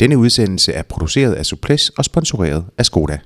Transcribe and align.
Denne 0.00 0.18
udsendelse 0.18 0.72
er 0.72 0.82
produceret 0.82 1.32
af 1.34 1.46
Suples 1.46 1.88
og 1.88 2.04
sponsoreret 2.04 2.64
af 2.78 2.86
Skoda. 2.86 3.18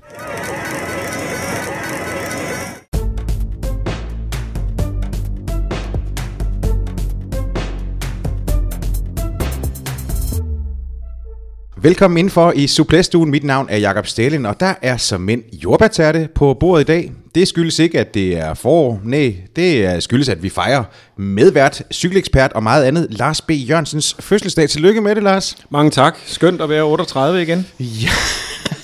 Velkommen 11.81 12.17
indenfor 12.17 12.51
i 12.51 12.67
Suplæstuen. 12.67 13.31
Mit 13.31 13.43
navn 13.43 13.67
er 13.69 13.77
Jakob 13.77 14.07
Stalin, 14.07 14.45
og 14.45 14.59
der 14.59 14.73
er 14.81 14.97
som 14.97 15.21
mænd 15.21 15.43
jordbærtærte 15.53 16.29
på 16.35 16.53
bordet 16.53 16.83
i 16.83 16.85
dag. 16.85 17.11
Det 17.35 17.47
skyldes 17.47 17.79
ikke, 17.79 17.99
at 17.99 18.13
det 18.13 18.37
er 18.37 18.53
forår. 18.53 19.01
Nej, 19.03 19.35
det 19.55 19.85
er 19.85 19.99
skyldes, 19.99 20.29
at 20.29 20.43
vi 20.43 20.49
fejrer 20.49 20.83
medvært, 21.17 21.83
cykelekspert 21.91 22.53
og 22.53 22.63
meget 22.63 22.83
andet 22.83 23.07
Lars 23.09 23.41
B. 23.41 23.51
Jørgensens 23.51 24.15
fødselsdag. 24.19 24.69
Tillykke 24.69 25.01
med 25.01 25.15
det, 25.15 25.23
Lars. 25.23 25.55
Mange 25.69 25.91
tak. 25.91 26.17
Skønt 26.25 26.61
at 26.61 26.69
være 26.69 26.83
38 26.83 27.41
igen. 27.41 27.67
Ja. 27.79 28.09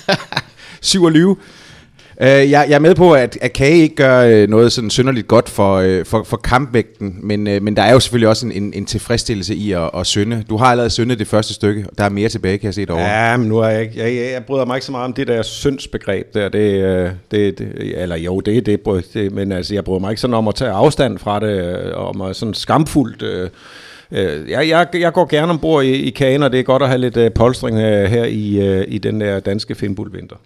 27. 0.80 1.36
Øh, 2.20 2.28
jeg, 2.28 2.50
jeg 2.50 2.74
er 2.74 2.78
med 2.78 2.94
på, 2.94 3.12
at, 3.12 3.38
at 3.40 3.52
kage 3.52 3.76
ikke 3.76 3.94
gør 3.94 4.20
øh, 4.20 4.48
noget 4.48 4.72
sådan 4.72 4.90
synderligt 4.90 5.28
godt 5.28 5.48
for, 5.48 5.74
øh, 5.76 6.04
for, 6.04 6.22
for 6.22 6.36
kampvægten, 6.36 7.16
men, 7.22 7.46
øh, 7.46 7.62
men 7.62 7.76
der 7.76 7.82
er 7.82 7.92
jo 7.92 8.00
selvfølgelig 8.00 8.28
også 8.28 8.46
en, 8.46 8.52
en, 8.52 8.72
en 8.74 8.86
tilfredsstillelse 8.86 9.54
i 9.54 9.72
at, 9.72 9.90
at 9.96 10.06
synde. 10.06 10.44
Du 10.48 10.56
har 10.56 10.66
allerede 10.66 10.90
syndet 10.90 11.18
det 11.18 11.26
første 11.26 11.54
stykke, 11.54 11.84
og 11.88 11.98
der 11.98 12.04
er 12.04 12.08
mere 12.08 12.28
tilbage, 12.28 12.58
kan 12.58 12.66
jeg 12.66 12.74
se 12.74 12.86
derovre. 12.86 13.04
Ja, 13.04 13.36
men 13.36 13.48
nu 13.48 13.58
er 13.58 13.68
jeg 13.68 13.82
ikke... 13.82 13.94
Jeg, 13.96 14.14
jeg, 14.14 14.32
jeg 14.32 14.44
bryder 14.44 14.64
mig 14.64 14.76
ikke 14.76 14.86
så 14.86 14.92
meget 14.92 15.04
om 15.04 15.12
det 15.12 15.26
der 15.26 15.42
syndsbegreb 15.42 16.34
der. 16.34 16.48
Det, 16.48 17.12
det, 17.30 17.58
det, 17.58 18.02
eller 18.02 18.16
jo, 18.16 18.40
det 18.40 18.56
er 18.56 18.60
det, 18.60 18.80
det, 19.14 19.32
men 19.32 19.52
altså, 19.52 19.74
jeg 19.74 19.84
bryder 19.84 20.00
mig 20.00 20.10
ikke 20.10 20.20
sådan 20.20 20.34
om 20.34 20.48
at 20.48 20.54
tage 20.54 20.70
afstand 20.70 21.18
fra 21.18 21.40
det, 21.40 21.92
om 21.92 22.20
at 22.20 22.36
sådan 22.36 22.54
skamfuldt... 22.54 23.22
Øh, 23.22 23.50
øh, 24.12 24.50
jeg, 24.50 24.68
jeg, 24.68 24.86
jeg 25.00 25.12
går 25.12 25.26
gerne 25.26 25.52
ombord 25.52 25.84
i, 25.84 25.92
i 25.92 26.10
kagen, 26.10 26.42
og 26.42 26.52
det 26.52 26.60
er 26.60 26.64
godt 26.64 26.82
at 26.82 26.88
have 26.88 27.00
lidt 27.00 27.16
øh, 27.16 27.30
polstring 27.32 27.78
øh, 27.78 28.10
her 28.10 28.24
i, 28.24 28.68
øh, 28.68 28.84
i 28.88 28.98
den 28.98 29.20
der 29.20 29.40
danske 29.40 29.74
Finnbull-vinter. 29.74 30.36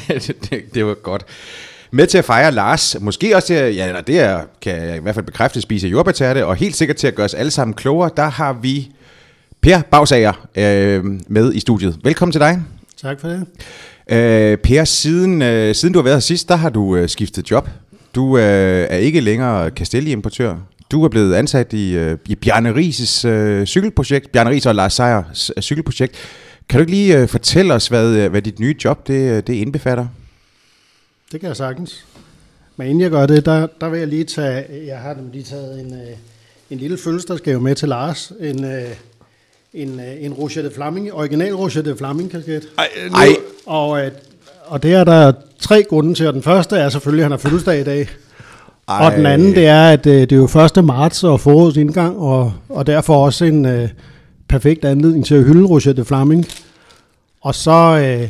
det, 0.50 0.74
det 0.74 0.86
var 0.86 0.94
godt. 0.94 1.24
Med 1.90 2.06
til 2.06 2.18
at 2.18 2.24
fejre 2.24 2.52
Lars, 2.52 2.96
måske 3.00 3.36
også 3.36 3.46
til 3.46 3.54
at, 3.54 3.76
ja, 3.76 4.00
det 4.06 4.20
er, 4.20 4.40
kan 4.62 4.88
jeg 4.88 4.96
i 4.96 5.00
hvert 5.00 5.14
fald 5.14 5.26
bekræfte, 5.26 5.60
spise 5.60 5.88
jordbærtærte, 5.88 6.46
og 6.46 6.56
helt 6.56 6.76
sikkert 6.76 6.96
til 6.96 7.06
at 7.06 7.14
gøre 7.14 7.24
os 7.24 7.34
alle 7.34 7.50
sammen 7.50 7.74
klogere, 7.74 8.10
der 8.16 8.28
har 8.28 8.52
vi 8.52 8.90
Per 9.60 9.82
Bagsager 9.90 10.46
øh, 10.56 11.04
med 11.28 11.54
i 11.54 11.60
studiet. 11.60 11.98
Velkommen 12.04 12.32
til 12.32 12.40
dig. 12.40 12.62
Tak 13.02 13.20
for 13.20 13.28
det. 13.28 13.46
Øh, 14.10 14.58
per, 14.58 14.84
siden, 14.84 15.42
øh, 15.42 15.74
siden 15.74 15.92
du 15.92 15.98
har 15.98 16.04
været 16.04 16.16
her 16.16 16.20
sidst, 16.20 16.48
der 16.48 16.56
har 16.56 16.70
du 16.70 16.96
øh, 16.96 17.08
skiftet 17.08 17.50
job. 17.50 17.68
Du 18.14 18.38
øh, 18.38 18.86
er 18.90 18.96
ikke 18.96 19.20
længere 19.20 19.70
Castelli-importør. 19.70 20.56
Du 20.90 21.04
er 21.04 21.08
blevet 21.08 21.34
ansat 21.34 21.72
i, 21.72 21.96
øh, 21.96 22.18
i 22.26 22.34
Bjarne 22.34 22.74
Rises 22.74 23.24
øh, 23.24 23.66
cykelprojekt, 23.66 24.32
Bjarne 24.32 24.50
Ries 24.50 24.66
og 24.66 24.74
Lars 24.74 24.92
Seier 24.92 25.22
øh, 25.56 25.62
cykelprojekt. 25.62 26.14
Kan 26.72 26.78
du 26.78 26.82
ikke 26.82 26.92
lige 26.92 27.18
øh, 27.18 27.28
fortælle 27.28 27.74
os, 27.74 27.88
hvad, 27.88 28.16
øh, 28.16 28.30
hvad 28.30 28.42
dit 28.42 28.60
nye 28.60 28.74
job 28.84 29.06
det, 29.06 29.30
øh, 29.30 29.42
det 29.46 29.48
indbefatter? 29.48 30.06
Det 31.32 31.40
kan 31.40 31.48
jeg 31.48 31.56
sagtens. 31.56 32.04
Men 32.76 32.86
inden 32.86 33.00
jeg 33.00 33.10
gør 33.10 33.26
det, 33.26 33.46
der, 33.46 33.66
der 33.80 33.88
vil 33.88 33.98
jeg 33.98 34.08
lige 34.08 34.24
tage, 34.24 34.64
jeg 34.86 34.98
har 34.98 35.16
lige 35.32 35.44
taget 35.44 35.80
en, 35.80 35.94
øh, 35.94 36.16
en 36.70 36.78
lille 36.78 36.98
fødselsdagsgave 36.98 37.60
med 37.60 37.74
til 37.74 37.88
Lars. 37.88 38.32
En, 38.40 38.64
en, 39.74 40.00
en 40.20 40.32
Roger 40.32 40.62
de 40.62 40.70
Flaming, 40.74 41.12
original 41.12 41.54
Roger 41.54 41.82
de 41.82 41.96
Flaming 41.96 42.30
kasket. 42.30 42.68
Ej, 42.78 42.88
nu, 43.10 43.16
Ej. 43.16 43.28
Og, 43.66 44.10
og 44.66 44.82
det 44.82 44.94
er 44.94 45.04
der 45.04 45.32
tre 45.60 45.82
grunde 45.82 46.14
til, 46.14 46.26
og 46.26 46.34
den 46.34 46.42
første 46.42 46.76
er 46.76 46.88
selvfølgelig, 46.88 47.22
at 47.22 47.24
han 47.24 47.32
har 47.32 47.38
fødselsdag 47.38 47.80
i 47.80 47.84
dag. 47.84 48.08
Ej. 48.88 49.06
Og 49.06 49.12
den 49.12 49.26
anden, 49.26 49.54
det 49.54 49.66
er, 49.66 49.88
at 49.88 50.04
det 50.04 50.32
er 50.32 50.36
jo 50.36 50.78
1. 50.78 50.84
marts 50.84 51.24
og 51.24 51.40
forårets 51.40 51.76
indgang, 51.76 52.18
og, 52.18 52.52
og 52.68 52.86
derfor 52.86 53.24
også 53.24 53.44
en 53.44 53.66
øh, 53.66 53.88
perfekt 54.48 54.84
anledning 54.84 55.26
til 55.26 55.34
at 55.34 55.44
hylde 55.44 55.66
Roger 55.66 55.92
de 55.92 56.04
Flaming. 56.04 56.46
Og 57.42 57.54
så 57.54 57.70
øh, 58.04 58.28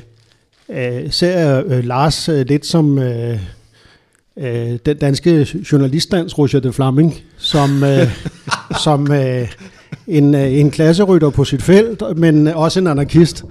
øh, 0.78 1.12
ser 1.12 1.38
jeg 1.38 1.64
øh, 1.66 1.84
Lars 1.84 2.28
øh, 2.28 2.46
lidt 2.46 2.66
som 2.66 2.98
øh, 2.98 3.38
øh, 4.38 4.78
den 4.86 4.96
danske 4.96 5.48
journalistdans 5.72 6.38
Roger 6.38 6.60
de 6.60 6.72
Flaming, 6.72 7.14
som, 7.38 7.84
øh, 7.84 8.08
som 8.84 9.12
øh, 9.12 9.48
en, 10.06 10.34
øh, 10.34 10.52
en 10.52 10.70
klasserytter 10.70 11.30
på 11.30 11.44
sit 11.44 11.62
felt, 11.62 12.02
men 12.16 12.46
også 12.46 12.80
en 12.80 12.86
anarkist. 12.86 13.44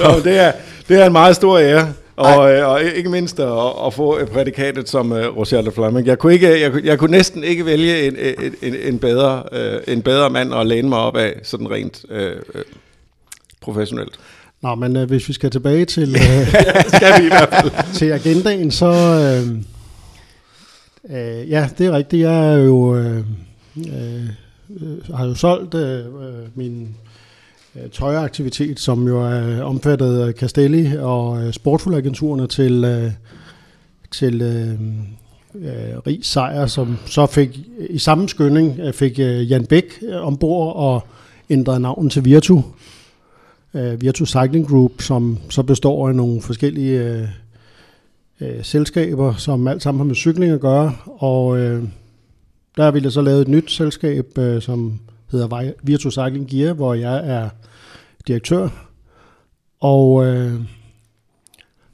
jo, 0.00 0.20
det, 0.24 0.38
er, 0.38 0.52
det 0.88 1.02
er 1.02 1.06
en 1.06 1.12
meget 1.12 1.36
stor 1.36 1.58
ære. 1.58 1.92
Og, 2.16 2.52
øh, 2.52 2.68
og 2.68 2.82
ikke 2.82 3.10
mindst 3.10 3.40
at, 3.40 3.72
at 3.86 3.94
få 3.94 4.26
prædikatet 4.32 4.88
som 4.88 5.12
uh, 5.12 5.18
Roger 5.18 5.70
Flaming. 5.70 6.06
Jeg 6.06 6.18
kunne, 6.18 6.32
ikke, 6.32 6.60
jeg, 6.60 6.84
jeg 6.84 6.98
kunne 6.98 7.10
næsten 7.10 7.44
ikke 7.44 7.66
vælge 7.66 8.06
en, 8.06 8.16
en, 8.62 8.74
en, 8.82 8.98
bedre, 8.98 9.42
uh, 9.52 9.92
en 9.92 10.02
bedre 10.02 10.30
mand 10.30 10.54
at 10.54 10.66
læne 10.66 10.88
mig 10.88 10.98
op 10.98 11.16
af, 11.16 11.40
sådan 11.42 11.70
rent 11.70 12.04
uh, 12.10 12.16
uh, 12.54 12.60
professionelt. 13.66 14.18
Nå, 14.62 14.74
men 14.74 14.96
øh, 14.96 15.08
hvis 15.08 15.28
vi 15.28 15.32
skal 15.32 15.50
tilbage 15.50 15.84
til, 15.84 16.08
øh, 16.08 16.48
Skal 16.96 17.20
vi 17.20 17.24
i 17.24 17.28
hvert 17.28 17.48
fald. 17.52 17.72
til 17.98 18.06
agendaen, 18.06 18.70
så... 18.70 18.86
Øh, 18.86 19.56
øh, 21.16 21.50
ja, 21.50 21.68
det 21.78 21.86
er 21.86 21.92
rigtigt. 21.92 22.22
Jeg 22.22 22.52
er 22.52 22.56
jo, 22.56 22.96
øh, 22.96 23.24
øh, 23.76 24.24
øh, 24.80 25.14
har 25.14 25.26
jo 25.26 25.34
solgt 25.34 25.74
øh, 25.74 25.98
øh, 25.98 26.04
min 26.54 26.96
øh, 27.76 27.90
tøjaktivitet, 27.90 28.80
som 28.80 29.06
jo 29.06 29.22
er 29.22 29.62
omfattet 29.62 30.20
af 30.20 30.32
Castelli 30.32 30.96
og 30.98 31.42
øh, 31.42 31.52
Sportfulagenturerne 31.52 32.46
til, 32.46 32.84
øh, 32.84 33.12
til 34.12 34.42
øh, 34.42 34.72
øh, 35.54 35.98
Rig 36.06 36.18
Sejr, 36.22 36.66
som 36.66 36.96
så 37.06 37.26
fik 37.26 37.60
i 37.90 37.98
samme 37.98 38.28
skynding 38.28 38.94
fik 38.94 39.18
øh, 39.18 39.50
Jan 39.50 39.66
Bæk 39.66 39.84
øh, 40.02 40.26
ombord 40.26 40.76
og 40.76 41.06
ændrede 41.50 41.80
navn 41.80 42.10
til 42.10 42.24
Virtu. 42.24 42.62
Øh, 43.74 44.00
Virtu 44.00 44.26
Cycling 44.26 44.68
Group, 44.68 45.02
som 45.02 45.38
så 45.50 45.62
består 45.62 46.08
af 46.08 46.14
nogle 46.14 46.42
forskellige 46.42 47.04
øh, 47.04 47.28
øh, 48.40 48.64
selskaber, 48.64 49.34
som 49.34 49.68
alt 49.68 49.82
sammen 49.82 49.98
har 49.98 50.04
med 50.04 50.14
cykling 50.14 50.52
at 50.52 50.60
gøre. 50.60 50.96
Og 51.04 51.58
øh, 51.58 51.82
der 52.76 52.84
har 52.84 52.90
vi 52.90 53.10
så 53.10 53.22
lavet 53.22 53.40
et 53.40 53.48
nyt 53.48 53.70
selskab, 53.70 54.38
øh, 54.38 54.62
som 54.62 55.00
hedder 55.30 55.72
Virtu 55.82 56.10
Cycling 56.10 56.48
Gear, 56.48 56.72
hvor 56.72 56.94
jeg 56.94 57.28
er 57.28 57.48
direktør. 58.26 58.68
Og, 59.80 60.26
øh, 60.26 60.60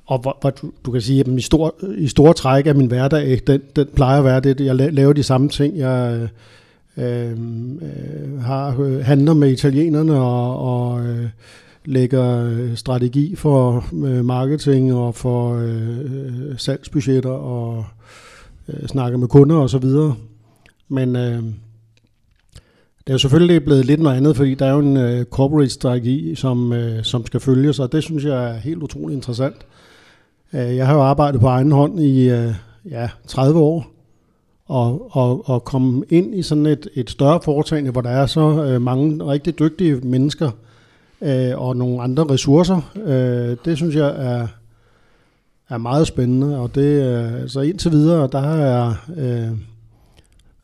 og 0.06 0.18
hvor, 0.18 0.38
hvor 0.40 0.50
du, 0.50 0.72
du 0.86 0.90
kan 0.90 1.00
sige, 1.00 1.20
at 1.20 1.28
i, 1.28 1.40
stor, 1.40 1.74
i 1.96 2.08
store 2.08 2.34
træk 2.34 2.66
af 2.66 2.74
min 2.74 2.86
hverdag, 2.86 3.40
den, 3.46 3.62
den 3.76 3.86
plejer 3.94 4.18
at 4.18 4.24
være 4.24 4.40
det. 4.40 4.60
Jeg 4.60 4.74
laver 4.76 5.12
de 5.12 5.22
samme 5.22 5.48
ting. 5.48 5.78
Jeg 5.78 6.28
Øhm, 6.96 7.78
øh, 7.78 8.40
har 8.40 8.80
øh, 8.80 9.04
handler 9.04 9.34
med 9.34 9.50
italienerne 9.50 10.14
og, 10.14 10.58
og 10.58 11.06
øh, 11.06 11.28
lægger 11.84 12.44
øh, 12.44 12.76
strategi 12.76 13.36
for 13.36 13.84
øh, 14.06 14.24
marketing 14.24 14.94
og 14.94 15.14
for 15.14 15.54
øh, 15.54 15.98
øh, 15.98 16.58
salgsbudgetter 16.58 17.30
og 17.30 17.84
øh, 18.68 18.86
snakker 18.86 19.18
med 19.18 19.28
kunder 19.28 19.56
og 19.56 19.70
så 19.70 19.78
videre. 19.78 20.14
Men 20.88 21.16
øh, 21.16 21.42
det 22.98 23.10
er 23.10 23.14
jo 23.14 23.18
selvfølgelig 23.18 23.64
blevet 23.64 23.84
lidt 23.84 24.00
noget 24.00 24.16
andet, 24.16 24.36
fordi 24.36 24.54
der 24.54 24.66
er 24.66 24.72
jo 24.72 24.78
en 24.78 24.96
øh, 24.96 25.24
corporate 25.24 25.70
strategi, 25.70 26.34
som, 26.34 26.72
øh, 26.72 27.04
som 27.04 27.26
skal 27.26 27.40
følges, 27.40 27.78
og 27.78 27.92
det 27.92 28.02
synes 28.02 28.24
jeg 28.24 28.50
er 28.50 28.54
helt 28.54 28.82
utroligt 28.82 29.16
interessant. 29.16 29.56
Øh, 30.52 30.76
jeg 30.76 30.86
har 30.86 30.94
jo 30.94 31.02
arbejdet 31.02 31.40
på 31.40 31.46
egen 31.46 31.72
hånd 31.72 32.00
i 32.00 32.30
øh, 32.30 32.54
ja, 32.90 33.08
30 33.26 33.60
år, 33.60 33.91
og, 34.66 35.16
og, 35.16 35.48
og 35.48 35.64
komme 35.64 36.04
ind 36.08 36.34
i 36.34 36.42
sådan 36.42 36.66
et, 36.66 36.88
et 36.94 37.10
større 37.10 37.40
foretagende, 37.44 37.90
hvor 37.90 38.00
der 38.00 38.10
er 38.10 38.26
så 38.26 38.64
øh, 38.64 38.82
mange 38.82 39.26
rigtig 39.26 39.58
dygtige 39.58 39.94
mennesker 39.94 40.50
øh, 41.20 41.58
og 41.62 41.76
nogle 41.76 42.02
andre 42.02 42.24
ressourcer, 42.24 42.92
øh, 43.04 43.56
det 43.64 43.76
synes 43.76 43.94
jeg 43.94 44.08
er, 44.08 44.48
er 45.68 45.78
meget 45.78 46.06
spændende, 46.06 46.58
og 46.58 46.74
det 46.74 47.02
øh, 47.02 47.40
altså 47.40 47.60
indtil 47.60 47.90
videre, 47.90 48.28
der 48.32 48.42
er 48.42 48.94
øh, 49.16 49.58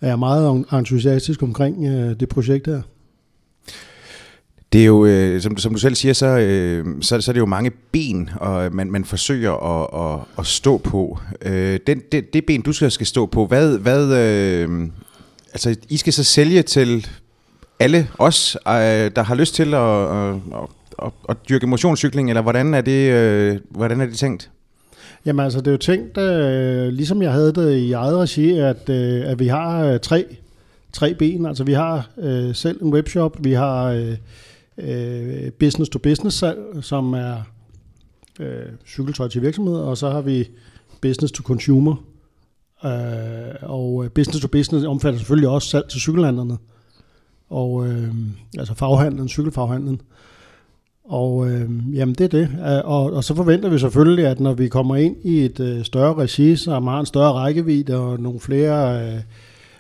er 0.01 0.09
jeg 0.09 0.19
meget 0.19 0.65
entusiastisk 0.73 1.43
omkring 1.43 1.87
øh, 1.87 2.21
det 2.21 2.29
projekt 2.29 2.67
her. 2.67 2.83
Det 4.73 4.81
er 4.81 4.87
jo, 4.87 5.07
øh, 5.07 5.41
som, 5.41 5.57
som 5.57 5.73
du 5.73 5.79
selv 5.79 5.95
siger, 5.95 6.15
så, 6.15 6.27
øh, 6.27 6.87
så, 7.01 7.21
så 7.21 7.31
er 7.31 7.33
det 7.33 7.41
jo 7.41 7.47
mange 7.47 7.71
ben, 7.93 8.31
og 8.37 8.65
øh, 8.65 8.75
man, 8.75 8.91
man 8.91 9.05
forsøger 9.05 9.53
at, 9.53 10.15
at, 10.15 10.27
at 10.39 10.47
stå 10.47 10.79
på. 10.79 11.19
Øh, 11.43 11.81
den, 11.87 12.03
det, 12.13 12.33
det 12.35 12.47
ben, 12.47 12.63
du 12.63 12.73
skal, 12.73 12.91
skal 12.91 13.07
stå 13.07 13.27
på, 13.27 13.47
hvad, 13.47 13.79
hvad 13.79 14.13
øh, 14.13 14.89
altså, 15.53 15.77
I 15.89 15.97
skal 15.97 16.13
så 16.13 16.25
sælge 16.25 16.63
til 16.63 17.07
alle 17.81 18.09
os, 18.19 18.57
øh, 18.67 18.73
der 19.17 19.23
har 19.23 19.35
lyst 19.35 19.55
til 19.55 19.75
at, 19.75 20.11
øh, 20.11 20.35
at, 20.35 20.69
at, 21.03 21.13
at, 21.29 21.37
dyrke 21.49 21.67
motionscykling, 21.67 22.29
eller 22.29 22.43
hvordan 22.43 22.75
er 22.75 22.81
det, 22.81 23.13
øh, 23.13 23.59
hvordan 23.71 24.01
er 24.01 24.07
det 24.07 24.17
tænkt? 24.17 24.51
Jamen 25.27 25.45
altså, 25.45 25.59
det 25.59 25.67
er 25.67 25.73
jo 25.73 25.79
tænkt, 25.79 26.19
øh, 26.19 26.89
ligesom 26.89 27.23
jeg 27.23 27.33
havde 27.33 27.53
det 27.53 27.77
i 27.77 27.93
eget 27.93 28.19
regi, 28.19 28.59
at, 28.59 28.89
øh, 28.89 29.31
at 29.31 29.39
vi 29.39 29.47
har 29.47 29.85
øh, 29.85 30.01
tre, 30.01 30.25
tre 30.93 31.15
ben. 31.15 31.47
Altså 31.47 31.65
vi 31.65 31.73
har 31.73 32.11
øh, 32.19 32.55
selv 32.55 32.83
en 32.83 32.93
webshop, 32.93 33.45
vi 33.45 33.53
har 33.53 33.85
øh, 33.85 34.17
øh, 34.79 35.51
business 35.53 35.91
to 35.91 35.99
business 35.99 36.39
salg, 36.39 36.59
som 36.81 37.15
er 37.15 37.43
øh, 38.41 38.67
cykeltøj 38.87 39.29
til 39.29 39.43
virksomheder, 39.43 39.83
og 39.83 39.97
så 39.97 40.11
har 40.11 40.21
vi 40.21 40.49
business 41.01 41.33
to 41.33 41.43
consumer. 41.43 42.05
Øh, 42.85 43.55
og 43.63 44.05
øh, 44.05 44.11
business 44.11 44.41
to 44.41 44.49
business 44.49 44.87
omfatter 44.87 45.19
selvfølgelig 45.19 45.49
også 45.49 45.69
salg 45.69 45.89
til 45.89 46.01
cykelhandlerne, 46.01 46.57
og 47.51 47.89
øh, 47.89 48.15
altså 48.59 48.75
faghandlen, 48.75 49.29
cykelfaghandlen. 49.29 50.01
Og 51.05 51.51
øh, 51.51 51.71
jamen 51.95 52.15
det 52.15 52.25
er 52.25 52.29
det. 52.29 52.49
Øh, 52.51 52.81
og, 52.85 53.13
og 53.13 53.25
så 53.25 53.35
forventer 53.35 53.69
vi 53.69 53.79
selvfølgelig, 53.79 54.27
at 54.27 54.41
når 54.41 54.53
vi 54.53 54.69
kommer 54.69 54.97
ind 54.97 55.17
i 55.25 55.45
et 55.45 55.61
øh, 55.61 55.85
større 55.85 56.15
regi, 56.15 56.57
som 56.57 56.87
har 56.87 57.01
en 57.01 57.07
større 57.07 57.33
rækkevidde 57.33 57.97
og 57.97 58.21
nogle 58.21 58.41
flere 58.41 59.07
øh, 59.07 59.21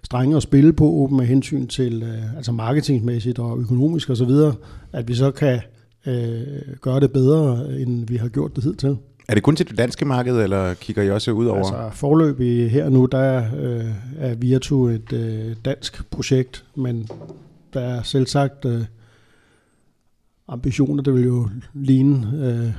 strenge 0.08 0.36
at 0.36 0.42
spille 0.42 0.72
på 0.72 1.08
med 1.12 1.26
hensyn 1.26 1.66
til 1.66 2.02
øh, 2.02 2.36
altså 2.36 2.52
marketingsmæssigt 2.52 3.38
og 3.38 3.58
økonomisk 3.58 4.10
osv., 4.10 4.30
at 4.92 5.08
vi 5.08 5.14
så 5.14 5.30
kan 5.30 5.60
øh, 6.06 6.42
gøre 6.80 7.00
det 7.00 7.12
bedre, 7.12 7.72
end 7.80 8.06
vi 8.06 8.16
har 8.16 8.28
gjort 8.28 8.56
det 8.56 8.64
hidtil. 8.64 8.96
Er 9.28 9.34
det 9.34 9.42
kun 9.42 9.56
til 9.56 9.68
det 9.68 9.78
danske 9.78 10.04
marked, 10.04 10.36
eller 10.36 10.74
kigger 10.74 11.02
I 11.02 11.10
også 11.10 11.30
ud 11.30 11.46
over? 11.46 11.58
Altså 11.58 11.88
forløbig 11.92 12.70
her 12.70 12.88
nu, 12.88 13.06
der 13.06 13.42
øh, 13.58 13.84
er 14.18 14.34
Virtu 14.34 14.86
et 14.88 15.12
øh, 15.12 15.56
dansk 15.64 16.10
projekt, 16.10 16.64
men 16.74 17.08
der 17.74 17.80
er 17.80 18.02
selv 18.02 18.26
sagt 18.26 18.64
øh, 18.64 18.84
ambitioner, 20.48 21.02
det 21.02 21.14
vil 21.14 21.24
jo 21.24 21.48
ligne. 21.74 22.26
Øh, 22.34 22.72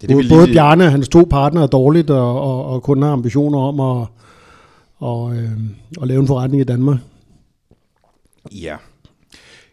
det 0.00 0.08
det, 0.08 0.10
både, 0.10 0.28
både 0.28 0.46
Bjarne 0.52 0.84
og 0.84 0.90
hans 0.90 1.08
to 1.08 1.26
partnere 1.30 1.64
er 1.64 1.68
dårligt, 1.68 2.10
og, 2.10 2.40
og, 2.40 2.64
og 2.64 2.82
kun 2.82 3.02
har 3.02 3.10
ambitioner 3.10 3.58
om 3.58 3.80
at, 3.80 4.06
og, 4.98 5.36
øh, 5.36 5.50
at 6.02 6.08
lave 6.08 6.20
en 6.20 6.26
forretning 6.26 6.60
i 6.60 6.64
Danmark. 6.64 6.98
Ja. 8.52 8.76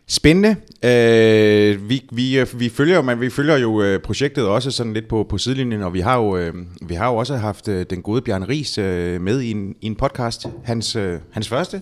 Spændende. 0.07 0.55
Øh, 0.83 1.89
vi, 1.89 2.03
vi, 2.11 2.45
vi, 2.53 2.69
følger, 2.69 3.01
men 3.01 3.21
vi 3.21 3.29
følger 3.29 3.57
jo 3.57 3.81
øh, 3.81 3.99
projektet 4.01 4.47
også 4.47 4.71
sådan 4.71 4.93
lidt 4.93 5.07
på, 5.07 5.25
på 5.29 5.37
sidelinjen, 5.37 5.81
og 5.81 5.93
vi 5.93 5.99
har 5.99 6.17
jo, 6.17 6.37
øh, 6.37 6.53
vi 6.81 6.93
har 6.93 7.09
jo 7.09 7.15
også 7.15 7.35
haft 7.35 7.67
øh, 7.67 7.85
den 7.89 8.01
gode 8.01 8.21
Bjørn 8.21 8.49
Ries 8.49 8.77
øh, 8.77 9.21
med 9.21 9.41
i 9.41 9.51
en, 9.51 9.75
i 9.81 9.85
en 9.85 9.95
podcast. 9.95 10.45
Hans, 10.63 10.95
øh, 10.95 11.19
hans 11.31 11.49
første, 11.49 11.81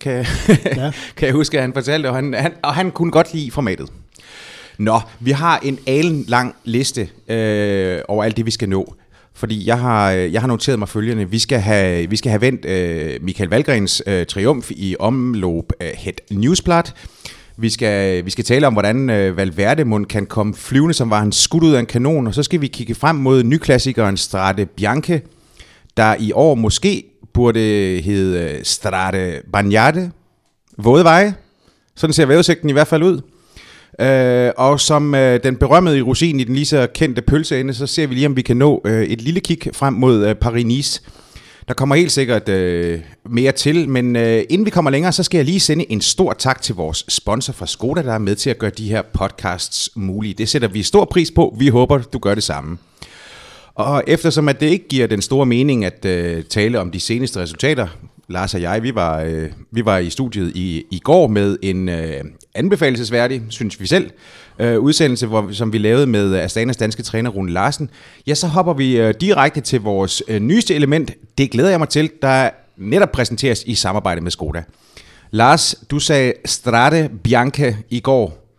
kan, 0.00 0.26
ja. 0.76 0.92
kan 1.16 1.26
jeg 1.26 1.32
huske, 1.32 1.56
at 1.56 1.62
han 1.62 1.72
fortalte, 1.72 2.06
og 2.06 2.14
han, 2.14 2.34
han, 2.34 2.52
og 2.62 2.74
han 2.74 2.90
kunne 2.90 3.12
godt 3.12 3.34
lide 3.34 3.50
formatet. 3.50 3.92
Nå, 4.78 5.00
vi 5.20 5.30
har 5.30 5.58
en 5.58 5.78
alen 5.86 6.24
lang 6.28 6.54
liste 6.64 7.08
øh, 7.28 8.00
over 8.08 8.24
alt 8.24 8.36
det, 8.36 8.46
vi 8.46 8.50
skal 8.50 8.68
nå. 8.68 8.94
Fordi 9.34 9.66
jeg 9.66 9.78
har, 9.78 10.12
øh, 10.12 10.32
jeg 10.32 10.40
har 10.40 10.48
noteret 10.48 10.78
mig 10.78 10.88
følgende. 10.88 11.30
Vi 11.30 11.38
skal 11.38 11.60
have, 11.60 12.10
vi 12.10 12.16
skal 12.16 12.30
have 12.30 12.40
vendt 12.40 12.64
øh, 12.64 13.18
Michael 13.22 13.50
Valgrens 13.50 14.02
øh, 14.06 14.26
triumf 14.26 14.70
i 14.70 14.96
omløb 14.98 15.72
øh, 15.80 15.88
Het 15.98 16.20
Newsblad. 16.30 16.82
Vi 17.56 17.70
skal, 17.70 18.24
vi 18.24 18.30
skal 18.30 18.44
tale 18.44 18.66
om, 18.66 18.72
hvordan 18.72 19.10
øh, 19.10 19.36
Valverde 19.36 19.84
mund 19.84 20.06
kan 20.06 20.26
komme 20.26 20.54
flyvende, 20.54 20.94
som 20.94 21.10
var 21.10 21.18
han 21.18 21.32
skudt 21.32 21.64
ud 21.64 21.72
af 21.72 21.80
en 21.80 21.86
kanon. 21.86 22.26
Og 22.26 22.34
så 22.34 22.42
skal 22.42 22.60
vi 22.60 22.66
kigge 22.66 22.94
frem 22.94 23.16
mod 23.16 23.42
nyklassikeren 23.42 24.16
Strade 24.16 24.66
Bianche, 24.66 25.22
der 25.96 26.14
i 26.18 26.32
år 26.32 26.54
måske 26.54 27.04
burde 27.34 27.60
hedde 28.04 28.40
øh, 28.40 28.64
Strade 28.64 29.42
Bagnate. 29.52 30.10
Våde 30.78 31.04
veje. 31.04 31.34
Sådan 31.96 32.14
ser 32.14 32.26
vejrudsigten 32.26 32.68
i 32.68 32.72
hvert 32.72 32.88
fald 32.88 33.02
ud. 33.02 33.20
Øh, 34.00 34.50
og 34.56 34.80
som 34.80 35.14
øh, 35.14 35.40
den 35.42 35.56
berømmede 35.56 35.98
i 35.98 36.02
rosin 36.02 36.40
i 36.40 36.44
den 36.44 36.54
lige 36.54 36.66
så 36.66 36.86
kendte 36.94 37.22
pølseende, 37.22 37.74
så 37.74 37.86
ser 37.86 38.06
vi 38.06 38.14
lige, 38.14 38.26
om 38.26 38.36
vi 38.36 38.42
kan 38.42 38.56
nå 38.56 38.82
øh, 38.84 39.02
et 39.02 39.20
lille 39.20 39.40
kig 39.40 39.58
frem 39.72 39.94
mod 39.94 40.26
øh, 40.26 40.34
Paris-Nice. 40.44 41.00
Der 41.68 41.74
kommer 41.74 41.94
helt 41.94 42.12
sikkert 42.12 42.48
øh, 42.48 43.00
mere 43.30 43.52
til, 43.52 43.88
men 43.88 44.16
øh, 44.16 44.42
inden 44.50 44.64
vi 44.64 44.70
kommer 44.70 44.90
længere, 44.90 45.12
så 45.12 45.22
skal 45.22 45.38
jeg 45.38 45.44
lige 45.44 45.60
sende 45.60 45.92
en 45.92 46.00
stor 46.00 46.32
tak 46.32 46.62
til 46.62 46.74
vores 46.74 47.04
sponsor 47.08 47.52
fra 47.52 47.66
Skoda, 47.66 48.02
der 48.02 48.12
er 48.12 48.18
med 48.18 48.34
til 48.34 48.50
at 48.50 48.58
gøre 48.58 48.70
de 48.70 48.88
her 48.88 49.02
podcasts 49.14 49.90
mulige. 49.94 50.34
Det 50.34 50.48
sætter 50.48 50.68
vi 50.68 50.82
stor 50.82 51.04
pris 51.04 51.30
på. 51.30 51.56
Vi 51.58 51.68
håber, 51.68 51.98
du 51.98 52.18
gør 52.18 52.34
det 52.34 52.42
samme. 52.42 52.78
Og 53.74 54.04
eftersom 54.06 54.48
at 54.48 54.60
det 54.60 54.66
ikke 54.66 54.88
giver 54.88 55.06
den 55.06 55.22
store 55.22 55.46
mening 55.46 55.84
at 55.84 56.04
øh, 56.04 56.44
tale 56.44 56.80
om 56.80 56.90
de 56.90 57.00
seneste 57.00 57.40
resultater, 57.40 57.86
Lars 58.30 58.54
og 58.54 58.62
jeg, 58.62 58.82
vi 58.82 58.94
var, 58.94 59.20
øh, 59.20 59.48
vi 59.70 59.84
var 59.84 59.98
i 59.98 60.10
studiet 60.10 60.52
i, 60.56 60.84
i 60.90 60.98
går 60.98 61.26
med 61.26 61.56
en 61.62 61.88
øh, 61.88 62.24
anbefalesværdig, 62.54 63.42
synes 63.48 63.80
vi 63.80 63.86
selv, 63.86 64.10
øh, 64.58 64.78
udsendelse, 64.78 65.26
hvor, 65.26 65.52
som 65.52 65.72
vi 65.72 65.78
lavede 65.78 66.06
med 66.06 66.34
Astanas 66.34 66.76
danske 66.76 67.02
træner 67.02 67.30
Rune 67.30 67.52
Larsen. 67.52 67.90
Ja, 68.26 68.34
så 68.34 68.46
hopper 68.46 68.74
vi 68.74 68.96
øh, 69.00 69.14
direkte 69.20 69.60
til 69.60 69.80
vores 69.80 70.22
øh, 70.28 70.40
nyeste 70.40 70.74
element. 70.74 71.12
Det 71.38 71.50
glæder 71.50 71.70
jeg 71.70 71.78
mig 71.78 71.88
til, 71.88 72.10
der 72.22 72.50
netop 72.76 73.12
præsenteres 73.12 73.64
i 73.66 73.74
samarbejde 73.74 74.20
med 74.20 74.30
Skoda. 74.30 74.62
Lars, 75.30 75.74
du 75.90 75.98
sagde 75.98 76.32
Strade 76.44 77.10
Bianca 77.24 77.76
i 77.90 78.00
går. 78.00 78.49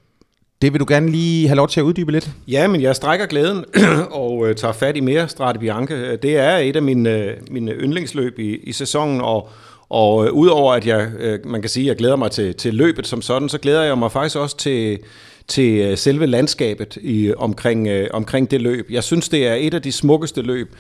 Det 0.62 0.74
vil 0.74 0.80
du 0.80 0.86
gerne 0.88 1.10
lige 1.10 1.48
have 1.48 1.56
lov 1.56 1.68
til 1.68 1.80
at 1.80 1.84
uddybe 1.84 2.12
lidt? 2.12 2.30
Ja, 2.48 2.68
men 2.68 2.82
jeg 2.82 2.96
strækker 2.96 3.26
glæden 3.26 3.66
og 4.12 4.50
øh, 4.50 4.56
tager 4.56 4.72
fat 4.74 4.98
i 4.98 5.00
mere 5.00 5.28
Strade 5.28 5.60
Bianche. 5.60 5.96
Øh, 5.96 6.18
det 6.22 6.38
er 6.38 6.58
et 6.58 6.76
af 6.76 6.82
mine, 6.82 7.10
øh, 7.10 7.34
mine 7.52 7.72
yndlingsløb 7.72 8.40
i, 8.40 8.56
i 8.56 8.72
sæsonen, 8.72 9.22
og, 9.22 9.50
og 9.90 10.26
øh, 10.26 10.34
udover 10.34 10.74
at 10.74 10.88
jeg, 10.88 11.12
øh, 11.20 11.40
man 11.46 11.62
kan 11.62 11.70
sige, 11.70 11.84
at 11.84 11.88
jeg 11.88 11.96
glæder 11.96 12.16
mig 12.16 12.32
til, 12.32 12.56
til 12.56 12.74
løbet 12.74 13.08
som 13.08 13.22
sådan, 13.22 13.50
så 13.50 13.58
glæder 13.58 13.84
jeg 13.84 13.98
mig 13.98 14.12
faktisk 14.12 14.36
også 14.36 14.58
til, 14.58 15.00
til 15.48 15.80
øh, 15.80 15.98
selve 15.98 16.26
landskabet 16.26 16.98
i, 17.02 17.34
omkring, 17.38 17.88
øh, 17.88 18.08
omkring 18.14 18.52
det 18.52 18.62
løb. 18.62 18.92
Jeg 18.92 19.04
synes, 19.04 19.30
det 19.30 19.48
er 19.48 19.54
et 19.54 19.74
af 19.74 19.82
de 19.82 19.92
smukkeste 19.92 20.42
løb, 20.42 20.76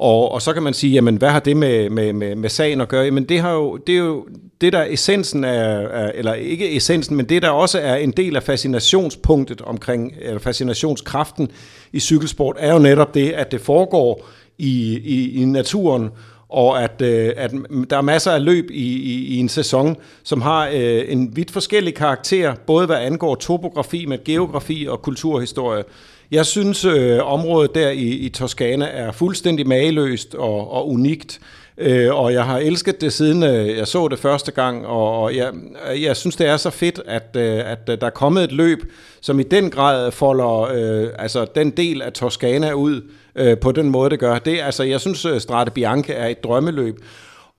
og, 0.00 0.32
og 0.32 0.42
så 0.42 0.52
kan 0.52 0.62
man 0.62 0.74
sige, 0.74 0.92
jamen 0.92 1.16
hvad 1.16 1.28
har 1.28 1.40
det 1.40 1.56
med, 1.56 1.90
med, 1.90 2.12
med, 2.12 2.34
med 2.34 2.48
sagen 2.48 2.80
at 2.80 2.88
gøre? 2.88 3.04
Jamen 3.04 3.24
det, 3.24 3.40
har 3.40 3.52
jo, 3.52 3.76
det 3.76 3.94
er 3.94 3.98
jo 3.98 4.26
det, 4.60 4.72
der 4.72 4.84
essensen 4.88 5.44
er, 5.44 5.78
er, 5.78 6.12
eller 6.14 6.34
ikke 6.34 6.76
essensen, 6.76 7.16
men 7.16 7.28
det, 7.28 7.42
der 7.42 7.48
også 7.48 7.78
er 7.78 7.94
en 7.94 8.10
del 8.10 8.36
af 8.36 8.42
fascinationspunktet 8.42 9.60
omkring, 9.60 10.12
eller 10.20 10.40
fascinationskraften 10.40 11.50
i 11.92 12.00
cykelsport, 12.00 12.56
er 12.58 12.72
jo 12.72 12.78
netop 12.78 13.14
det, 13.14 13.30
at 13.30 13.52
det 13.52 13.60
foregår 13.60 14.28
i, 14.58 15.00
i, 15.04 15.42
i 15.42 15.44
naturen, 15.44 16.10
og 16.48 16.82
at, 16.82 17.02
øh, 17.02 17.32
at 17.36 17.52
der 17.90 17.96
er 17.96 18.02
masser 18.02 18.30
af 18.30 18.44
løb 18.44 18.70
i, 18.70 18.96
i, 18.96 19.26
i 19.26 19.36
en 19.36 19.48
sæson, 19.48 19.96
som 20.22 20.40
har 20.42 20.68
øh, 20.74 21.02
en 21.08 21.36
vidt 21.36 21.50
forskellig 21.50 21.94
karakter, 21.94 22.54
både 22.66 22.86
hvad 22.86 22.96
angår 22.96 23.34
topografi, 23.34 24.06
med 24.06 24.24
geografi 24.24 24.86
og 24.90 25.02
kulturhistorie. 25.02 25.84
Jeg 26.30 26.46
synes, 26.46 26.84
øh, 26.84 27.32
området 27.32 27.74
der 27.74 27.90
i, 27.90 28.08
i 28.08 28.28
Toskana 28.28 28.88
er 28.92 29.12
fuldstændig 29.12 29.68
mageløst 29.68 30.34
og, 30.34 30.72
og 30.72 30.88
unikt. 30.88 31.40
Øh, 31.78 32.14
og 32.14 32.32
jeg 32.32 32.44
har 32.44 32.58
elsket 32.58 33.00
det 33.00 33.12
siden 33.12 33.42
øh, 33.42 33.76
jeg 33.76 33.88
så 33.88 34.08
det 34.08 34.18
første 34.18 34.52
gang, 34.52 34.86
og, 34.86 35.22
og 35.22 35.36
jeg, 35.36 35.52
jeg 36.00 36.16
synes, 36.16 36.36
det 36.36 36.46
er 36.46 36.56
så 36.56 36.70
fedt, 36.70 37.00
at, 37.06 37.36
øh, 37.36 37.70
at 37.70 37.78
øh, 37.90 38.00
der 38.00 38.06
er 38.06 38.10
kommet 38.10 38.44
et 38.44 38.52
løb, 38.52 38.92
som 39.20 39.40
i 39.40 39.42
den 39.42 39.70
grad 39.70 40.10
folder 40.10 40.60
øh, 40.60 41.08
altså 41.18 41.46
den 41.54 41.70
del 41.70 42.02
af 42.02 42.12
Toskana 42.12 42.72
ud 42.72 43.02
øh, 43.34 43.58
på 43.58 43.72
den 43.72 43.90
måde, 43.90 44.10
det 44.10 44.18
gør. 44.18 44.38
Det, 44.38 44.60
altså, 44.60 44.82
jeg 44.82 45.00
synes, 45.00 45.24
øh, 45.24 45.40
Strade 45.40 45.70
Bianca 45.70 46.12
er 46.12 46.26
et 46.26 46.44
drømmeløb, 46.44 46.96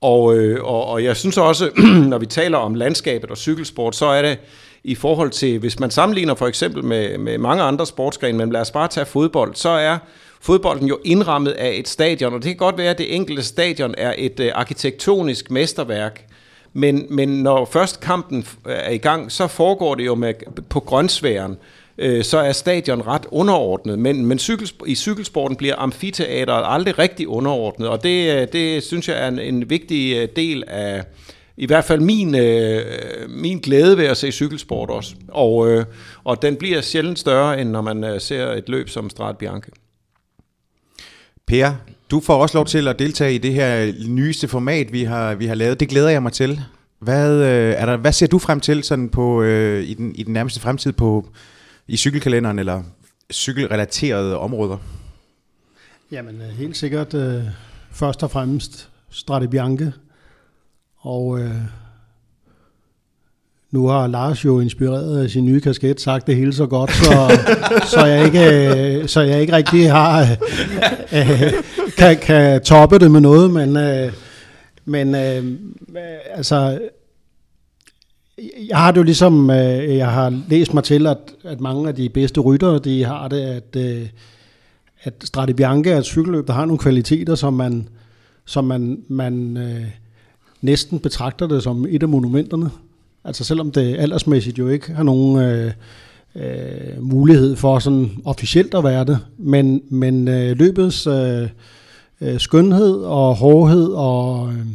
og, 0.02 0.38
øh, 0.38 0.64
og, 0.64 0.86
og 0.86 1.04
jeg 1.04 1.18
synes 1.18 1.38
også, 1.38 1.70
når 2.12 2.18
vi 2.18 2.26
taler 2.26 2.58
om 2.58 2.76
landskabet 2.76 3.32
og 3.32 3.38
cykelsport, 3.38 3.96
så 3.96 4.06
er 4.06 4.22
det 4.22 4.40
i 4.84 4.96
forhold 4.96 5.30
til, 5.30 5.60
hvis 5.60 5.80
man 5.80 5.92
sammenligner 5.92 6.36
for 6.36 6.48
eksempel 6.48 6.84
med, 6.84 7.18
med 7.18 7.38
mange 7.38 7.64
andre 7.64 7.86
sportsgrene, 7.86 8.38
men 8.38 8.52
lad 8.52 8.62
os 8.62 8.72
bare 8.72 8.88
tage 8.88 9.06
fodbold, 9.06 9.56
så 9.56 9.70
er 9.70 9.98
fodbolden 10.42 10.88
jo 10.88 11.00
indrammet 11.04 11.52
af 11.52 11.72
et 11.76 11.88
stadion, 11.88 12.34
og 12.34 12.44
det 12.44 12.50
kan 12.50 12.58
godt 12.58 12.78
være, 12.78 12.90
at 12.90 12.98
det 12.98 13.16
enkelte 13.16 13.44
stadion 13.44 13.96
er 13.98 14.14
et 14.18 14.40
øh, 14.40 14.52
arkitektonisk 14.56 15.52
mesterværk, 15.52 16.26
men, 16.74 17.06
men 17.10 17.30
når 17.30 17.66
først 17.66 18.00
kampen 18.00 18.48
øh, 18.68 18.76
er 18.76 18.90
i 18.90 18.98
gang, 18.98 19.32
så 19.32 19.48
foregår 19.48 19.96
det 19.96 20.06
jo 20.06 20.16
med, 20.16 20.34
på 20.70 20.80
grønsværen, 20.80 21.58
øh, 21.98 22.24
så 22.24 22.38
er 22.38 22.52
stadion 22.52 23.08
ret 23.08 23.26
underordnet, 23.32 24.00
men, 24.00 24.26
men 24.26 24.38
cykelsp- 24.38 24.86
i 24.86 24.96
cykelsporten 24.96 25.58
bliver 25.58 25.76
amfiteateret 25.78 26.64
aldrig 26.66 27.00
rigtig 27.00 27.28
underordnet, 27.28 27.90
og 27.90 28.04
det, 28.04 28.42
øh, 28.42 28.48
det 28.54 28.84
synes 28.84 29.10
jeg 29.10 29.24
er 29.24 29.28
en, 29.28 29.40
en 29.40 29.70
vigtig 29.70 30.16
øh, 30.16 30.28
del 30.36 30.64
af, 30.68 31.04
i 31.58 31.66
hvert 31.66 31.86
fald 31.86 32.00
min, 32.00 32.36
øh, 32.36 32.86
min 33.30 33.60
glæde 33.60 33.98
ved 33.98 34.06
at 34.06 34.18
se 34.18 34.32
cykelsport 34.32 34.90
også. 34.90 35.16
Og, 35.28 35.70
øh, 35.70 35.86
og 36.24 36.42
den 36.42 36.56
bliver 36.56 36.82
sjældent 36.82 37.20
større, 37.20 37.62
end 37.62 37.70
når 37.70 37.82
man 37.82 38.04
øh, 38.04 38.22
ser 38.22 38.52
et 38.52 38.70
løb 38.70 38.90
som 38.90 39.10
Strat 39.10 39.38
Bianche. 39.38 39.72
Per, 41.48 41.74
du 42.12 42.20
får 42.20 42.42
også 42.42 42.58
lov 42.58 42.66
til 42.66 42.88
at 42.88 43.00
deltage 43.00 43.36
i 43.36 43.38
det 43.38 43.54
her 43.54 43.94
nyeste 44.08 44.48
format, 44.48 44.92
vi 44.92 45.04
har, 45.04 45.36
vi 45.36 45.46
har 45.46 45.56
lavet. 45.56 45.80
Det 45.80 45.90
glæder 45.90 46.10
jeg 46.10 46.24
mig 46.24 46.34
til. 46.34 46.62
Hvad, 47.00 47.44
øh, 47.44 47.74
er 47.78 47.86
der, 47.86 47.98
hvad 47.98 48.14
ser 48.14 48.28
du 48.28 48.40
frem 48.40 48.60
til 48.60 48.84
sådan 48.84 49.10
på, 49.10 49.42
øh, 49.42 49.84
i, 49.84 49.94
den, 49.94 50.16
i 50.16 50.24
den 50.24 50.34
nærmeste 50.34 50.60
fremtid 50.60 50.92
på, 50.92 51.28
i 51.88 51.98
cykelkalenderen 51.98 52.60
eller 52.60 52.84
cykelrelaterede 53.34 54.38
områder? 54.38 54.78
Jamen 56.12 56.42
øh, 56.42 56.48
helt 56.48 56.78
sikkert 56.78 57.14
øh, 57.14 57.44
først 57.92 58.24
og 58.24 58.32
fremmest 58.32 58.90
Strade 59.10 59.48
Bianche. 59.48 59.94
Og 61.02 61.40
øh, 61.40 61.56
nu 63.72 63.88
har 63.88 64.08
Lars 64.08 64.46
jo 64.46 64.60
inspireret 64.60 65.24
af 65.24 65.30
sin 65.30 65.46
nye 65.46 65.62
kasket 65.62 66.02
sagt 66.02 66.28
det 66.28 66.36
hele 66.36 66.54
så 66.54 66.66
godt, 66.66 66.92
så, 66.92 67.32
så, 67.86 68.06
jeg, 68.06 68.26
ikke, 68.26 69.08
så 69.08 69.22
jeg 69.22 69.42
ikke 69.42 69.54
rigtig 69.54 69.92
har 69.92 70.22
øh, 71.14 71.54
kan, 71.98 72.18
kan 72.18 72.62
toppe 72.62 73.00
det 73.00 73.12
med 73.12 73.22
noget, 73.22 73.52
men, 73.52 73.78
øh, 73.78 74.14
men 74.86 75.16
øh, 75.16 75.44
altså 76.34 76.80
jeg 78.70 78.78
har 78.78 78.92
det 78.92 78.98
jo 78.98 79.04
ligesom, 79.04 79.50
øh, 79.50 79.98
jeg 79.98 80.12
har 80.12 80.42
læst 80.50 80.74
mig 80.74 80.84
til, 80.84 81.08
at, 81.08 81.18
at 81.44 81.62
mange 81.62 81.88
af 81.88 81.96
de 81.96 82.10
bedste 82.10 82.42
ryttere, 82.42 82.80
de 82.80 83.04
har 83.04 83.28
det, 83.28 83.42
at, 83.42 83.76
øh, 83.76 84.08
at 85.04 85.14
Strade 85.24 85.54
Bianca 85.54 85.90
er 85.90 85.98
et 85.98 86.06
cykelløb, 86.06 86.48
der 86.48 86.54
har 86.54 86.66
nogle 86.66 86.80
kvaliteter, 86.80 87.36
som 87.36 87.54
man, 87.54 87.88
som 88.46 88.64
man, 88.64 89.04
man 89.08 89.58
øh, 89.58 89.86
næsten 90.62 91.00
betragter 91.00 91.48
det 91.48 91.64
som 91.64 91.86
et 91.90 92.04
af 92.04 92.10
monumenterne. 92.10 92.70
Altså 93.24 93.44
selvom 93.44 93.72
det 93.72 93.96
aldersmæssigt 94.00 94.58
jo 94.58 94.68
ikke 94.68 94.94
har 94.94 95.04
nogen 95.04 95.38
øh, 95.42 95.72
øh, 96.36 97.04
mulighed 97.04 97.56
for 97.56 97.80
sådan 97.80 98.12
officielt 98.26 98.74
at 98.74 98.84
være 98.84 99.06
det, 99.06 99.20
men, 99.38 99.82
men 99.90 100.28
øh, 100.28 100.58
løbets 100.58 101.08
øh, 101.08 101.50
øh, 102.22 102.40
skønhed 102.40 102.96
og 102.96 103.36
hårdhed 103.36 103.88
og, 103.88 104.54
øh, 104.54 104.66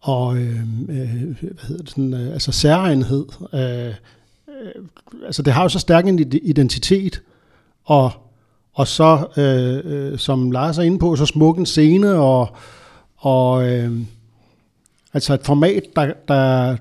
og 0.00 0.36
øh, 0.36 0.60
øh, 0.88 1.36
hvad 1.40 1.66
hedder 1.68 1.82
det, 1.82 1.90
sådan, 1.90 2.14
øh, 2.14 2.32
altså 2.32 2.52
særegenhed, 2.52 3.24
øh, 3.54 3.86
øh, 4.48 4.84
altså 5.26 5.42
det 5.42 5.52
har 5.52 5.62
jo 5.62 5.68
så 5.68 5.78
stærk 5.78 6.06
en 6.06 6.18
identitet, 6.42 7.22
og, 7.84 8.10
og 8.74 8.86
så, 8.86 9.26
øh, 9.36 9.92
øh, 10.12 10.18
som 10.18 10.50
Lars 10.50 10.78
er 10.78 10.82
inde 10.82 10.98
på, 10.98 11.16
så 11.16 11.26
smuk 11.26 11.58
en 11.58 11.66
scene, 11.66 12.14
og, 12.14 12.56
og 13.16 13.68
øh, 13.68 13.92
altså 15.16 15.34
et 15.34 15.44
format, 15.44 15.82
der, 15.96 16.12
der, 16.28 16.76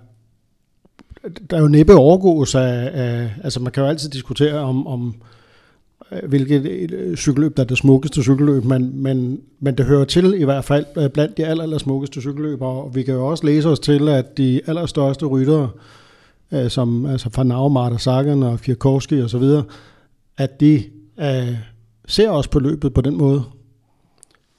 der 1.50 1.58
er 1.58 1.62
jo 1.62 1.68
næppe 1.68 1.96
overgås 1.96 2.56
af, 2.56 2.92
af, 2.94 3.30
altså 3.44 3.60
man 3.60 3.72
kan 3.72 3.84
jo 3.84 3.90
altid 3.90 4.10
diskutere 4.10 4.54
om, 4.54 4.88
om 4.88 5.16
øh, 6.12 6.30
hvilket 6.30 6.66
øh, 6.92 7.18
cykelløb 7.18 7.58
der 7.58 7.64
er 7.64 7.68
det 7.68 7.78
smukkeste 7.78 8.24
cykelløb, 8.24 8.64
men, 8.64 9.04
men, 9.04 9.42
men 9.60 9.78
det 9.78 9.86
hører 9.86 10.06
til 10.06 10.34
i 10.42 10.44
hvert 10.44 10.66
fald 10.66 10.86
øh, 10.98 11.10
blandt 11.10 11.38
de 11.38 11.46
aller, 11.46 11.64
aller 11.64 11.78
smukkeste 11.78 12.22
cykelløber, 12.22 12.68
og 12.68 12.96
vi 12.96 13.04
kan 13.04 13.14
jo 13.14 13.28
også 13.28 13.46
læse 13.46 13.70
os 13.70 13.80
til, 13.80 14.10
at 14.10 14.38
de 14.38 14.62
allerstørste 14.68 15.26
ryttere, 15.26 15.70
som 16.68 17.06
altså 17.06 17.30
Van 17.36 17.52
Aert, 17.52 17.72
Marta 17.72 17.98
Sagan 17.98 18.44
og 18.44 18.60
Fjerkowski 18.60 19.22
og 19.22 19.30
så 19.30 19.38
videre, 19.38 19.64
at 20.38 20.60
de 20.60 20.84
uh, 21.18 21.56
ser 22.08 22.30
også 22.30 22.50
på 22.50 22.60
løbet 22.60 22.94
på 22.94 23.02
den 23.02 23.18
måde. 23.18 23.44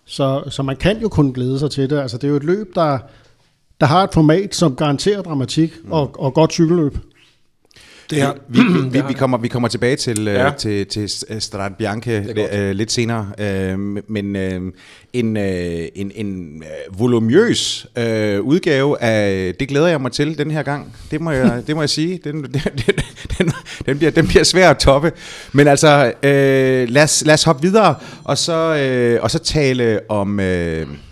Så, 0.05 0.43
så 0.49 0.63
man 0.63 0.77
kan 0.77 1.01
jo 1.01 1.09
kun 1.09 1.33
glæde 1.33 1.59
sig 1.59 1.71
til 1.71 1.91
det. 1.91 1.99
Altså 1.99 2.17
det 2.19 2.25
er 2.25 2.29
jo 2.29 2.37
et 2.37 2.45
løb, 2.45 2.75
der, 2.75 2.99
der 3.81 3.87
har 3.87 4.05
et 4.05 4.11
format, 4.13 4.55
som 4.55 4.77
garanterer 4.77 5.23
dramatik 5.23 5.73
mm. 5.85 5.93
og, 5.93 6.21
og 6.21 6.35
godt 6.35 6.53
cykelløb. 6.53 6.97
Det 8.11 8.21
er, 8.21 8.33
vi, 8.49 8.61
vi, 8.61 8.89
vi, 8.89 9.07
vi, 9.09 9.13
kommer, 9.13 9.39
vi 9.39 9.49
kommer 9.49 9.69
tilbage 9.69 9.97
til, 9.97 10.29
øh, 10.29 10.35
ja. 10.35 10.51
til, 10.59 10.87
til 10.87 11.11
Strade 11.41 11.75
Bianche 11.79 12.19
uh, 12.19 12.71
lidt 12.71 12.93
senere, 12.93 13.31
uh, 13.39 13.81
men 14.11 14.37
uh, 14.37 14.73
en, 15.13 15.37
uh, 15.37 15.43
en, 15.95 16.13
en 16.15 16.63
volumøs 16.99 17.87
uh, 17.97 18.03
udgave 18.47 19.03
af 19.03 19.55
Det 19.55 19.69
glæder 19.69 19.87
jeg 19.87 20.01
mig 20.01 20.13
til 20.13 20.39
den 20.39 20.51
her 20.51 20.63
gang. 20.63 20.97
Det 21.11 21.21
må 21.21 21.31
jeg, 21.31 21.63
det 21.67 21.77
må 21.77 21.83
jeg 21.83 21.91
sige. 21.91 22.21
Den, 22.25 22.43
den, 22.45 22.61
den, 23.39 23.53
den, 23.87 23.99
bliver, 23.99 24.11
den 24.11 24.27
bliver 24.27 24.45
svær 24.45 24.71
at 24.71 24.79
toppe. 24.79 25.13
Men 25.53 25.69
altså, 25.69 26.13
uh, 26.23 26.93
lad, 26.93 27.03
os, 27.03 27.23
lad 27.27 27.35
os 27.35 27.43
hoppe 27.45 27.63
videre, 27.63 27.95
og 28.25 28.39
så, 28.39 29.17
uh, 29.17 29.23
og 29.23 29.31
så 29.31 29.39
tale 29.39 30.01
om... 30.09 30.39
Uh, 30.39 31.06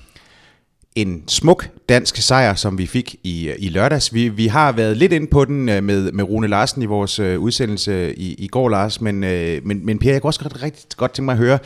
en 0.95 1.23
smuk 1.29 1.69
dansk 1.89 2.17
sejr, 2.17 2.55
som 2.55 2.79
vi 2.79 2.87
fik 2.87 3.17
i, 3.23 3.53
i 3.59 3.69
lørdags. 3.69 4.15
Vi, 4.15 4.29
vi 4.29 4.47
har 4.47 4.73
været 4.73 4.97
lidt 4.97 5.13
inde 5.13 5.27
på 5.27 5.45
den 5.45 5.69
øh, 5.69 5.83
med, 5.83 6.13
med 6.13 6.25
Rune 6.25 6.47
Larsen 6.47 6.83
i 6.83 6.87
vores 6.87 7.19
øh, 7.19 7.41
udsendelse 7.41 8.15
i, 8.15 8.35
i 8.35 8.47
går, 8.47 8.69
Lars, 8.69 9.01
men, 9.01 9.25
øh, 9.25 9.61
men, 9.67 9.87
men 9.87 9.99
Per, 9.99 10.13
jeg 10.13 10.23
kunne 10.23 10.29
også 10.29 10.41
rigtig, 10.45 10.63
rigtig 10.63 10.87
godt 10.97 11.13
tænke 11.13 11.25
mig 11.25 11.33
at 11.33 11.39
høre 11.39 11.59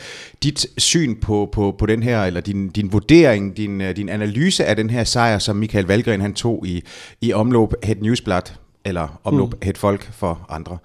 dit 0.43 0.67
syn 0.77 1.15
på, 1.15 1.49
på, 1.51 1.75
på 1.79 1.85
den 1.85 2.03
her, 2.03 2.23
eller 2.23 2.41
din, 2.41 2.69
din 2.69 2.91
vurdering, 2.91 3.57
din, 3.57 3.79
din 3.79 4.09
analyse 4.09 4.65
af 4.65 4.75
den 4.75 4.89
her 4.89 5.03
sejr, 5.03 5.39
som 5.39 5.55
Michael 5.55 5.85
Valgren 5.85 6.21
han 6.21 6.33
tog 6.33 6.67
i, 6.67 6.83
i 7.21 7.33
omløb 7.33 7.69
Het 7.83 8.01
Newsblad, 8.01 8.41
eller 8.85 9.19
omløb 9.23 9.47
mm. 9.47 9.59
Het 9.63 9.77
Folk 9.77 10.09
for 10.13 10.45
andre. 10.49 10.77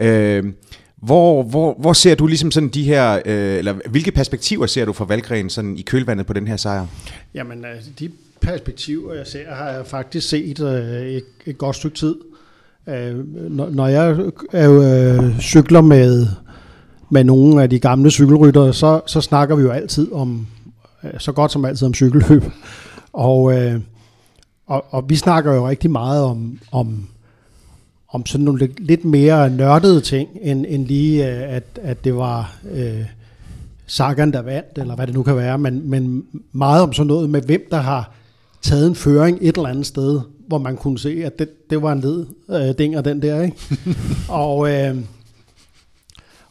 Øh, 0.00 0.44
hvor, 1.00 1.42
hvor, 1.42 1.76
hvor 1.78 1.92
ser 1.92 2.14
du 2.14 2.26
ligesom 2.26 2.50
sådan 2.50 2.68
de 2.68 2.82
her, 2.82 3.14
øh, 3.24 3.58
eller 3.58 3.74
hvilke 3.90 4.12
perspektiver 4.12 4.66
ser 4.66 4.84
du 4.84 4.92
for 4.92 5.04
Valgren 5.04 5.50
sådan 5.50 5.76
i 5.76 5.82
kølvandet 5.82 6.26
på 6.26 6.32
den 6.32 6.48
her 6.48 6.56
sejr? 6.56 6.86
Jamen, 7.34 7.64
altså, 7.64 7.90
de 7.98 8.10
perspektiver, 8.40 9.14
jeg 9.14 9.26
ser, 9.26 9.54
har 9.54 9.70
jeg 9.70 9.86
faktisk 9.86 10.28
set 10.28 10.60
øh, 10.60 11.06
et, 11.06 11.24
et 11.46 11.58
godt 11.58 11.76
stykke 11.76 11.96
tid. 11.96 12.16
Øh, 12.88 13.34
når, 13.50 13.70
når 13.70 13.86
jeg 13.86 14.18
øh, 14.54 15.40
cykler 15.40 15.80
med, 15.80 16.26
med 17.10 17.24
nogle 17.24 17.62
af 17.62 17.70
de 17.70 17.78
gamle 17.78 18.10
cykelryttere, 18.10 18.74
så, 18.74 19.00
så 19.06 19.20
snakker 19.20 19.56
vi 19.56 19.62
jo 19.62 19.70
altid 19.70 20.12
om, 20.12 20.46
øh, 21.04 21.10
så 21.18 21.32
godt 21.32 21.52
som 21.52 21.64
altid 21.64 21.86
om 21.86 21.94
cykelløb. 21.94 22.44
Og, 23.12 23.58
øh, 23.58 23.80
og, 24.66 24.84
og 24.90 25.04
vi 25.08 25.16
snakker 25.16 25.54
jo 25.54 25.68
rigtig 25.68 25.90
meget 25.90 26.24
om, 26.24 26.58
om 26.72 27.08
om 28.10 28.26
sådan 28.26 28.44
nogle 28.44 28.68
lidt, 28.78 29.04
mere 29.04 29.50
nørdede 29.50 30.00
ting, 30.00 30.28
end, 30.42 30.66
end 30.68 30.86
lige, 30.86 31.28
øh, 31.28 31.56
at, 31.56 31.64
at 31.82 32.04
det 32.04 32.16
var 32.16 32.56
øh, 32.72 33.04
Sagan, 33.86 34.32
der 34.32 34.42
vandt, 34.42 34.78
eller 34.78 34.94
hvad 34.94 35.06
det 35.06 35.14
nu 35.14 35.22
kan 35.22 35.36
være, 35.36 35.58
men, 35.58 35.90
men 35.90 36.24
meget 36.52 36.82
om 36.82 36.92
sådan 36.92 37.06
noget 37.06 37.30
med, 37.30 37.42
hvem 37.42 37.66
der 37.70 37.76
har 37.76 38.12
taget 38.62 38.86
en 38.86 38.94
føring 38.94 39.38
et 39.40 39.56
eller 39.56 39.68
andet 39.68 39.86
sted, 39.86 40.20
hvor 40.48 40.58
man 40.58 40.76
kunne 40.76 40.98
se, 40.98 41.22
at 41.24 41.38
det, 41.38 41.70
det 41.70 41.82
var 41.82 41.92
en 41.92 42.00
led 42.00 42.26
øh, 42.50 42.78
dinger, 42.78 43.00
den 43.00 43.22
der, 43.22 43.42
ikke? 43.42 43.56
og, 44.28 44.70
øh, 44.70 44.96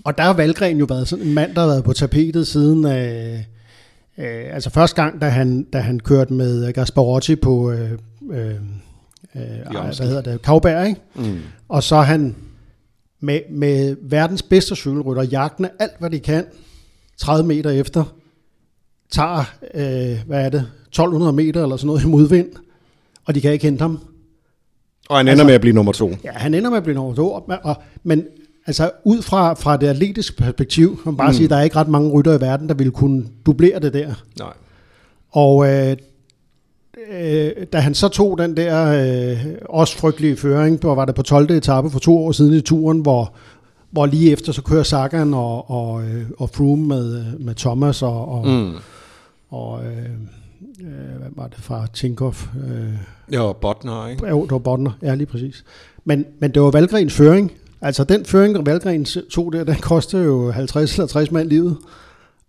og 0.04 0.18
der 0.18 0.24
har 0.24 0.34
Valgren 0.34 0.78
jo 0.78 0.86
været 0.90 1.08
sådan 1.08 1.26
en 1.26 1.34
mand, 1.34 1.56
der 1.56 1.62
har 1.62 1.68
været 1.68 1.84
på 1.84 1.94
tapetet 1.94 2.48
siden, 2.48 2.86
øh, 2.86 3.40
øh, 4.18 4.54
altså 4.54 4.70
første 4.70 5.02
gang, 5.02 5.22
da 5.22 5.30
han, 5.30 5.64
da 5.64 5.80
han 5.80 6.00
kørte 6.00 6.34
med 6.34 6.74
Gasparotti 6.74 7.36
på, 7.36 7.72
øh, 7.72 7.92
øh, 8.32 8.56
øh, 9.38 9.96
hvad 9.98 10.08
hedder 10.08 10.22
det, 10.22 10.42
Kavberg, 10.42 10.88
ikke? 10.88 11.02
Mm. 11.16 11.40
Og 11.70 11.84
så 11.84 12.02
han 12.02 12.36
med, 13.20 13.40
med 13.52 13.96
verdens 14.02 14.42
bedste 14.44 14.76
cykelrytter, 14.76 15.24
jagtende 15.24 15.70
alt, 15.80 16.00
hvad 16.00 16.10
de 16.10 16.20
kan, 16.20 16.46
30 17.18 17.48
meter 17.48 17.70
efter, 17.70 18.04
tager, 19.12 19.56
øh, 19.74 20.20
hvad 20.28 20.46
er 20.46 20.50
det, 20.50 20.66
1200 20.88 21.34
meter 21.34 21.64
eller 21.64 21.78
sådan 21.78 21.88
noget 21.88 22.04
i 22.04 22.08
modvind, 22.08 22.48
og 23.26 23.36
de 23.36 23.42
kan 23.42 23.52
ikke 23.52 23.66
hente 23.66 23.82
ham. 23.82 24.00
Og 25.10 25.18
han 25.18 25.24
ender 25.24 25.32
altså, 25.32 25.46
med 25.46 25.54
at 25.54 25.62
blive 25.62 25.74
nummer 25.74 25.92
to. 25.92 26.12
Ja, 26.24 26.32
han 26.32 26.54
ender 26.54 26.70
med 26.70 26.78
at 26.78 26.84
blive 26.84 26.96
nummer 26.96 27.16
to. 27.16 27.32
Og, 27.32 27.46
og, 27.64 27.76
men 28.04 28.24
altså 28.68 28.92
ud 29.04 29.22
fra, 29.22 29.54
fra 29.54 29.78
det 29.78 29.88
atletiske 29.88 30.38
perspektiv, 30.38 30.96
kan 30.96 31.04
man 31.06 31.18
bare 31.18 31.28
mm. 31.28 31.34
sige, 31.34 31.44
at 31.44 31.50
der 31.50 31.58
er 31.58 31.62
ikke 31.62 31.76
ret 31.76 31.88
mange 31.88 32.12
rytter 32.12 32.38
i 32.38 32.42
verden, 32.42 32.70
der 32.70 32.74
ville 32.74 32.92
kunne 32.92 33.26
dublere 33.46 33.80
det 33.80 33.94
der. 33.94 34.14
Nej. 34.40 34.54
Og 35.32 35.68
øh, 35.68 35.98
øh, 37.12 37.66
da 37.74 37.80
han 37.80 37.94
så 37.94 38.08
tog 38.08 38.38
den 38.38 38.58
der 38.58 38.86
øh, 38.86 39.46
også 39.70 39.98
frygtelige 39.98 40.38
føring, 40.38 40.80
hvor 40.80 40.96
var 40.96 41.06
det 41.06 41.16
på 41.16 41.22
12. 41.22 41.52
etape 41.52 41.90
for 41.90 42.00
to 42.00 42.18
år 42.18 42.32
siden 42.32 42.54
i 42.54 42.62
turen, 42.62 43.00
hvor, 43.00 43.34
hvor 43.92 44.06
lige 44.06 44.32
efter 44.32 44.52
så 44.52 44.62
kører 44.62 44.84
Sagan 44.84 45.34
og, 45.34 45.72
og, 45.72 46.04
øh, 46.04 46.26
og 46.38 46.50
Froome 46.50 46.88
med, 46.88 47.38
med 47.40 47.56
Thomas 47.56 48.02
og, 48.02 48.30
og, 48.30 48.48
mm. 48.48 48.74
og 49.50 49.86
øh, 49.86 50.10
øh, 50.82 51.20
hvad 51.20 51.30
var 51.36 51.48
det 51.48 51.58
fra 51.58 51.88
Tinkoff? 51.94 52.48
Øh, 52.68 52.94
ja, 53.32 53.54
Botner, 53.54 54.08
ikke? 54.08 54.28
Jo, 54.28 54.44
det 54.44 54.52
var 54.52 54.58
Botner, 54.58 54.92
ja 55.02 55.16
lige 55.16 55.28
præcis. 55.28 55.66
Men, 56.06 56.26
men 56.40 56.52
det 56.52 56.62
var 56.62 56.72
Valgrens 56.72 57.14
føring. 57.14 57.52
Altså 57.82 58.04
den 58.04 58.26
føring, 58.26 58.66
Valgren 58.66 59.06
tog 59.06 59.54
der, 59.54 59.64
den 59.64 59.76
kostede 59.76 60.24
jo 60.24 60.52
50 60.52 60.94
eller 60.96 61.08
60 61.08 61.32
mand 61.32 61.50
livet. 61.50 61.78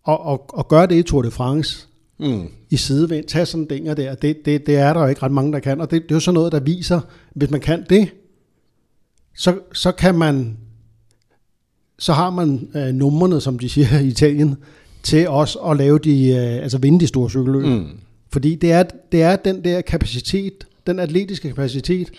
Og, 0.04 0.26
og, 0.26 0.44
og 0.48 0.68
gøre 0.68 0.86
det 0.86 0.94
i 0.94 1.02
Tour 1.02 1.22
de 1.22 1.30
France, 1.30 1.87
mm. 2.18 2.48
i 2.70 2.76
sidevind, 2.76 3.24
tage 3.24 3.46
sådan 3.46 3.62
en 3.62 3.68
dinger 3.68 3.94
der, 3.94 4.14
det, 4.14 4.44
det, 4.44 4.66
det 4.66 4.76
er 4.76 4.92
der 4.92 5.00
jo 5.00 5.06
ikke 5.06 5.22
ret 5.22 5.32
mange, 5.32 5.52
der 5.52 5.58
kan, 5.58 5.80
og 5.80 5.90
det, 5.90 6.02
det 6.02 6.10
er 6.10 6.14
jo 6.14 6.20
sådan 6.20 6.34
noget, 6.34 6.52
der 6.52 6.60
viser, 6.60 7.00
hvis 7.34 7.50
man 7.50 7.60
kan 7.60 7.84
det, 7.90 8.08
så, 9.36 9.58
så 9.72 9.92
kan 9.92 10.14
man, 10.14 10.56
så 11.98 12.12
har 12.12 12.30
man 12.30 12.68
øh, 12.74 12.94
numrene, 12.94 13.40
som 13.40 13.58
de 13.58 13.68
siger 13.68 13.98
i 14.00 14.06
Italien, 14.06 14.56
til 15.02 15.28
også 15.28 15.58
at 15.58 15.76
lave 15.76 15.98
de, 15.98 16.28
øh, 16.28 16.62
altså 16.62 16.78
vinde 16.78 17.00
de 17.00 17.06
store 17.06 17.30
cykelløb. 17.30 17.64
Mm. 17.64 17.86
Fordi 18.32 18.54
det 18.54 18.72
er, 18.72 18.82
det 19.12 19.22
er 19.22 19.36
den 19.36 19.64
der 19.64 19.80
kapacitet, 19.80 20.66
den 20.86 20.98
atletiske 20.98 21.48
kapacitet, 21.48 22.10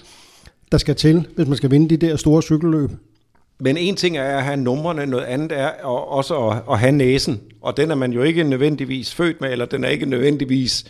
der 0.71 0.77
skal 0.77 0.95
til, 0.95 1.27
hvis 1.35 1.47
man 1.47 1.57
skal 1.57 1.71
vinde 1.71 1.89
de 1.89 1.97
der 1.97 2.15
store 2.15 2.41
cykelløb. 2.41 2.91
Men 3.59 3.77
en 3.77 3.95
ting 3.95 4.17
er 4.17 4.37
at 4.37 4.43
have 4.43 4.57
numrene, 4.57 5.05
noget 5.05 5.25
andet 5.25 5.51
er 5.51 5.67
også 5.85 6.47
at, 6.47 6.61
at 6.71 6.79
have 6.79 6.91
næsen. 6.91 7.41
Og 7.61 7.77
den 7.77 7.91
er 7.91 7.95
man 7.95 8.13
jo 8.13 8.23
ikke 8.23 8.43
nødvendigvis 8.43 9.15
født 9.15 9.41
med, 9.41 9.51
eller 9.51 9.65
den 9.65 9.83
er 9.83 9.89
ikke 9.89 10.05
nødvendigvis 10.05 10.85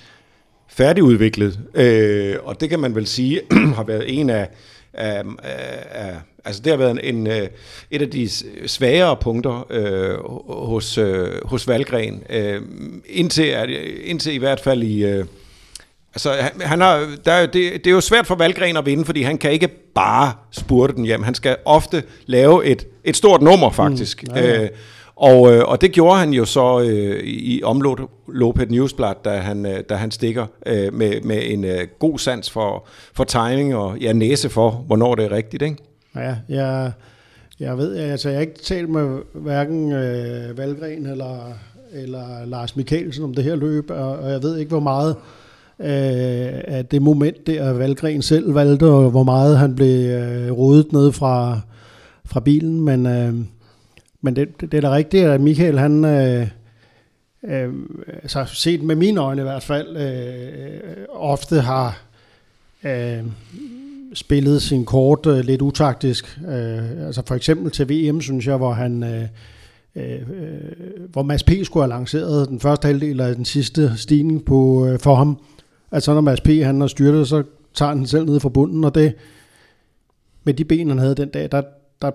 færdigudviklet. 0.68 1.60
Øh, 1.74 2.36
og 2.44 2.62
det 2.62 2.70
kan 2.70 2.80
man 2.80 2.96
vel 2.96 3.08
sige 3.08 3.42
har 3.78 3.84
været 3.84 4.20
en 4.20 4.30
af, 4.30 4.50
af, 4.94 5.24
af 5.92 6.16
altså 6.46 6.62
det 6.62 6.72
har 6.72 6.78
været 6.78 6.92
en, 6.92 7.16
en, 7.16 7.28
øh, 7.28 7.48
et 7.92 8.02
af 8.02 8.10
de 8.10 8.30
svagere 8.68 9.18
punkter 9.18 9.68
øh, 9.70 10.18
hos, 10.68 10.98
øh, 10.98 11.28
hos 11.46 11.68
Valgren. 11.68 12.24
Øh, 12.30 12.62
indtil, 13.06 13.54
indtil 14.04 14.34
i 14.34 14.38
hvert 14.38 14.60
fald 14.60 14.84
i... 14.84 15.06
Øh, 15.06 15.26
Altså, 16.26 16.42
han, 16.42 16.62
han 16.62 16.82
har, 16.82 17.08
der, 17.26 17.46
det, 17.46 17.54
det 17.54 17.88
er 17.88 17.92
jo 17.92 18.02
svært 18.02 18.28
for 18.28 18.36
Valgren 18.36 18.78
at 18.78 18.86
vinde, 18.86 19.06
fordi 19.06 19.22
han 19.22 19.38
kan 19.38 19.52
ikke 19.52 19.68
bare 19.96 20.34
spurte 20.52 20.96
den 20.96 21.06
hjem. 21.06 21.24
Han 21.24 21.36
skal 21.36 21.56
ofte 21.66 22.04
lave 22.26 22.66
et, 22.66 22.88
et 23.04 23.16
stort 23.16 23.42
nummer, 23.42 23.72
faktisk. 23.72 24.24
Mm, 24.28 24.36
ja, 24.36 24.46
ja. 24.46 24.64
Øh, 24.64 24.70
og, 25.16 25.54
øh, 25.54 25.64
og 25.66 25.82
det 25.82 25.92
gjorde 25.92 26.20
han 26.20 26.34
jo 26.34 26.46
så 26.46 26.82
øh, 26.82 27.24
i 27.24 27.64
omløbet 27.64 28.72
Newsblad, 28.72 29.14
da 29.26 29.30
han, 29.30 29.66
øh, 29.66 29.84
da 29.90 29.96
han 29.96 30.12
stikker 30.12 30.46
øh, 30.66 30.94
med, 30.94 31.22
med 31.22 31.42
en 31.46 31.64
øh, 31.64 31.88
god 32.00 32.20
sans 32.20 32.50
for, 32.50 32.88
for 33.14 33.24
timing 33.24 33.76
og 33.76 33.98
ja, 33.98 34.14
næse 34.14 34.50
for, 34.50 34.72
hvornår 34.72 35.16
det 35.16 35.26
er 35.26 35.32
rigtigt. 35.32 35.64
Ikke? 35.64 35.78
Ja, 36.16 36.36
jeg, 36.50 36.92
jeg 37.60 37.78
ved, 37.78 37.98
altså 37.98 38.30
jeg 38.30 38.38
har 38.38 38.42
ikke 38.42 38.60
talt 38.64 38.90
med 38.90 39.20
hverken 39.34 39.92
øh, 39.92 40.58
Valgren 40.58 41.06
eller, 41.06 41.54
eller 41.94 42.46
Lars 42.46 42.76
Mikkelsen 42.76 43.24
om 43.24 43.34
det 43.34 43.44
her 43.44 43.56
løb, 43.56 43.90
og, 43.90 44.20
og 44.20 44.32
jeg 44.32 44.44
ved 44.44 44.58
ikke, 44.58 44.70
hvor 44.70 44.80
meget 44.80 45.16
øh, 45.16 45.39
Øh, 45.82 46.62
af 46.68 46.86
det 46.92 47.02
moment 47.02 47.48
der 47.48 47.74
Valgren 47.74 48.22
selv 48.22 48.56
valgte, 48.56 48.84
og 48.84 49.12
hvor 49.12 49.24
meget 49.24 49.58
han 49.58 49.76
blev 49.76 50.10
øh, 50.10 50.52
rodet 50.52 50.94
ned 50.94 51.12
fra, 51.12 51.60
fra 52.26 52.40
bilen, 52.40 52.82
men, 52.82 53.06
øh, 53.06 53.34
men 54.22 54.36
det, 54.36 54.62
det 54.62 54.74
er 54.74 54.82
da 54.82 54.92
rigtigt, 54.92 55.26
at 55.26 55.42
Michael 55.42 55.80
han... 55.80 56.06
Øh, 56.06 56.48
øh, 57.44 57.74
altså 58.24 58.46
set 58.46 58.84
med 58.84 58.96
mine 58.96 59.22
øjne 59.22 59.42
i 59.42 59.44
hvert 59.44 59.64
fald, 59.64 59.98
øh, 59.98 60.46
øh 60.46 61.06
ofte 61.10 61.62
har 61.62 62.02
øh, 62.84 63.24
spillet 64.14 64.62
sin 64.62 64.86
kort 64.86 65.26
øh, 65.26 65.40
lidt 65.40 65.62
utaktisk. 65.62 66.40
Øh, 66.48 67.06
altså 67.06 67.22
for 67.26 67.36
eksempel 67.36 67.72
til 67.72 67.90
VM, 67.90 68.22
synes 68.22 68.48
jeg, 68.48 68.58
hvor 68.58 68.74
han... 68.74 69.04
Øh, 69.04 69.24
øh, 69.96 70.22
øh, 70.22 71.10
hvor 71.12 71.24
Mads 71.24 71.44
P. 71.44 71.52
skulle 71.64 71.84
have 71.84 72.00
lanceret 72.00 72.50
den 72.50 72.60
første 72.60 72.86
halvdel 72.86 73.22
af 73.22 73.36
den 73.36 73.46
sidste 73.46 73.98
stigning 73.98 74.46
på, 74.46 74.88
øh, 74.88 75.00
for 75.00 75.16
ham. 75.16 75.38
Altså 75.92 76.14
når 76.14 76.22
Mads 76.22 76.42
P. 76.42 76.48
han 76.48 76.82
har 76.82 76.88
styrtet, 76.88 77.28
så 77.28 77.44
tager 77.74 77.90
han 77.90 78.06
selv 78.06 78.26
ned 78.26 78.40
fra 78.40 78.50
bunden, 78.50 78.84
og 78.84 78.96
det 78.96 79.14
med 80.44 80.54
de 80.54 80.66
ben, 80.66 80.90
han 80.90 80.98
havde 80.98 81.16
den 81.16 81.30
dag, 81.30 81.52
der, 81.52 81.62
der 82.02 82.12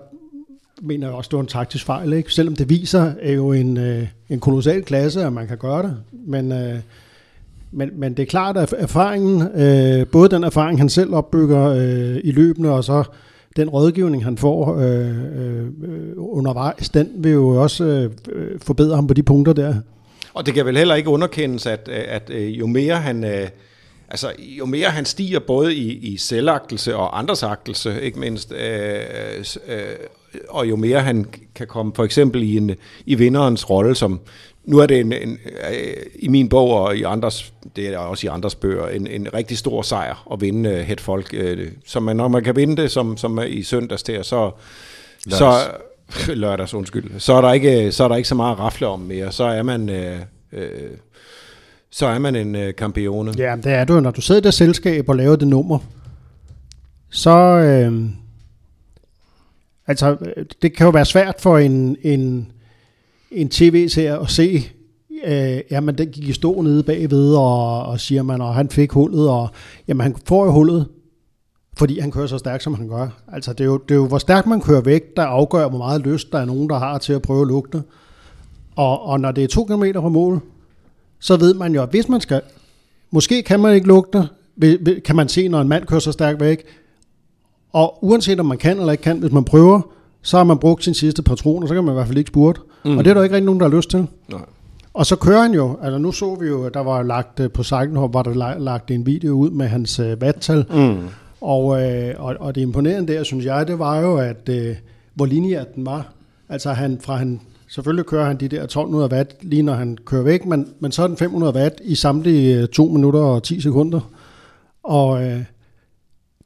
mener 0.81 1.07
jeg 1.07 1.15
også, 1.15 1.27
det 1.27 1.37
var 1.37 1.41
en 1.41 1.47
taktisk 1.47 1.85
fejl. 1.85 2.13
Ikke? 2.13 2.33
Selvom 2.33 2.55
det 2.55 2.69
viser 2.69 3.11
er 3.21 3.33
jo 3.33 3.51
en, 3.51 3.77
øh, 3.77 4.07
en 4.29 4.39
kolossal 4.39 4.83
klasse, 4.83 5.23
at 5.23 5.33
man 5.33 5.47
kan 5.47 5.57
gøre 5.57 5.83
det. 5.83 5.97
Men, 6.11 6.51
øh, 6.51 6.79
men, 7.71 7.89
men 7.93 8.13
det 8.13 8.23
er 8.23 8.27
klart, 8.27 8.57
at 8.57 8.73
erfaringen, 8.77 9.41
øh, 9.41 10.07
både 10.07 10.29
den 10.29 10.43
erfaring, 10.43 10.79
han 10.79 10.89
selv 10.89 11.13
opbygger 11.13 11.65
øh, 11.65 12.21
i 12.23 12.31
løbende, 12.31 12.71
og 12.71 12.83
så 12.83 13.03
den 13.55 13.69
rådgivning, 13.69 14.23
han 14.23 14.37
får 14.37 14.77
øh, 14.77 15.17
øh, 15.39 15.65
øh 15.65 16.13
undervejs, 16.17 16.89
den 16.89 17.09
vil 17.15 17.31
jo 17.31 17.61
også 17.61 17.83
øh, 17.83 18.11
øh, 18.31 18.59
forbedre 18.59 18.95
ham 18.95 19.07
på 19.07 19.13
de 19.13 19.23
punkter 19.23 19.53
der. 19.53 19.75
Og 20.35 20.45
det 20.45 20.53
kan 20.53 20.65
vel 20.65 20.77
heller 20.77 20.95
ikke 20.95 21.09
underkendes, 21.09 21.65
at, 21.65 21.89
at, 21.89 22.29
at 22.29 22.39
jo 22.39 22.67
mere 22.67 22.95
han... 22.95 23.23
Øh 23.23 23.49
altså, 24.09 24.33
jo 24.39 24.65
mere 24.65 24.89
han 24.89 25.05
stiger 25.05 25.39
både 25.39 25.75
i, 25.75 25.91
i 25.91 26.17
selvagtelse 26.17 26.95
og 26.95 27.19
andresagtelse, 27.19 28.01
ikke 28.01 28.19
mindst, 28.19 28.51
øh, 28.51 29.45
øh, 29.67 29.83
og 30.49 30.69
jo 30.69 30.75
mere 30.75 31.01
han 31.01 31.25
kan 31.55 31.67
komme 31.67 31.91
for 31.95 32.03
eksempel 32.03 32.43
i, 32.43 32.57
en, 32.57 32.75
i 33.05 33.15
vinderens 33.15 33.69
rolle, 33.69 33.95
som 33.95 34.19
nu 34.63 34.79
er 34.79 34.85
det 34.85 34.99
en, 34.99 35.13
en, 35.13 35.39
øh, 35.71 35.95
i 36.15 36.27
min 36.27 36.49
bog 36.49 36.69
og 36.69 36.97
i 36.97 37.03
andres, 37.03 37.53
det 37.75 37.87
er 37.87 37.97
også 37.97 38.27
i 38.27 38.29
andres 38.29 38.55
bøger, 38.55 38.87
en, 38.87 39.07
en 39.07 39.33
rigtig 39.33 39.57
stor 39.57 39.81
sejr 39.81 40.27
at 40.33 40.41
vinde 40.41 40.69
uh, 40.69 40.75
het 40.75 41.01
folk. 41.01 41.35
Uh, 41.39 41.67
så 41.85 41.99
man, 41.99 42.15
når 42.15 42.27
man 42.27 42.43
kan 42.43 42.55
vinde 42.55 42.81
det, 42.81 42.91
som, 42.91 43.17
som 43.17 43.39
i 43.47 43.63
søndags 43.63 44.03
der, 44.03 44.21
så, 44.21 44.51
lørdags. 45.25 45.37
så 45.37 45.71
lørdags, 46.27 46.73
undskyld, 46.73 47.19
så 47.19 47.33
er, 47.33 47.41
der 47.41 47.53
ikke, 47.53 47.91
så 47.91 48.03
er 48.03 48.07
der 48.07 48.15
ikke 48.15 48.29
så 48.29 48.35
meget 48.35 48.51
at 48.51 48.59
rafle 48.59 48.87
om 48.87 48.99
mere. 48.99 49.31
Så 49.31 49.43
er 49.43 49.63
man, 49.63 49.89
Øh, 49.89 50.19
øh 50.51 50.69
så 51.91 52.05
er 52.05 52.19
man 52.19 52.35
en 52.35 52.55
øh, 52.55 52.67
uh, 52.67 52.73
kampione. 52.73 53.33
Ja, 53.37 53.55
det 53.55 53.71
er 53.71 53.85
du, 53.85 53.99
når 53.99 54.11
du 54.11 54.21
sidder 54.21 54.41
i 54.41 54.43
det 54.43 54.53
selskab 54.53 55.09
og 55.09 55.15
laver 55.15 55.35
det 55.35 55.47
nummer, 55.47 55.79
så, 57.09 57.37
øh, 57.39 58.09
Altså, 59.87 60.17
det 60.61 60.75
kan 60.75 60.85
jo 60.85 60.91
være 60.91 61.05
svært 61.05 61.35
for 61.39 61.57
en, 61.57 61.97
en, 62.01 62.51
en 63.31 63.49
tv 63.49 63.89
her 63.95 64.19
at 64.19 64.29
se, 64.29 64.63
øh, 65.25 65.59
jamen 65.71 65.97
den 65.97 66.07
gik 66.07 66.27
i 66.27 66.33
stå 66.33 66.61
nede 66.61 66.83
bagved, 66.83 67.35
og, 67.35 67.85
og 67.85 67.99
siger 67.99 68.23
man, 68.23 68.41
og 68.41 68.55
han 68.55 68.69
fik 68.69 68.91
hullet, 68.91 69.29
og 69.29 69.49
jamen 69.87 70.01
han 70.01 70.15
får 70.27 70.45
jo 70.45 70.51
hullet, 70.51 70.87
fordi 71.77 71.99
han 71.99 72.11
kører 72.11 72.27
så 72.27 72.37
stærkt, 72.37 72.63
som 72.63 72.73
han 72.73 72.87
gør. 72.87 73.07
Altså, 73.31 73.53
det 73.53 73.61
er, 73.61 73.65
jo, 73.65 73.77
det 73.77 73.91
er 73.91 73.99
jo, 73.99 74.07
hvor 74.07 74.17
stærkt 74.17 74.47
man 74.47 74.61
kører 74.61 74.81
væk, 74.81 75.17
der 75.17 75.23
afgør, 75.23 75.69
hvor 75.69 75.77
meget 75.77 76.01
lyst 76.01 76.31
der 76.31 76.39
er 76.39 76.45
nogen, 76.45 76.69
der 76.69 76.79
har 76.79 76.97
til 76.97 77.13
at 77.13 77.21
prøve 77.21 77.41
at 77.41 77.47
lugte. 77.47 77.83
Og, 78.75 79.05
og 79.05 79.19
når 79.19 79.31
det 79.31 79.43
er 79.43 79.47
to 79.47 79.63
kilometer 79.63 80.01
fra 80.01 80.09
mål, 80.09 80.39
så 81.19 81.37
ved 81.37 81.53
man 81.53 81.75
jo, 81.75 81.81
at 81.81 81.89
hvis 81.89 82.09
man 82.09 82.21
skal, 82.21 82.41
måske 83.11 83.43
kan 83.43 83.59
man 83.59 83.75
ikke 83.75 83.87
lugte, 83.87 84.27
kan 85.05 85.15
man 85.15 85.29
se, 85.29 85.47
når 85.47 85.61
en 85.61 85.67
mand 85.67 85.85
kører 85.85 85.99
så 85.99 86.11
stærkt 86.11 86.39
væk, 86.39 86.63
og 87.73 88.03
uanset 88.05 88.39
om 88.39 88.45
man 88.45 88.57
kan 88.57 88.79
eller 88.79 88.91
ikke 88.91 89.03
kan, 89.03 89.19
hvis 89.19 89.31
man 89.31 89.43
prøver, 89.43 89.81
så 90.21 90.37
har 90.37 90.43
man 90.43 90.57
brugt 90.57 90.83
sin 90.83 90.93
sidste 90.93 91.23
patron, 91.23 91.63
og 91.63 91.69
så 91.69 91.75
kan 91.75 91.83
man 91.83 91.93
i 91.93 91.95
hvert 91.95 92.07
fald 92.07 92.17
ikke 92.17 92.27
spurte. 92.27 92.61
Mm. 92.85 92.97
Og 92.97 93.03
det 93.03 93.09
er 93.09 93.13
der 93.13 93.23
ikke 93.23 93.35
rigtig 93.35 93.45
nogen, 93.45 93.59
der 93.59 93.69
har 93.69 93.75
lyst 93.75 93.89
til. 93.89 94.07
Nej. 94.27 94.41
Og 94.93 95.05
så 95.05 95.15
kører 95.15 95.41
han 95.41 95.53
jo, 95.53 95.77
altså 95.81 95.97
nu 95.97 96.11
så 96.11 96.35
vi 96.35 96.47
jo, 96.47 96.69
der 96.69 96.79
var 96.79 97.03
lagt 97.03 97.39
øh, 97.39 97.51
på 97.51 97.63
Cyclenhop, 97.63 98.13
var 98.13 98.23
der 98.23 98.59
lagt 98.59 98.91
en 98.91 99.05
video 99.05 99.33
ud 99.33 99.49
med 99.49 99.67
hans 99.67 99.99
uh, 99.99 100.21
vattal. 100.21 100.65
Mm. 100.69 100.97
Og, 101.41 101.81
øh, 101.83 102.13
og, 102.17 102.35
og 102.39 102.55
det 102.55 102.61
imponerende 102.61 103.13
der, 103.13 103.23
synes 103.23 103.45
jeg, 103.45 103.67
det 103.67 103.79
var 103.79 103.99
jo, 103.99 104.17
at 104.17 104.49
øh, 104.49 104.75
hvor 105.13 105.25
lineært 105.25 105.75
den 105.75 105.85
var. 105.85 106.13
Altså 106.49 106.73
han, 106.73 106.99
fra 107.01 107.15
han, 107.15 107.41
selvfølgelig 107.67 108.05
kører 108.05 108.25
han 108.25 108.37
de 108.37 108.47
der 108.47 108.63
1200 108.63 109.11
watt, 109.11 109.35
lige 109.41 109.63
når 109.63 109.73
han 109.73 109.97
kører 110.05 110.23
væk, 110.23 110.45
men, 110.45 110.67
men 110.79 110.91
så 110.91 111.03
er 111.03 111.07
den 111.07 111.17
500 111.17 111.53
watt 111.53 111.75
i 111.83 111.95
samtlige 111.95 112.61
øh, 112.61 112.67
2 112.67 112.85
minutter 112.85 113.19
og 113.19 113.43
10 113.43 113.61
sekunder. 113.61 114.11
Og, 114.83 115.23
øh, 115.23 115.43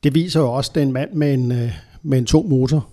det 0.04 0.16
viser 0.16 0.40
jo 0.40 0.52
også, 0.52 0.72
at 0.72 0.76
det 0.76 0.82
er 0.82 0.86
en 0.86 0.94
mand 0.94 1.14
med 1.14 1.34
en, 1.34 1.52
øh, 1.52 1.72
med 2.04 2.18
en 2.18 2.26
tung 2.26 2.50
motor. 2.50 2.88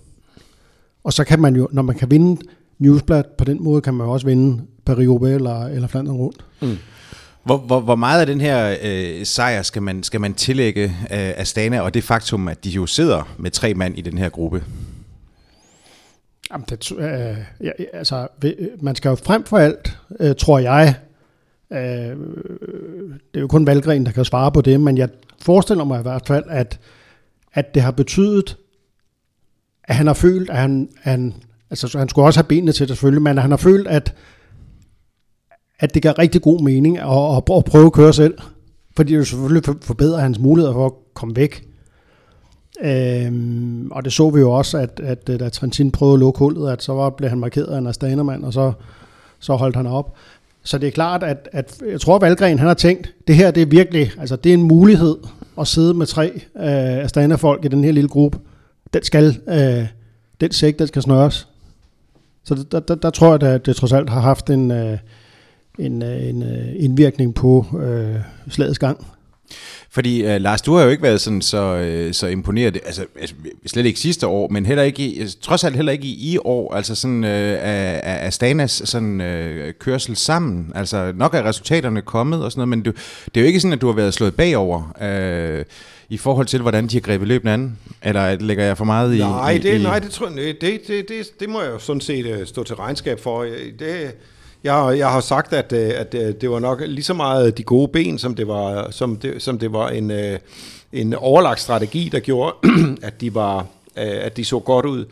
Og 1.03 1.13
så 1.13 1.23
kan 1.23 1.39
man 1.39 1.55
jo, 1.55 1.67
når 1.71 1.81
man 1.81 1.95
kan 1.95 2.11
vinde 2.11 2.41
Newsblad 2.79 3.23
på 3.37 3.45
den 3.45 3.63
måde, 3.63 3.81
kan 3.81 3.93
man 3.93 4.07
jo 4.07 4.13
også 4.13 4.25
vinde 4.25 4.61
Paris-Roubaix 4.89 5.35
eller, 5.35 5.65
eller 5.65 5.87
Flandern 5.87 6.15
rundt. 6.15 6.45
Mm. 6.61 6.77
Hvor, 7.47 7.57
hvor, 7.57 7.79
hvor 7.79 7.95
meget 7.95 8.19
af 8.19 8.25
den 8.25 8.41
her 8.41 8.77
øh, 8.83 9.25
sejr 9.25 9.61
skal 9.61 9.81
man, 9.81 10.03
skal 10.03 10.21
man 10.21 10.33
tillægge 10.33 10.83
øh, 10.83 10.89
Astana, 11.11 11.81
og 11.81 11.93
det 11.93 12.03
faktum, 12.03 12.47
at 12.47 12.63
de 12.63 12.69
jo 12.69 12.85
sidder 12.85 13.35
med 13.37 13.51
tre 13.51 13.73
mand 13.73 13.97
i 13.97 14.01
den 14.01 14.17
her 14.17 14.29
gruppe? 14.29 14.63
Jamen, 16.51 16.65
det, 16.69 16.91
øh, 16.91 17.37
ja, 17.63 17.71
altså, 17.93 18.27
man 18.81 18.95
skal 18.95 19.09
jo 19.09 19.15
frem 19.15 19.43
for 19.43 19.57
alt, 19.57 19.97
øh, 20.19 20.35
tror 20.35 20.59
jeg, 20.59 20.95
øh, 21.71 21.79
det 21.79 23.35
er 23.35 23.39
jo 23.39 23.47
kun 23.47 23.65
Valgren, 23.65 24.05
der 24.05 24.11
kan 24.11 24.25
svare 24.25 24.51
på 24.51 24.61
det, 24.61 24.81
men 24.81 24.97
jeg 24.97 25.09
forestiller 25.41 25.83
mig 25.83 25.99
i 25.99 26.03
hvert 26.03 26.27
fald, 26.27 26.43
at 26.49 26.79
at 27.57 27.75
det 27.75 27.81
har 27.81 27.91
betydet, 27.91 28.57
at 29.83 29.95
han 29.95 30.07
har 30.07 30.13
følt, 30.13 30.49
at 30.49 30.57
han, 30.57 30.89
han 31.01 31.33
altså 31.69 31.97
han 31.97 32.09
skulle 32.09 32.25
også 32.25 32.39
have 32.39 32.47
benene 32.47 32.71
til 32.71 32.87
det 32.87 32.97
selvfølgelig, 32.97 33.21
men 33.21 33.37
han 33.37 33.49
har 33.49 33.57
følt, 33.57 33.87
at, 33.87 34.13
at 35.79 35.93
det 35.93 36.03
gør 36.03 36.19
rigtig 36.19 36.41
god 36.41 36.61
mening 36.61 36.97
at, 36.97 37.37
at, 37.57 37.65
prøve 37.65 37.85
at 37.85 37.93
køre 37.93 38.13
selv, 38.13 38.37
fordi 38.95 39.13
det 39.13 39.27
selvfølgelig 39.27 39.75
forbedrer 39.81 40.19
hans 40.19 40.39
muligheder 40.39 40.73
for 40.73 40.85
at 40.85 40.93
komme 41.13 41.35
væk. 41.35 41.67
Øhm, 42.81 43.91
og 43.91 44.05
det 44.05 44.13
så 44.13 44.29
vi 44.29 44.39
jo 44.39 44.51
også, 44.51 44.77
at, 44.77 44.99
at 45.03 45.29
øh, 45.29 45.39
da 45.39 45.49
Trentin 45.49 45.91
prøvede 45.91 46.13
at 46.13 46.19
lukke 46.19 46.39
hullet, 46.39 46.71
at 46.71 46.83
så 46.83 46.93
var, 46.93 47.09
blev 47.09 47.29
han 47.29 47.39
markeret 47.39 47.65
af 47.65 47.77
en 47.77 47.87
Astanermand, 47.87 48.43
og 48.43 48.53
så, 48.53 48.71
så 49.39 49.55
holdt 49.55 49.75
han 49.75 49.87
op. 49.87 50.15
Så 50.63 50.77
det 50.77 50.87
er 50.87 50.91
klart, 50.91 51.23
at, 51.23 51.49
at 51.51 51.81
jeg 51.91 52.01
tror, 52.01 52.15
at 52.15 52.21
Valgren 52.21 52.59
han 52.59 52.67
har 52.67 52.73
tænkt, 52.73 53.13
det 53.27 53.35
her 53.35 53.51
det 53.51 53.61
er 53.61 53.65
virkelig, 53.65 54.11
altså 54.19 54.35
det 54.35 54.49
er 54.49 54.53
en 54.53 54.63
mulighed 54.63 55.15
at 55.59 55.67
sidde 55.67 55.93
med 55.93 56.05
tre 56.05 56.31
øh, 56.35 57.03
Astana-folk 57.03 57.65
i 57.65 57.67
den 57.67 57.83
her 57.83 57.91
lille 57.91 58.09
gruppe. 58.09 58.39
Den 58.93 59.03
skal, 59.03 59.39
øh, 59.47 59.87
den 60.41 60.51
sæk, 60.51 60.79
den 60.79 60.87
skal 60.87 61.01
snøres. 61.01 61.47
Så 62.43 62.65
der, 62.71 62.79
der, 62.79 62.95
der 62.95 63.09
tror 63.09 63.31
jeg, 63.31 63.53
at 63.53 63.65
det 63.65 63.75
trods 63.75 63.93
alt 63.93 64.09
har 64.09 64.21
haft 64.21 64.49
en, 64.49 64.71
øh, 64.71 64.97
en, 65.79 66.03
øh, 66.03 66.29
en 66.29 66.43
øh, 66.43 66.83
indvirkning 66.83 67.35
på 67.35 67.65
øh, 67.81 68.15
slagets 68.49 68.79
gang. 68.79 69.07
Fordi 69.89 70.25
uh, 70.25 70.41
Lars, 70.41 70.61
du 70.61 70.75
har 70.75 70.83
jo 70.83 70.89
ikke 70.89 71.03
været 71.03 71.21
sådan 71.21 71.41
så, 71.41 72.03
uh, 72.07 72.11
så 72.11 72.27
imponeret, 72.27 72.77
altså, 72.85 73.05
altså 73.19 73.35
slet 73.65 73.85
ikke 73.85 73.99
sidste 73.99 74.27
år, 74.27 74.47
men 74.47 74.65
heller 74.65 74.83
ikke 74.83 75.03
i, 75.03 75.27
trods 75.41 75.63
alt 75.63 75.75
heller 75.75 75.91
ikke 75.91 76.07
i, 76.07 76.33
i 76.33 76.37
år, 76.37 76.73
altså 76.73 76.95
sådan 76.95 77.23
uh, 77.23 77.29
af, 77.29 78.01
af 78.03 78.33
Stanas 78.33 78.81
sådan 78.85 79.21
uh, 79.21 79.71
kørsel 79.79 80.15
sammen. 80.15 80.71
Altså 80.75 81.13
nok 81.15 81.33
er 81.33 81.43
resultaterne 81.43 82.01
kommet 82.01 82.43
og 82.43 82.51
sådan 82.51 82.59
noget, 82.59 82.69
men 82.69 82.81
du, 82.81 82.91
det 83.25 83.37
er 83.37 83.41
jo 83.41 83.47
ikke 83.47 83.59
sådan, 83.59 83.73
at 83.73 83.81
du 83.81 83.87
har 83.87 83.93
været 83.93 84.13
slået 84.13 84.35
bagover 84.35 84.93
uh, 85.01 85.65
i 86.09 86.17
forhold 86.17 86.45
til, 86.45 86.61
hvordan 86.61 86.87
de 86.87 86.95
har 86.95 87.01
grebet 87.01 87.27
løbende 87.27 87.53
an? 87.53 87.77
Eller 88.03 88.39
lægger 88.39 88.63
jeg 88.63 88.77
for 88.77 88.85
meget 88.85 89.15
i... 89.15 89.17
Nej, 89.17 89.51
i, 89.51 89.57
det, 89.57 89.79
i, 89.79 89.83
nej, 89.83 89.99
det, 89.99 90.11
tror 90.11 90.27
jeg, 90.27 90.55
det, 90.61 90.81
det, 90.87 91.09
det, 91.09 91.39
det 91.39 91.49
må 91.49 91.61
jeg 91.61 91.71
jo 91.71 91.79
sådan 91.79 92.01
set 92.01 92.43
stå 92.45 92.63
til 92.63 92.75
regnskab 92.75 93.19
for. 93.19 93.45
Det, 93.79 94.15
jeg, 94.63 94.95
jeg 94.97 95.11
har 95.11 95.19
sagt, 95.19 95.53
at, 95.53 95.73
øh, 95.73 95.91
at, 95.95 96.13
øh, 96.13 96.33
det 96.41 96.49
var 96.49 96.59
nok 96.59 96.81
lige 96.85 97.03
så 97.03 97.13
meget 97.13 97.57
de 97.57 97.63
gode 97.63 97.87
ben, 97.87 98.17
som 98.17 98.35
det 98.35 98.47
var, 98.47 98.91
som 98.91 99.15
det, 99.15 99.41
som 99.41 99.59
det 99.59 99.73
var 99.73 99.89
en, 99.89 100.11
øh, 100.11 100.39
en 100.93 101.13
overlagt 101.13 101.59
strategi, 101.59 102.09
der 102.11 102.19
gjorde, 102.19 102.55
at 103.07 103.21
de, 103.21 103.35
var, 103.35 103.65
at 103.95 104.37
de 104.37 104.45
så 104.45 104.59
godt 104.59 104.85
ud. 104.85 105.05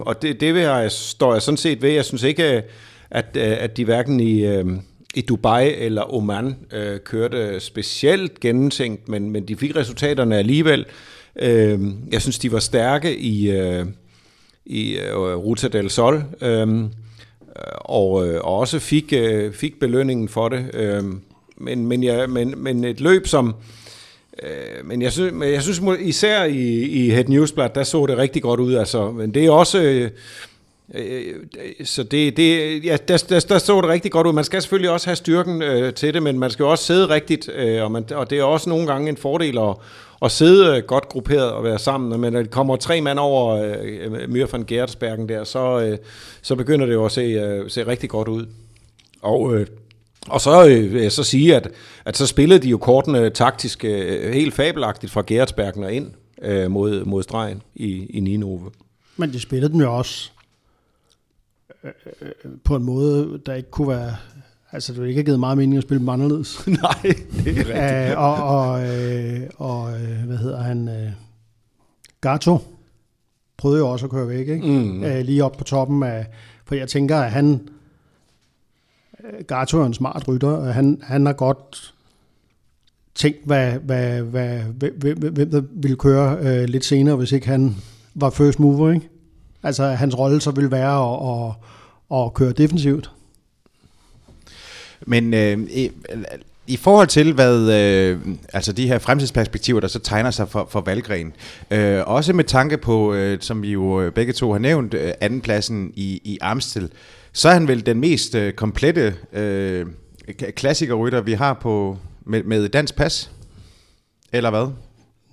Og 0.00 0.22
det, 0.22 0.40
det 0.40 0.54
vil 0.54 0.62
jeg, 0.62 0.92
står 0.92 1.32
jeg 1.32 1.42
sådan 1.42 1.58
set 1.58 1.82
ved. 1.82 1.90
Jeg 1.90 2.04
synes 2.04 2.22
ikke, 2.22 2.62
at, 3.10 3.36
at 3.36 3.76
de 3.76 3.84
hverken 3.84 4.20
i, 4.20 4.62
i 5.14 5.20
Dubai 5.20 5.74
eller 5.74 6.14
Oman 6.14 6.56
kørte 7.04 7.60
specielt 7.60 8.40
gennemtænkt, 8.40 9.08
men, 9.08 9.30
men 9.30 9.48
de 9.48 9.56
fik 9.56 9.76
resultaterne 9.76 10.38
alligevel. 10.38 10.86
Jeg 12.12 12.22
synes, 12.22 12.38
de 12.38 12.52
var 12.52 12.58
stærke 12.58 13.18
i, 13.18 13.50
i 14.66 14.98
Ruta 15.14 15.68
del 15.68 15.90
Sol 15.90 16.24
og, 17.76 18.28
øh, 18.28 18.40
og 18.44 18.58
også 18.58 18.78
fik, 18.78 19.12
øh, 19.12 19.52
fik 19.52 19.80
belønningen 19.80 20.28
for 20.28 20.48
det. 20.48 20.70
Øh, 20.74 21.02
men, 21.56 21.86
men, 21.86 22.02
ja, 22.02 22.26
men, 22.26 22.54
men 22.56 22.84
et 22.84 23.00
løb, 23.00 23.26
som... 23.26 23.54
Øh, 24.42 24.86
men 24.86 25.02
jeg 25.02 25.12
synes, 25.12 25.32
men 25.32 25.52
jeg 25.52 25.62
synes 25.62 25.80
især 26.00 26.44
i, 26.44 26.82
i 26.82 27.10
Head 27.10 27.24
Newsblad, 27.24 27.68
der 27.74 27.82
så 27.82 28.06
det 28.06 28.18
rigtig 28.18 28.42
godt 28.42 28.60
ud. 28.60 28.74
Altså. 28.74 29.10
Men 29.10 29.34
det 29.34 29.44
er 29.44 29.50
også... 29.50 29.82
Øh, 29.82 30.10
Øh, 30.94 31.34
så 31.84 32.02
det, 32.02 32.36
det, 32.36 32.84
ja, 32.84 32.96
der, 33.08 33.24
der, 33.28 33.40
der 33.48 33.58
så 33.58 33.80
det 33.80 33.90
rigtig 33.90 34.12
godt 34.12 34.26
ud. 34.26 34.32
Man 34.32 34.44
skal 34.44 34.62
selvfølgelig 34.62 34.90
også 34.90 35.06
have 35.06 35.16
styrken 35.16 35.62
øh, 35.62 35.94
til 35.94 36.14
det, 36.14 36.22
men 36.22 36.38
man 36.38 36.50
skal 36.50 36.64
også 36.64 36.84
sidde 36.84 37.08
rigtigt, 37.08 37.48
øh, 37.54 37.82
og, 37.82 37.92
man, 37.92 38.04
og 38.14 38.30
det 38.30 38.38
er 38.38 38.42
også 38.42 38.68
nogle 38.68 38.86
gange 38.86 39.08
en 39.08 39.16
fordel 39.16 39.58
at, 39.58 39.76
at 40.24 40.30
sidde 40.30 40.76
øh, 40.76 40.82
godt 40.82 41.08
grupperet 41.08 41.52
og 41.52 41.64
være 41.64 41.78
sammen. 41.78 42.20
Men 42.20 42.32
når 42.32 42.42
det 42.42 42.50
kommer 42.50 42.76
tre 42.76 43.00
mand 43.00 43.18
over 43.18 43.56
øh, 43.56 44.22
øh 44.22 44.30
Myr 44.30 44.46
van 44.52 44.64
Gertsbergen 44.64 45.28
der, 45.28 45.44
så, 45.44 45.80
øh, 45.80 45.98
så 46.42 46.56
begynder 46.56 46.86
det 46.86 46.92
jo 46.92 47.04
at 47.04 47.12
se, 47.12 47.20
øh, 47.20 47.70
se 47.70 47.86
rigtig 47.86 48.10
godt 48.10 48.28
ud. 48.28 48.46
Og, 49.22 49.54
øh, 49.54 49.66
og 50.28 50.40
så 50.40 50.68
øh, 50.68 50.92
vil 50.92 51.02
jeg 51.02 51.12
så 51.12 51.24
sige, 51.24 51.56
at, 51.56 51.70
at 52.04 52.16
så 52.16 52.26
spillede 52.26 52.62
de 52.62 52.68
jo 52.68 52.78
kortene 52.78 53.30
taktisk 53.30 53.84
øh, 53.84 54.32
helt 54.32 54.54
fabelagtigt 54.54 55.12
fra 55.12 55.22
Gertsbergen 55.26 55.84
og 55.84 55.92
ind 55.92 56.10
øh, 56.42 56.70
mod, 56.70 57.04
mod 57.04 57.22
stregen 57.22 57.62
i, 57.74 58.06
i 58.06 58.20
Ninove. 58.20 58.70
Men 59.16 59.32
de 59.32 59.40
spillede 59.40 59.72
dem 59.72 59.80
jo 59.80 59.96
også 59.96 60.30
øh, 61.84 61.90
øh, 62.06 62.28
øh, 62.44 62.50
på 62.64 62.76
en 62.76 62.82
måde, 62.82 63.40
der 63.46 63.54
ikke 63.54 63.70
kunne 63.70 63.88
være... 63.88 64.16
Altså, 64.74 64.92
det 64.92 65.00
ville 65.00 65.10
ikke 65.10 65.24
givet 65.24 65.40
meget 65.40 65.58
mening 65.58 65.76
at 65.76 65.82
spille 65.82 66.00
dem 66.00 66.08
anderledes. 66.08 66.66
Nej, 66.66 67.00
det 67.02 67.10
er 67.10 67.46
rigtigt. 67.46 67.68
Æh, 68.10 68.18
og, 68.18 68.34
og, 68.34 68.86
øh, 68.86 69.40
og 69.56 70.00
øh, 70.00 70.26
hvad 70.26 70.36
hedder 70.36 70.62
han? 70.62 70.88
Øh, 70.88 71.12
Gato 72.20 72.58
prøvede 73.56 73.78
jo 73.78 73.88
også 73.88 74.06
at 74.06 74.10
køre 74.10 74.28
væk, 74.28 74.48
ikke? 74.48 74.66
Mm. 74.66 75.04
Æh, 75.04 75.24
lige 75.24 75.44
op 75.44 75.52
på 75.52 75.64
toppen 75.64 76.02
af... 76.02 76.26
For 76.64 76.74
jeg 76.74 76.88
tænker, 76.88 77.18
at 77.18 77.30
han... 77.30 77.68
Gato 79.48 79.80
er 79.80 79.86
en 79.86 79.94
smart 79.94 80.28
rytter, 80.28 80.72
han, 80.72 80.98
han 81.02 81.26
har 81.26 81.32
godt 81.32 81.94
tænkt, 83.14 83.38
hvad, 83.44 83.72
hvad, 83.72 84.22
hvad, 84.22 84.58
hvem, 84.58 85.18
hvem 85.18 85.50
der 85.50 85.62
ville 85.70 85.96
køre 85.96 86.38
øh, 86.40 86.64
lidt 86.68 86.84
senere, 86.84 87.16
hvis 87.16 87.32
ikke 87.32 87.46
han 87.46 87.76
var 88.14 88.30
first 88.30 88.60
mover, 88.60 88.90
ikke? 88.90 89.08
Altså, 89.62 89.84
hans 89.84 90.18
rolle 90.18 90.40
så 90.40 90.50
ville 90.50 90.70
være 90.70 91.14
at, 91.14 91.56
at, 92.10 92.20
at 92.20 92.34
køre 92.34 92.52
defensivt. 92.52 93.10
Men 95.06 95.34
øh, 95.34 95.58
i, 95.70 95.90
i 96.66 96.76
forhold 96.76 97.08
til, 97.08 97.32
hvad 97.32 97.72
øh, 97.72 98.18
altså 98.52 98.72
de 98.72 98.88
her 98.88 98.98
fremtidsperspektiver, 98.98 99.80
der 99.80 99.88
så 99.88 99.98
tegner 99.98 100.30
sig 100.30 100.48
for, 100.48 100.68
for 100.70 100.80
Valgren, 100.80 101.32
øh, 101.70 102.02
også 102.06 102.32
med 102.32 102.44
tanke 102.44 102.76
på, 102.76 103.14
øh, 103.14 103.38
som 103.40 103.62
vi 103.62 103.72
jo 103.72 104.00
øh, 104.00 104.12
begge 104.12 104.32
to 104.32 104.52
har 104.52 104.58
nævnt, 104.58 104.94
øh, 104.94 105.12
andenpladsen 105.20 105.92
i, 105.94 106.20
i 106.24 106.38
Amstel, 106.40 106.90
så 107.32 107.48
er 107.48 107.52
han 107.52 107.68
vel 107.68 107.86
den 107.86 108.00
mest 108.00 108.34
øh, 108.34 108.52
komplette 108.52 109.14
øh, 109.32 109.86
klassikerrytter, 110.56 111.20
vi 111.20 111.32
har 111.32 111.54
på 111.54 111.98
med, 112.26 112.42
med 112.42 112.68
dansk 112.68 112.96
pas? 112.96 113.30
Eller 114.32 114.50
hvad? 114.50 114.66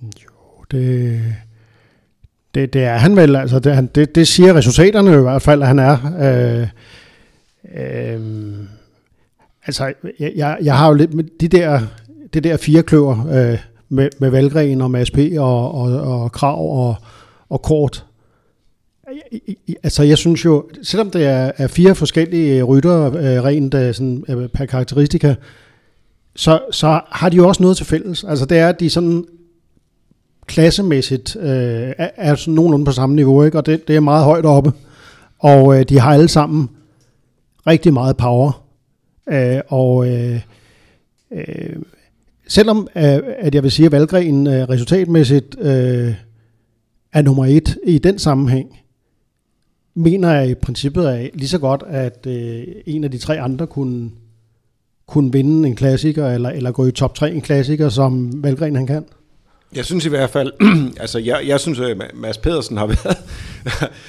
Jo, 0.02 0.64
det, 0.70 1.22
det, 2.54 2.72
det 2.72 2.84
er 2.84 2.96
han 2.96 3.16
vel. 3.16 3.36
Altså, 3.36 3.58
det, 3.58 3.74
han, 3.74 3.86
det, 3.86 4.14
det 4.14 4.28
siger 4.28 4.54
resultaterne 4.54 5.12
i 5.12 5.22
hvert 5.22 5.42
fald, 5.42 5.62
at 5.62 5.68
han 5.68 5.78
er. 5.78 5.98
Øh, 6.20 6.68
øh, 7.74 8.20
altså, 9.66 9.92
jeg, 10.18 10.58
jeg 10.62 10.78
har 10.78 10.88
jo 10.88 10.94
lidt 10.94 11.14
med 11.14 11.24
de 11.40 11.48
der, 11.48 11.80
det 12.34 12.44
der 12.44 12.56
firekløver 12.56 13.26
øh, 13.26 13.58
med, 13.88 14.08
med 14.18 14.30
Valgren 14.30 14.80
og 14.80 14.90
Mads 14.90 15.10
P. 15.10 15.18
og, 15.38 15.74
og, 15.74 16.00
og 16.00 16.32
Krav 16.32 16.86
og, 16.88 16.96
og 17.48 17.62
Kort. 17.62 18.06
Altså, 19.82 20.02
jeg 20.02 20.18
synes 20.18 20.44
jo, 20.44 20.68
selvom 20.82 21.10
det 21.10 21.26
er, 21.26 21.52
er 21.56 21.66
fire 21.66 21.94
forskellige 21.94 22.62
rytter, 22.62 23.06
øh, 23.06 23.44
rent 23.44 23.74
øh, 23.74 23.94
sådan, 23.94 24.24
øh, 24.28 24.48
per 24.48 24.66
karakteristika, 24.66 25.34
så, 26.36 26.60
så 26.70 27.00
har 27.10 27.28
de 27.28 27.36
jo 27.36 27.48
også 27.48 27.62
noget 27.62 27.76
til 27.76 27.86
fælles. 27.86 28.24
Altså, 28.24 28.46
det 28.46 28.58
er, 28.58 28.68
at 28.68 28.80
de 28.80 28.90
sådan 28.90 29.24
klassemæssigt 30.46 31.36
øh, 31.36 31.92
er, 31.98 32.10
er 32.16 32.34
sådan 32.34 32.54
nogenlunde 32.54 32.84
på 32.84 32.92
samme 32.92 33.16
niveau, 33.16 33.42
ikke? 33.42 33.58
og 33.58 33.66
det, 33.66 33.88
det 33.88 33.96
er 33.96 34.00
meget 34.00 34.24
højt 34.24 34.44
oppe. 34.44 34.72
Og 35.38 35.78
øh, 35.78 35.84
de 35.88 36.00
har 36.00 36.12
alle 36.12 36.28
sammen 36.28 36.68
rigtig 37.66 37.92
meget 37.92 38.16
power. 38.16 38.62
Øh, 39.30 39.60
og 39.68 40.08
øh, 40.08 40.40
øh, 41.32 41.76
selvom 42.48 42.88
øh, 42.96 43.18
at 43.38 43.54
jeg 43.54 43.62
vil 43.62 43.70
sige, 43.70 43.86
at 43.86 43.92
Valgren 43.92 44.46
øh, 44.46 44.68
resultatmæssigt 44.68 45.56
øh, 45.60 46.14
er 47.12 47.22
nummer 47.22 47.46
et 47.46 47.78
i 47.86 47.98
den 47.98 48.18
sammenhæng, 48.18 48.78
mener 49.94 50.32
jeg 50.32 50.50
i 50.50 50.54
princippet 50.54 51.04
er 51.04 51.28
lige 51.34 51.48
så 51.48 51.58
godt, 51.58 51.82
at 51.86 52.26
øh, 52.26 52.62
en 52.86 53.04
af 53.04 53.10
de 53.10 53.18
tre 53.18 53.40
andre 53.40 53.66
kunne, 53.66 54.10
kunne 55.06 55.32
vinde 55.32 55.68
en 55.68 55.76
klassiker, 55.76 56.28
eller, 56.28 56.50
eller 56.50 56.72
gå 56.72 56.86
i 56.86 56.92
top 56.92 57.14
3 57.14 57.32
en 57.32 57.40
klassiker, 57.40 57.88
som 57.88 58.42
Valgren 58.42 58.76
han 58.76 58.86
kan. 58.86 59.04
Jeg 59.76 59.84
synes 59.84 60.06
i 60.06 60.08
hvert 60.08 60.30
fald, 60.30 60.52
altså 61.02 61.18
jeg, 61.18 61.40
jeg 61.46 61.60
synes, 61.60 61.78
øh, 61.78 61.90
at 61.90 62.10
Mads 62.14 62.38
Pedersen 62.38 62.76
har 62.76 62.86
været, 63.04 63.16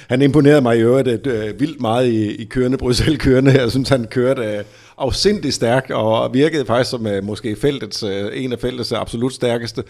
han 0.08 0.22
imponerede 0.22 0.60
mig 0.60 0.76
i 0.76 0.80
øvrigt 0.80 1.26
uh, 1.26 1.60
vildt 1.60 1.80
meget 1.80 2.08
i, 2.08 2.34
i 2.34 2.44
kørende, 2.44 2.78
Bruxelles 2.78 3.22
kørende. 3.22 3.60
Jeg 3.60 3.70
synes, 3.70 3.88
han 3.88 4.04
kørte 4.04 4.42
øh, 4.42 4.64
afsindig 4.98 5.54
stærk, 5.54 5.90
og 5.90 6.34
virkede 6.34 6.66
faktisk 6.66 6.90
som 6.90 7.06
uh, 7.06 7.24
måske 7.24 7.56
feltets, 7.56 8.02
uh, 8.02 8.10
en 8.32 8.52
af 8.52 8.58
feltets 8.58 8.92
absolut 8.92 9.32
stærkeste. 9.32 9.82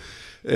Uh, 0.44 0.52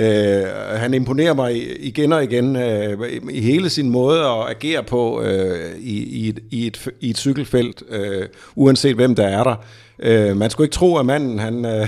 han 0.75 0.93
imponerer 0.93 1.33
mig 1.33 1.79
igen 1.85 2.13
og 2.13 2.23
igen 2.23 2.55
uh, 2.55 3.07
i 3.31 3.41
hele 3.41 3.69
sin 3.69 3.89
måde 3.89 4.19
at 4.19 4.49
agere 4.49 4.83
på 4.83 5.19
uh, 5.19 5.79
i, 5.79 6.03
i, 6.03 6.29
et, 6.29 6.39
i, 6.51 6.67
et, 6.67 6.87
i 6.99 7.09
et 7.09 7.17
cykelfelt, 7.17 7.83
uh, 7.89 8.25
uanset 8.55 8.95
hvem 8.95 9.15
der 9.15 9.27
er 9.27 9.43
der. 9.43 9.55
Øh, 10.01 10.37
man 10.37 10.49
skulle 10.49 10.65
ikke 10.65 10.73
tro, 10.73 10.97
at 10.97 11.05
manden 11.05 11.39
han, 11.39 11.65
øh, 11.65 11.87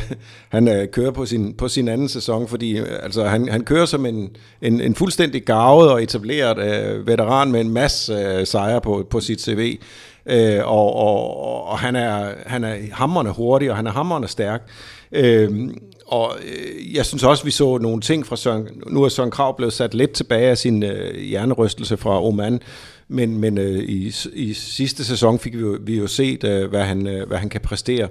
han 0.50 0.68
øh, 0.68 0.88
kører 0.88 1.12
på 1.12 1.26
sin, 1.26 1.54
på 1.54 1.68
sin 1.68 1.88
anden 1.88 2.10
sæson, 2.10 2.48
fordi 2.48 2.78
øh, 2.78 2.86
altså, 3.04 3.24
han, 3.24 3.50
han 3.50 3.64
kører 3.64 3.86
som 3.86 4.06
en, 4.06 4.30
en, 4.62 4.82
en 4.82 4.96
fuldstændig 4.96 5.44
gavet 5.44 5.92
og 5.92 6.04
etableret 6.04 6.58
øh, 6.58 7.08
veteran 7.08 7.52
med 7.52 7.62
en 7.62 7.70
masse 7.70 8.14
øh, 8.14 8.48
sejre 8.48 8.82
på, 8.82 9.08
på 9.10 9.20
sit 9.20 9.42
CV. 9.42 9.80
Øh, 10.26 10.60
og, 10.68 10.96
og, 10.96 11.68
og 11.68 11.80
han 11.80 11.96
er, 11.96 12.34
han 12.46 12.64
er 12.64 12.76
hammerne 12.92 13.30
hurtig, 13.30 13.70
og 13.70 13.76
han 13.76 13.88
er 13.88 13.92
hammerne 13.92 14.28
stærk. 14.28 14.70
Øh, 15.12 15.70
og 16.08 16.36
øh, 16.46 16.96
jeg 16.96 17.06
synes 17.06 17.24
også, 17.24 17.44
vi 17.44 17.52
så 17.52 17.78
nogle 17.78 18.02
ting 18.02 18.26
fra 18.26 18.36
Søren... 18.36 18.68
Nu 18.88 19.04
er 19.04 19.10
Søren 19.10 19.32
Krav 19.32 19.58
blevet 19.58 19.74
sat 19.74 19.94
lidt 19.94 20.12
tilbage 20.12 20.50
af 20.50 20.58
sin 20.58 20.84
øh, 20.84 21.16
hjernerystelse 21.16 21.98
fra 21.98 22.24
Oman, 22.24 22.62
men, 23.08 23.38
men 23.38 23.58
øh, 23.58 23.80
i, 23.80 24.14
i 24.34 24.54
sidste 24.54 25.06
sæson 25.06 25.40
fik 25.40 25.54
vi 25.58 25.62
jo, 25.62 25.78
vi 25.82 25.98
jo 25.98 26.08
set, 26.08 26.44
øh, 26.44 26.70
hvad, 26.70 26.84
han, 26.84 27.08
øh, 27.08 27.28
hvad 27.28 27.38
han 27.38 27.50
kan 27.50 27.62
præstere, 27.62 28.08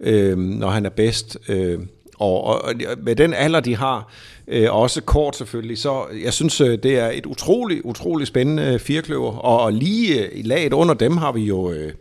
øh, 0.00 0.38
når 0.38 0.70
han 0.70 0.86
er 0.86 0.90
bedst. 0.90 1.38
Øh, 1.48 1.78
og, 2.18 2.44
og, 2.44 2.62
og 2.64 2.74
med 3.02 3.16
den 3.16 3.34
alder, 3.34 3.60
de 3.60 3.76
har, 3.76 4.12
øh, 4.48 4.74
også 4.74 5.00
kort 5.00 5.36
selvfølgelig, 5.36 5.78
så 5.78 6.04
jeg 6.24 6.32
synes, 6.32 6.60
øh, 6.60 6.78
det 6.82 6.98
er 6.98 7.10
et 7.10 7.26
utrolig, 7.26 7.86
utrolig 7.86 8.26
spændende 8.26 8.78
firkløver. 8.78 9.32
Og, 9.32 9.60
og 9.60 9.72
lige 9.72 10.24
øh, 10.24 10.28
i 10.32 10.42
laget 10.42 10.72
under 10.72 10.94
dem 10.94 11.16
har 11.16 11.32
vi 11.32 11.40
jo... 11.40 11.72
Øh, 11.72 11.92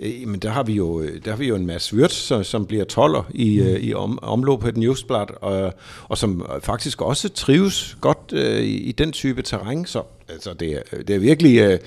Øh, 0.00 0.28
men 0.28 0.40
der 0.40 0.50
har 0.50 0.62
vi 0.62 0.72
jo, 0.72 1.00
øh, 1.00 1.24
der 1.24 1.30
har 1.30 1.38
vi 1.38 1.48
jo 1.48 1.56
en 1.56 1.66
masse 1.66 1.96
Wirtz, 1.96 2.14
som, 2.14 2.44
som 2.44 2.66
bliver 2.66 2.84
toller 2.84 3.30
i, 3.34 3.60
mm. 3.60 3.66
øh, 3.66 3.80
i 3.80 3.94
om, 3.94 4.18
omløb 4.22 4.60
på 4.60 4.68
et 4.68 4.76
newsblad, 4.76 5.26
og, 5.42 5.74
og 6.08 6.18
som 6.18 6.46
faktisk 6.62 7.02
også 7.02 7.28
trives 7.28 7.96
godt 8.00 8.32
øh, 8.32 8.60
i, 8.60 8.76
i 8.76 8.92
den 8.92 9.12
type 9.12 9.42
terræn. 9.42 9.86
Så 9.86 10.02
altså, 10.28 10.52
det, 10.52 10.72
er, 10.72 11.02
det 11.02 11.14
er 11.14 11.18
virkelig... 11.18 11.58
Øh, 11.58 11.78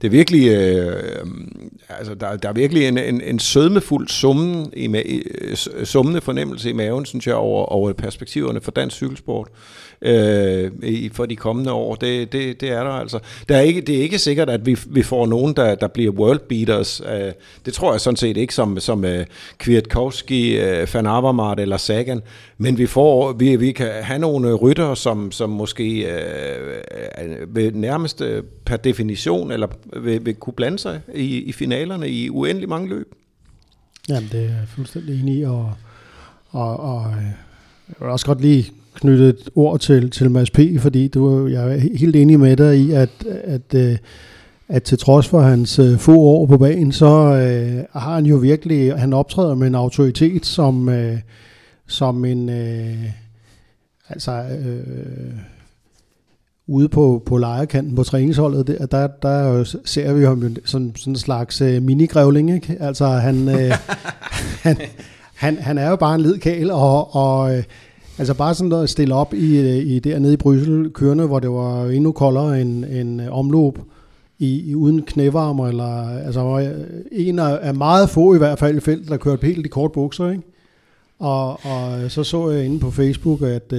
det 0.00 0.06
er 0.06 0.10
virkelig, 0.10 0.48
øh, 0.48 1.26
mm, 1.26 1.78
altså 1.88 2.14
der, 2.14 2.36
der 2.36 2.48
er 2.48 2.52
virkelig 2.52 2.88
en, 2.88 2.98
en, 2.98 3.20
en 3.20 3.38
sødmefuld 3.38 4.08
summen 4.08 4.72
i, 4.76 4.96
øh, 5.40 5.56
summende 5.84 6.20
fornemmelse 6.20 6.70
i 6.70 6.72
maven, 6.72 7.06
synes 7.06 7.26
jeg, 7.26 7.34
over, 7.34 7.64
over 7.64 7.92
perspektiverne 7.92 8.60
for 8.60 8.70
dansk 8.70 8.96
cykelsport 8.96 9.48
øh, 10.02 10.70
for 11.12 11.26
de 11.26 11.36
kommende 11.36 11.72
år. 11.72 11.94
Det, 11.94 12.32
det, 12.32 12.60
det 12.60 12.70
er 12.70 12.84
der 12.84 12.90
altså. 12.90 13.18
Der 13.48 13.56
er 13.56 13.60
ikke, 13.60 13.80
det 13.80 13.96
er 13.96 14.02
ikke 14.02 14.18
sikkert, 14.18 14.50
at 14.50 14.66
vi, 14.66 14.78
vi 14.86 15.02
får 15.02 15.26
nogen, 15.26 15.56
der, 15.56 15.74
der 15.74 15.88
bliver 15.88 16.12
world 16.12 16.38
beaters. 16.48 17.00
Øh, 17.00 17.32
det 17.64 17.74
tror 17.74 17.92
jeg 17.92 18.00
sådan 18.00 18.16
set 18.16 18.36
ikke, 18.36 18.54
som, 18.54 18.80
som 18.80 19.04
øh, 19.04 19.26
Kwiatkowski, 19.58 20.58
øh, 20.58 20.88
Van 20.94 21.06
Avermaet 21.06 21.60
eller 21.60 21.76
Sagan. 21.76 22.22
Men 22.58 22.78
vi, 22.78 22.86
får, 22.86 23.32
vi, 23.32 23.56
vi 23.56 23.72
kan 23.72 23.90
have 24.02 24.18
nogle 24.18 24.48
øh, 24.48 24.54
rytter, 24.54 24.94
som, 24.94 25.32
som 25.32 25.50
måske 25.50 26.12
øh, 26.12 27.54
vil 27.54 27.76
nærmest 27.76 28.20
øh, 28.20 28.42
per 28.64 28.76
definition 28.76 29.52
eller 29.52 29.66
vil, 29.96 30.26
vil 30.26 30.34
kunne 30.34 30.54
blande 30.54 30.78
sig 30.78 31.00
i, 31.14 31.42
i 31.42 31.52
finalerne 31.52 32.08
i 32.08 32.30
uendelig 32.30 32.68
mange 32.68 32.88
løb. 32.88 33.14
Jamen, 34.08 34.28
det 34.32 34.40
er 34.40 34.44
jeg 34.44 34.64
fuldstændig 34.68 35.20
enig 35.20 35.38
i, 35.38 35.42
og, 35.42 35.72
og, 36.50 36.80
og 36.80 37.06
øh, 37.10 37.24
jeg 37.88 37.96
vil 38.00 38.08
også 38.08 38.26
godt 38.26 38.40
lige 38.40 38.72
knytte 39.00 39.28
et 39.28 39.48
ord 39.54 39.80
til, 39.80 40.10
til 40.10 40.30
Mads 40.30 40.50
P., 40.50 40.60
fordi 40.78 41.08
du, 41.08 41.46
jeg 41.46 41.74
er 41.74 41.78
helt 41.98 42.16
enig 42.16 42.40
med 42.40 42.56
dig 42.56 42.78
i, 42.78 42.92
at, 42.92 43.10
at, 43.26 43.74
øh, 43.74 43.96
at 44.68 44.82
til 44.82 44.98
trods 44.98 45.28
for 45.28 45.40
hans 45.40 45.78
øh, 45.78 45.98
få 45.98 46.20
år 46.20 46.46
på 46.46 46.58
banen, 46.58 46.92
så 46.92 47.06
øh, 47.06 47.84
har 48.00 48.14
han 48.14 48.26
jo 48.26 48.36
virkelig, 48.36 48.94
han 48.94 49.12
optræder 49.12 49.54
med 49.54 49.66
en 49.66 49.74
autoritet 49.74 50.46
som, 50.46 50.88
øh, 50.88 51.18
som 51.86 52.24
en, 52.24 52.48
øh, 52.48 53.04
altså, 54.08 54.32
øh, 54.32 55.32
ude 56.66 56.88
på, 56.88 57.22
på 57.26 57.38
lejekanten 57.38 57.94
på 57.94 58.02
træningsholdet, 58.02 58.66
der, 58.66 58.86
der, 58.86 59.06
der 59.22 59.64
ser 59.84 60.12
vi 60.12 60.24
ham 60.24 60.56
som 60.64 60.96
sådan 60.96 61.12
en 61.12 61.16
slags 61.16 61.60
øh, 61.60 61.82
minigrævling, 61.82 62.54
ikke? 62.54 62.76
Altså 62.80 63.06
han, 63.06 63.48
øh, 63.48 63.72
han, 64.66 64.76
han, 65.34 65.56
han 65.58 65.78
er 65.78 65.90
jo 65.90 65.96
bare 65.96 66.14
en 66.14 66.20
ledkæl, 66.20 66.70
og, 66.70 67.14
og 67.14 67.56
øh, 67.56 67.62
Altså 68.20 68.34
bare 68.34 68.54
sådan 68.54 68.68
noget 68.68 68.82
at 68.82 68.90
stille 68.90 69.14
op 69.14 69.34
i, 69.34 69.58
øh, 69.58 69.86
i 69.86 69.98
dernede 69.98 70.32
i 70.32 70.36
Bryssel, 70.36 70.90
kørende, 70.90 71.26
hvor 71.26 71.40
det 71.40 71.50
var 71.50 71.84
endnu 71.84 72.12
koldere 72.12 72.60
end, 72.60 72.84
end 72.84 73.22
øh, 73.22 73.32
omløb 73.32 73.78
i, 74.38 74.70
i 74.70 74.74
uden 74.74 75.02
knævarmer, 75.02 75.68
eller 75.68 76.08
altså 76.26 76.58
øh, 76.58 77.04
en 77.12 77.38
af, 77.38 77.58
af 77.62 77.74
meget 77.74 78.10
få 78.10 78.34
i 78.34 78.38
hvert 78.38 78.58
fald 78.58 78.76
i 78.76 78.80
feltet, 78.80 79.08
der 79.08 79.16
kørte 79.16 79.46
helt 79.46 79.66
i 79.66 79.68
kort 79.68 79.92
bukser, 79.92 80.30
ikke? 80.30 80.42
Og, 81.18 81.64
og 81.64 82.10
så 82.10 82.24
så 82.24 82.50
jeg 82.50 82.64
inde 82.64 82.80
på 82.80 82.90
Facebook, 82.90 83.42
at, 83.42 83.72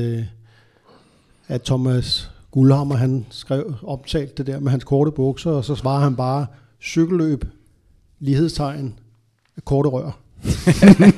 at 1.48 1.62
Thomas 1.62 2.32
Guldhammer, 2.52 2.96
han 2.96 3.26
skrev 3.30 3.74
optalt 3.84 4.38
det 4.38 4.48
der 4.48 4.60
med 4.60 4.72
hans 4.72 4.84
korte 4.84 5.12
bukser, 5.12 5.52
og 5.52 5.66
så 5.66 5.76
svarer 5.76 6.00
han 6.00 6.16
bare, 6.16 6.46
cykelløb, 6.82 7.46
lighedstegn, 8.20 9.00
korte 9.66 9.90
rør. 9.90 10.18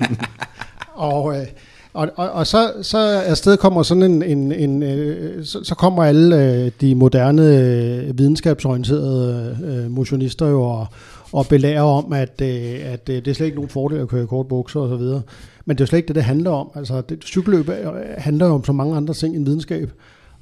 og, 1.12 1.38
øh, 1.38 1.48
og, 1.94 2.10
og, 2.16 2.30
og 2.30 2.48
så, 2.48 2.72
så 2.82 2.98
afsted 3.26 3.58
kommer 3.58 3.84
sådan 3.84 4.04
en, 4.04 4.24
en, 4.24 4.52
en 4.52 4.84
øh, 4.84 5.46
så, 5.46 5.64
så 5.64 5.76
kommer 5.76 6.04
alle 6.04 6.44
øh, 6.44 6.72
de 6.82 6.96
moderne 6.96 7.42
øh, 7.42 8.18
videnskabsorienterede 8.18 9.58
øh, 9.66 9.92
motionister 9.92 10.48
jo 10.48 10.62
og, 10.62 10.88
og 11.32 11.46
belærer 11.48 11.82
om, 11.82 12.14
at, 12.14 12.42
øh, 12.42 12.94
at 12.94 13.10
øh, 13.10 13.16
det 13.16 13.28
er 13.28 13.34
slet 13.34 13.46
ikke 13.46 13.58
nogen 13.58 13.70
fordel 13.70 14.00
at 14.00 14.08
køre 14.08 14.28
kort 14.28 14.48
bukser 14.48 14.80
og 14.80 14.90
så 14.90 14.96
videre. 14.96 15.22
Men 15.66 15.78
det 15.78 15.82
er 15.82 15.86
jo 15.86 15.88
slet 15.88 15.98
ikke 15.98 16.08
det, 16.08 16.16
det 16.16 16.24
handler 16.24 16.52
om. 16.52 16.70
Altså, 16.76 17.02
det, 17.02 17.24
cykelløb 17.24 17.70
øh, 17.70 17.76
handler 18.18 18.46
jo 18.48 18.54
om 18.54 18.64
så 18.64 18.72
mange 18.72 18.96
andre 18.96 19.14
ting 19.14 19.36
end 19.36 19.46
videnskab. 19.46 19.92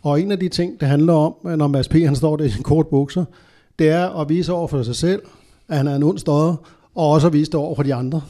Og 0.01 0.21
en 0.21 0.31
af 0.31 0.39
de 0.39 0.49
ting, 0.49 0.79
det 0.79 0.87
handler 0.87 1.13
om, 1.13 1.35
øh, 1.45 1.57
når 1.57 1.67
Mads 1.67 1.87
P. 1.87 1.93
han 1.93 2.15
står 2.15 2.37
der 2.37 2.45
i 2.45 2.49
sin 2.49 2.63
kort 2.63 2.87
bukser, 2.87 3.25
det 3.79 3.89
er 3.89 4.21
at 4.21 4.29
vise 4.29 4.53
over 4.53 4.67
for 4.67 4.83
sig 4.83 4.95
selv, 4.95 5.21
at 5.69 5.77
han 5.77 5.87
er 5.87 5.95
en 5.95 6.03
ond 6.03 6.17
støder, 6.17 6.55
og 6.95 7.09
også 7.09 7.27
at 7.27 7.33
vise 7.33 7.51
det 7.51 7.59
over 7.59 7.75
for 7.75 7.83
de 7.83 7.93
andre. 7.93 8.21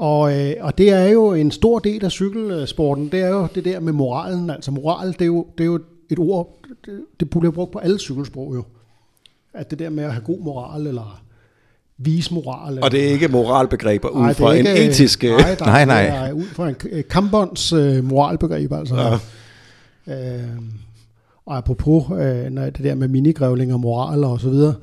Og, 0.00 0.38
øh, 0.38 0.54
og 0.60 0.78
det 0.78 0.90
er 0.90 1.04
jo 1.06 1.32
en 1.32 1.50
stor 1.50 1.78
del 1.78 2.04
af 2.04 2.10
cykelsporten, 2.10 3.08
det 3.08 3.20
er 3.20 3.28
jo 3.28 3.48
det 3.54 3.64
der 3.64 3.80
med 3.80 3.92
moralen. 3.92 4.50
Altså 4.50 4.70
moral, 4.70 5.08
det 5.12 5.22
er 5.22 5.26
jo, 5.26 5.46
det 5.58 5.64
er 5.64 5.66
jo 5.66 5.80
et 6.10 6.18
ord, 6.18 6.58
det, 6.86 7.00
det 7.20 7.30
bliver 7.30 7.50
brugt 7.50 7.72
på 7.72 7.78
alle 7.78 7.98
cykelsprog 7.98 8.54
jo. 8.54 8.64
At 9.54 9.70
det 9.70 9.78
der 9.78 9.90
med 9.90 10.04
at 10.04 10.12
have 10.12 10.24
god 10.24 10.40
moral, 10.40 10.86
eller 10.86 11.22
vise 11.98 12.34
moral. 12.34 12.78
Og 12.82 12.90
det 12.90 13.06
er 13.06 13.10
ikke 13.10 13.28
moralbegreber 13.28 14.08
ud 14.08 14.20
nej, 14.20 14.34
fra 14.34 14.52
ikke, 14.52 14.70
en 14.70 14.90
etisk... 14.90 15.22
Nej, 15.22 15.54
der, 15.58 15.64
nej, 15.64 15.84
nej. 15.84 16.02
Det 16.02 16.28
er 16.28 16.32
ud 16.32 16.44
fra 16.44 16.68
en 16.68 16.76
kampbånds 17.10 17.72
uh, 17.72 18.04
moralbegreb, 18.04 18.72
altså. 18.72 19.18
Ja. 20.06 20.38
Øh, 20.38 20.48
og 21.46 21.56
apropos 21.56 22.04
øh, 22.10 22.50
når 22.50 22.70
det 22.70 22.84
der 22.84 22.94
med 22.94 23.08
minigrævling 23.08 23.74
og 23.74 23.80
moral 23.80 24.24
og 24.24 24.40
så 24.40 24.50
videre, 24.50 24.74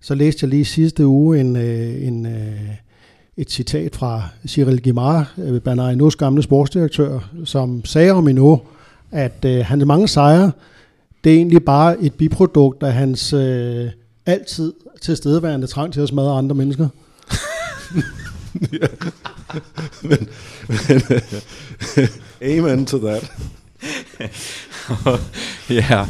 så 0.00 0.14
læste 0.14 0.44
jeg 0.44 0.50
lige 0.50 0.64
sidste 0.64 1.06
uge 1.06 1.40
en, 1.40 1.56
øh, 1.56 2.06
en, 2.06 2.26
øh, 2.26 2.60
et 3.38 3.50
citat 3.50 3.96
fra 3.96 4.22
Cyril 4.46 4.82
Guimard, 4.82 5.26
øh, 5.38 5.60
Bernard 5.60 6.16
gamle 6.16 6.42
sportsdirektør, 6.42 7.18
som 7.44 7.84
sagde 7.84 8.10
om 8.10 8.26
Hinault, 8.26 8.62
at 9.10 9.44
øh, 9.44 9.64
hans 9.64 9.84
mange 9.84 10.08
sejre, 10.08 10.52
det 11.24 11.32
er 11.32 11.36
egentlig 11.36 11.64
bare 11.64 12.02
et 12.02 12.14
biprodukt 12.14 12.82
af 12.82 12.92
hans 12.92 13.32
øh, 13.32 13.90
altid 14.26 14.72
tilstedeværende 15.02 15.66
trang 15.66 15.92
til 15.92 16.00
at 16.00 16.08
smadre 16.08 16.38
andre 16.38 16.54
mennesker. 16.54 16.88
ja. 18.72 18.86
men, 20.02 20.28
men, 20.88 21.00
amen 22.58 22.86
to 22.86 22.98
that. 22.98 23.32
ja, 25.70 26.06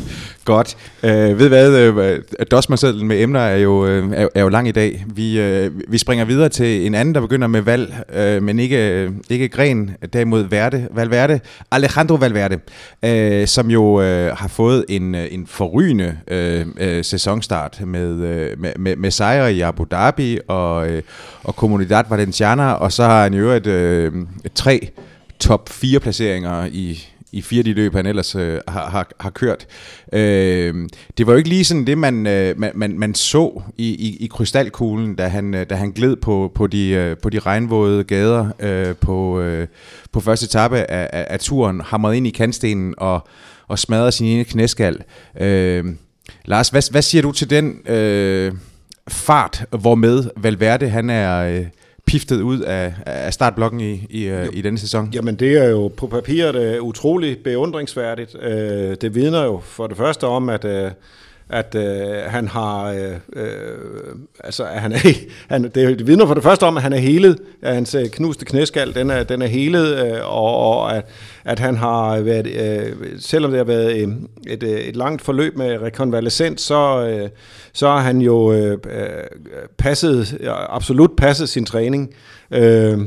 godt. 0.49 0.77
Øh, 1.03 1.39
ved 1.39 1.49
hvad, 1.49 1.73
øh, 1.79 2.21
dosmersedlen 2.51 3.09
med 3.09 3.23
emner 3.23 3.41
er 3.41 3.57
jo, 3.57 3.87
øh, 3.87 4.13
er, 4.15 4.29
er 4.35 4.41
jo 4.41 4.49
lang 4.49 4.69
i 4.69 4.73
dag. 4.73 5.05
Vi, 5.15 5.41
øh, 5.41 5.71
vi 5.89 5.99
springer 5.99 6.25
videre 6.25 6.49
til 6.49 6.87
en 6.87 6.95
anden, 6.95 7.15
der 7.15 7.21
begynder 7.21 7.47
med 7.47 7.61
valg, 7.61 7.95
øh, 8.15 8.43
men 8.43 8.59
ikke, 8.59 8.91
øh, 8.91 9.11
ikke 9.31 9.49
Gren, 9.49 9.91
derimod 10.13 10.43
Verde, 10.43 10.89
Valverde, 10.91 11.41
Alejandro 11.71 12.15
Valverde, 12.15 12.59
øh, 13.05 13.47
som 13.47 13.71
jo 13.71 14.01
øh, 14.03 14.37
har 14.37 14.49
fået 14.49 14.85
en, 14.89 15.15
øh, 15.15 15.27
en 15.31 15.47
forrygende 15.47 16.17
øh, 16.29 16.67
øh, 16.81 17.05
sæsonstart 17.05 17.81
med, 17.87 18.11
øh, 18.11 18.61
med, 18.61 18.73
med, 18.77 18.97
med 18.97 19.11
sejre 19.11 19.55
i 19.55 19.61
Abu 19.61 19.85
Dhabi 19.91 20.39
og, 20.49 20.91
øh, 20.91 21.03
og 21.45 21.55
Comunidad 21.55 22.05
Valenciana, 22.11 22.73
og 22.73 22.93
så 22.93 23.05
har 23.05 23.23
han 23.23 23.35
jo 23.35 23.51
et, 23.51 23.67
øh, 23.67 24.13
et 24.45 24.53
tre 24.53 24.91
top 25.39 25.69
4 25.69 26.01
placeringer 26.01 26.69
i, 26.73 27.09
i 27.33 27.43
fire 27.43 27.63
de 27.63 27.73
løb, 27.73 27.95
han 27.95 28.07
ellers 28.07 28.35
øh, 28.35 28.61
har, 28.69 28.91
har, 28.91 29.09
har 29.21 29.31
kørt. 29.31 29.67
Øh, 30.13 30.89
det 31.19 31.27
var 31.27 31.33
jo 31.33 31.37
ikke 31.37 31.49
lige 31.49 31.65
sådan 31.65 31.87
det, 31.87 31.99
man, 31.99 32.27
øh, 32.27 32.59
man, 32.59 32.73
man, 32.75 32.99
man 32.99 33.15
så 33.15 33.63
i, 33.77 33.89
i, 33.89 34.17
i 34.21 34.27
krystalkuglen, 34.27 35.15
da 35.15 35.29
han, 35.29 35.55
øh, 35.55 35.67
da 35.71 35.75
han 35.75 35.91
gled 35.91 36.17
på, 36.17 36.53
på, 36.55 36.67
de, 36.67 36.89
øh, 36.89 37.17
på 37.17 37.31
de 37.31 37.39
regnvåde 37.39 38.05
gader 38.05 38.49
øh, 38.61 38.97
på, 38.97 39.41
øh, 39.41 39.67
på 40.13 40.21
første 40.21 40.45
etape 40.45 40.77
af, 40.77 41.11
af, 41.13 41.27
af 41.31 41.41
turen, 41.41 41.81
hamrede 41.81 42.17
ind 42.17 42.27
i 42.27 42.31
kantstenen 42.31 42.95
og, 42.99 43.29
og 43.69 43.79
smadrede 43.79 44.13
sin 44.13 44.27
ene 44.27 44.45
knæskal. 44.45 45.03
Øh, 45.41 45.85
Lars, 46.45 46.69
hvad, 46.69 46.91
hvad 46.91 47.03
siger 47.03 47.23
du 47.23 47.33
til 47.33 47.51
den 47.51 47.89
øh, 47.89 48.53
fart, 49.09 49.65
hvormed 49.81 50.31
Valverde 50.37 50.89
han 50.89 51.11
er... 51.11 51.39
Øh, 51.39 51.67
piftet 52.09 52.41
ud 52.41 52.61
af, 52.61 52.95
af 53.07 53.33
startblokken 53.33 53.81
i, 53.81 54.07
i, 54.11 54.25
øh, 54.25 54.47
i 54.53 54.63
denne 54.63 54.79
sæson? 54.79 55.11
Jamen 55.13 55.35
det 55.35 55.57
er 55.57 55.69
jo 55.69 55.89
på 55.89 56.07
papiret 56.07 56.79
uh, 56.79 56.87
utroligt 56.87 57.45
beundringsværdigt. 57.45 58.35
Uh, 58.35 58.51
det 59.01 59.15
vidner 59.15 59.45
jo 59.45 59.61
for 59.65 59.87
det 59.87 59.97
første 59.97 60.27
om, 60.27 60.49
at 60.49 60.65
uh, 60.65 60.91
at 61.51 61.75
øh, 61.75 62.09
han 62.27 62.49
har, 62.49 62.91
øh, 62.91 63.13
øh, 63.33 63.49
altså 64.45 64.65
at 64.65 64.81
han 64.81 64.93
er, 64.93 64.99
han, 65.49 65.71
det 65.75 66.07
vidner 66.07 66.27
for 66.27 66.35
det 66.35 66.43
første 66.43 66.65
om, 66.65 66.77
at 66.77 66.83
han 66.83 66.93
er 66.93 66.99
helet, 66.99 67.39
at 67.63 67.75
hans 67.75 67.95
øh, 67.95 68.09
knuste 68.09 68.45
knæskal, 68.45 68.95
den 68.95 69.11
er, 69.11 69.23
den 69.23 69.43
er 69.43 69.47
helet, 69.47 70.07
øh, 70.07 70.21
og, 70.25 70.57
og 70.57 70.97
at, 70.97 71.05
at 71.45 71.59
han 71.59 71.77
har 71.77 72.21
været, 72.21 72.47
øh, 72.47 72.97
selvom 73.19 73.51
det 73.51 73.59
har 73.59 73.65
været 73.65 74.07
uh, 74.07 74.13
et, 74.47 74.63
øh, 74.63 74.71
et 74.71 74.97
langt 74.97 75.23
forløb 75.23 75.57
med 75.57 75.83
rekonvalescent, 75.83 76.61
så, 76.61 77.07
øh, 77.09 77.29
så 77.73 77.89
har 77.89 78.01
han 78.01 78.21
jo 78.21 78.53
øh, 78.53 78.79
passet, 79.79 80.39
absolut 80.69 81.11
passet 81.17 81.49
sin 81.49 81.65
træning. 81.65 82.15
øh, 82.51 82.99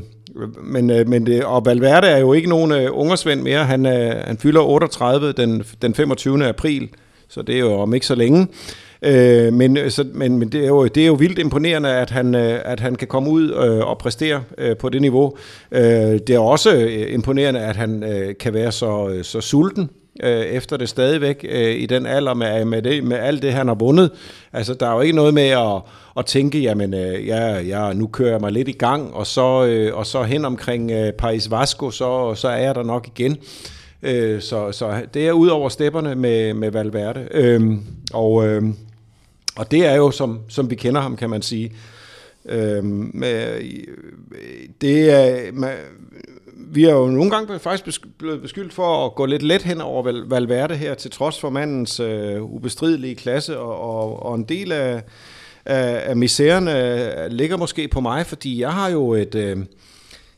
men, 0.63 0.87
men 0.87 1.25
det, 1.25 1.43
og 1.43 1.65
Valverde 1.65 2.07
er 2.07 2.17
jo 2.17 2.33
ikke 2.33 2.49
nogen 2.49 2.71
uh, 2.71 2.99
ungersvend 2.99 3.41
mere. 3.41 3.65
Han, 3.65 3.85
uh, 3.85 3.91
han 4.27 4.37
fylder 4.37 4.61
38 4.61 5.31
den, 5.31 5.63
den 5.81 5.93
25. 5.93 6.47
april 6.47 6.89
så 7.31 7.41
det 7.41 7.55
er 7.55 7.59
jo 7.59 7.73
om 7.73 7.93
ikke 7.93 8.05
så 8.05 8.15
længe. 8.15 8.47
Øh, 9.01 9.53
men 9.53 9.77
øh, 9.77 9.91
så, 9.91 10.05
men, 10.13 10.39
men 10.39 10.49
det, 10.49 10.63
er 10.63 10.67
jo, 10.67 10.87
det 10.87 11.03
er 11.03 11.07
jo 11.07 11.13
vildt 11.13 11.39
imponerende, 11.39 11.89
at 11.89 12.09
han, 12.09 12.35
øh, 12.35 12.59
at 12.65 12.79
han 12.79 12.95
kan 12.95 13.07
komme 13.07 13.29
ud 13.29 13.51
øh, 13.51 13.87
og 13.87 13.97
præstere 13.97 14.43
øh, 14.57 14.77
på 14.77 14.89
det 14.89 15.01
niveau. 15.01 15.33
Øh, 15.71 15.81
det 16.27 16.29
er 16.29 16.39
også 16.39 16.75
øh, 16.75 17.13
imponerende, 17.13 17.59
at 17.59 17.75
han 17.75 18.03
øh, 18.03 18.35
kan 18.39 18.53
være 18.53 18.71
så, 18.71 19.19
så 19.23 19.41
sulten 19.41 19.89
øh, 20.23 20.41
efter 20.41 20.77
det 20.77 20.89
stadigvæk 20.89 21.45
øh, 21.49 21.75
i 21.75 21.85
den 21.85 22.05
alder 22.05 22.33
med, 22.33 22.65
med, 22.65 22.81
det, 22.81 23.03
med 23.03 23.17
alt 23.17 23.41
det, 23.41 23.53
han 23.53 23.67
har 23.67 23.75
vundet. 23.75 24.11
Altså, 24.53 24.73
der 24.73 24.87
er 24.87 24.93
jo 24.93 25.01
ikke 25.01 25.15
noget 25.15 25.33
med 25.33 25.47
at, 25.47 25.81
at 26.17 26.25
tænke, 26.25 26.59
jamen, 26.59 26.93
øh, 26.93 27.27
ja, 27.27 27.59
ja, 27.59 27.93
nu 27.93 28.07
kører 28.07 28.31
jeg 28.31 28.41
mig 28.41 28.51
lidt 28.51 28.67
i 28.67 28.71
gang, 28.71 29.13
og 29.13 29.27
så, 29.27 29.65
øh, 29.65 29.97
og 29.97 30.05
så 30.05 30.23
hen 30.23 30.45
omkring 30.45 30.91
øh, 30.91 31.13
Paris 31.13 31.51
Vasco, 31.51 31.91
så, 31.91 32.35
så 32.35 32.47
er 32.47 32.57
jeg 32.57 32.75
der 32.75 32.83
nok 32.83 33.07
igen. 33.07 33.31
Øh, 33.31 33.37
Øh, 34.03 34.41
så, 34.41 34.71
så 34.71 35.01
det 35.13 35.27
er 35.27 35.31
ud 35.31 35.47
over 35.47 35.69
stepperne 35.69 36.15
med, 36.15 36.53
med 36.53 36.71
Valverde. 36.71 37.27
Øh, 37.31 37.61
og, 38.13 38.47
øh, 38.47 38.63
og 39.55 39.71
det 39.71 39.85
er 39.85 39.95
jo, 39.95 40.11
som, 40.11 40.39
som 40.49 40.69
vi 40.69 40.75
kender 40.75 41.01
ham, 41.01 41.17
kan 41.17 41.29
man 41.29 41.41
sige. 41.41 41.73
Øh, 42.45 42.83
med, 42.83 43.61
det 44.81 45.09
er, 45.09 45.51
man, 45.51 45.77
vi 46.73 46.83
har 46.83 46.91
jo 46.91 47.07
nogle 47.07 47.31
gange 47.31 47.59
faktisk 47.59 48.01
blevet 48.17 48.41
beskyldt 48.41 48.73
for 48.73 49.05
at 49.05 49.15
gå 49.15 49.25
lidt 49.25 49.41
let 49.41 49.61
hen 49.61 49.81
over 49.81 50.25
Valverde 50.27 50.75
her, 50.75 50.93
til 50.93 51.11
trods 51.11 51.39
for 51.39 51.49
mandens 51.49 51.99
øh, 51.99 52.43
ubestridelige 52.43 53.15
klasse, 53.15 53.59
og, 53.59 53.79
og, 53.79 54.25
og 54.25 54.35
en 54.35 54.43
del 54.43 54.71
af, 54.71 55.03
af, 55.65 56.09
af 56.09 56.17
misæren 56.17 56.67
øh, 56.67 57.27
ligger 57.31 57.57
måske 57.57 57.87
på 57.87 57.99
mig, 57.99 58.25
fordi 58.25 58.59
jeg 58.59 58.73
har 58.73 58.89
jo 58.89 59.13
et... 59.13 59.35
Øh, 59.35 59.57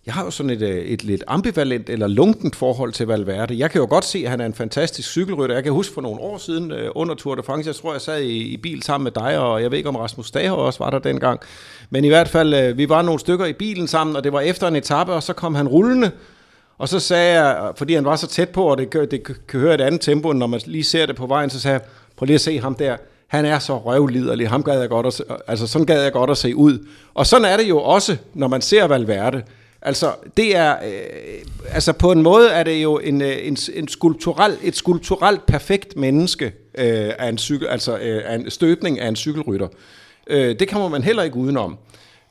jeg 0.05 0.13
har 0.13 0.23
jo 0.23 0.31
sådan 0.31 0.49
et, 0.49 0.61
øh, 0.61 0.77
et 0.77 1.03
lidt 1.03 1.23
ambivalent 1.27 1.89
eller 1.89 2.07
lunkent 2.07 2.55
forhold 2.55 2.93
til 2.93 3.07
Valverde. 3.07 3.57
Jeg 3.57 3.71
kan 3.71 3.81
jo 3.81 3.87
godt 3.89 4.05
se, 4.05 4.19
at 4.23 4.29
han 4.29 4.41
er 4.41 4.45
en 4.45 4.53
fantastisk 4.53 5.09
cykelrytter. 5.09 5.55
Jeg 5.55 5.63
kan 5.63 5.73
huske 5.73 5.93
for 5.93 6.01
nogle 6.01 6.19
år 6.19 6.37
siden 6.37 6.71
øh, 6.71 6.89
under 6.95 7.15
Tour 7.15 7.35
de 7.35 7.43
France, 7.43 7.67
jeg 7.67 7.75
tror, 7.75 7.91
jeg 7.91 8.01
sad 8.01 8.21
i, 8.21 8.37
i 8.37 8.57
bil 8.57 8.83
sammen 8.83 9.03
med 9.03 9.11
dig, 9.11 9.39
og 9.39 9.61
jeg 9.61 9.71
ved 9.71 9.77
ikke, 9.77 9.89
om 9.89 9.95
Rasmus 9.95 10.31
Dager 10.31 10.51
også 10.51 10.83
var 10.83 10.89
der 10.89 10.99
dengang. 10.99 11.39
Men 11.89 12.05
i 12.05 12.07
hvert 12.07 12.27
fald, 12.27 12.53
øh, 12.53 12.77
vi 12.77 12.89
var 12.89 13.01
nogle 13.01 13.19
stykker 13.19 13.45
i 13.45 13.53
bilen 13.53 13.87
sammen, 13.87 14.15
og 14.15 14.23
det 14.23 14.33
var 14.33 14.41
efter 14.41 14.67
en 14.67 14.75
etape, 14.75 15.13
og 15.13 15.23
så 15.23 15.33
kom 15.33 15.55
han 15.55 15.67
rullende, 15.67 16.11
og 16.77 16.89
så 16.89 16.99
sagde 16.99 17.41
jeg, 17.41 17.71
fordi 17.75 17.93
han 17.93 18.05
var 18.05 18.15
så 18.15 18.27
tæt 18.27 18.49
på, 18.49 18.63
og 18.63 18.77
det, 18.77 19.11
det 19.11 19.23
kan 19.47 19.59
høre 19.59 19.73
et 19.73 19.81
andet 19.81 20.01
tempo, 20.01 20.33
når 20.33 20.47
man 20.47 20.61
lige 20.65 20.83
ser 20.83 21.05
det 21.05 21.15
på 21.15 21.27
vejen, 21.27 21.49
så 21.49 21.59
sagde 21.59 21.73
jeg, 21.73 21.81
prøv 22.15 22.25
lige 22.25 22.35
at 22.35 22.41
se 22.41 22.59
ham 22.59 22.75
der. 22.75 22.97
Han 23.27 23.45
er 23.45 23.59
så 23.59 23.77
røvliderlig. 23.77 24.49
Ham 24.49 24.63
gad 24.63 24.79
jeg 24.79 24.89
godt 24.89 25.05
at 25.05 25.13
se, 25.13 25.23
altså 25.47 25.67
sådan 25.67 25.85
gad 25.85 26.03
jeg 26.03 26.11
godt 26.11 26.29
at 26.29 26.37
se 26.37 26.55
ud. 26.55 26.87
Og 27.13 27.27
sådan 27.27 27.45
er 27.45 27.57
det 27.57 27.69
jo 27.69 27.79
også, 27.79 28.17
når 28.33 28.47
man 28.47 28.61
ser 28.61 28.87
Valverde. 28.87 29.43
Altså, 29.86 30.12
det 30.38 30.56
er, 30.56 30.76
øh, 30.86 31.74
altså 31.74 31.93
på 31.93 32.12
en 32.12 32.22
måde 32.22 32.50
er 32.50 32.63
det 32.63 32.84
jo 32.84 33.00
en, 33.00 33.22
øh, 33.22 33.48
en, 33.48 33.58
en 33.74 33.88
skulptural, 33.88 34.58
et 34.63 34.76
skulpturelt 34.76 35.46
perfekt 35.46 35.98
menneske 35.98 36.46
øh, 36.78 37.12
af 37.19 37.30
en 37.30 37.38
cykel, 37.38 37.67
altså 37.67 37.98
øh, 37.98 38.22
af 38.26 38.36
en 38.36 38.50
støbning 38.50 39.00
af 39.00 39.08
en 39.08 39.15
cykelrytter. 39.15 39.67
Øh, 40.28 40.60
det 40.60 40.69
kommer 40.69 40.89
man 40.89 41.04
heller 41.04 41.24
ikke 41.24 41.36
udenom. 41.36 41.78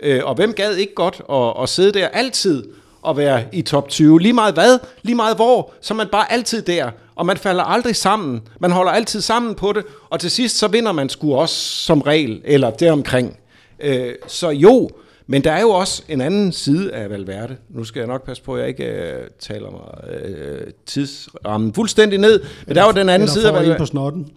Øh, 0.01 0.21
og 0.25 0.35
hvem 0.35 0.53
gad 0.53 0.75
ikke 0.75 0.95
godt 0.95 1.23
at, 1.31 1.63
at 1.63 1.69
sidde 1.69 1.93
der 1.93 2.09
altid 2.09 2.65
at 3.09 3.17
være 3.17 3.45
i 3.53 3.63
top 3.63 3.89
20. 3.89 4.21
Lige 4.21 4.33
meget 4.33 4.55
hvad, 4.55 4.79
lige 5.03 5.17
meget 5.17 5.37
hvor, 5.37 5.73
så 5.81 5.95
er 5.95 5.97
man 5.97 6.09
bare 6.13 6.33
altid 6.33 6.63
der. 6.63 6.91
Og 7.15 7.27
man 7.27 7.37
falder 7.37 7.63
aldrig 7.63 7.97
sammen. 7.97 8.43
Man 8.61 8.71
holder 8.71 8.93
altid 8.93 9.21
sammen 9.21 9.55
på 9.55 9.73
det, 9.73 9.85
og 10.11 10.21
til 10.21 10.31
sidst 10.31 10.59
så 10.59 10.69
vinder 10.69 10.93
man 10.93 11.09
sgu 11.09 11.35
også 11.35 11.55
som 11.55 12.01
regel, 12.01 12.41
eller 12.45 12.71
deromkring. 12.71 13.39
Øh, 13.81 14.15
så 14.27 14.51
jo, 14.51 14.91
men 15.33 15.45
der 15.45 15.53
er 15.53 15.61
jo 15.61 15.71
også 15.71 16.03
en 16.09 16.21
anden 16.21 16.53
side 16.53 16.93
af 16.93 17.11
Valverde. 17.11 17.57
Nu 17.71 17.85
skal 17.85 18.01
jeg 18.01 18.09
nok 18.09 18.27
passe 18.27 18.43
på, 18.43 18.55
at 18.55 18.61
jeg 18.61 18.69
ikke 18.69 18.85
øh, 18.85 19.13
taler 19.41 19.71
mig 19.71 20.15
øh, 20.21 20.61
tidsrammen 20.87 21.75
fuldstændig 21.75 22.19
ned. 22.19 22.41
Men 22.67 22.77
der 22.77 22.83
er 22.83 22.87
jo 22.87 22.93
den 22.93 23.09
anden 23.09 23.29
side 23.29 23.47
af 23.47 23.53
får 23.53 23.59
Valverde. 23.59 23.79
på 23.79 23.87
snotten. 23.87 24.21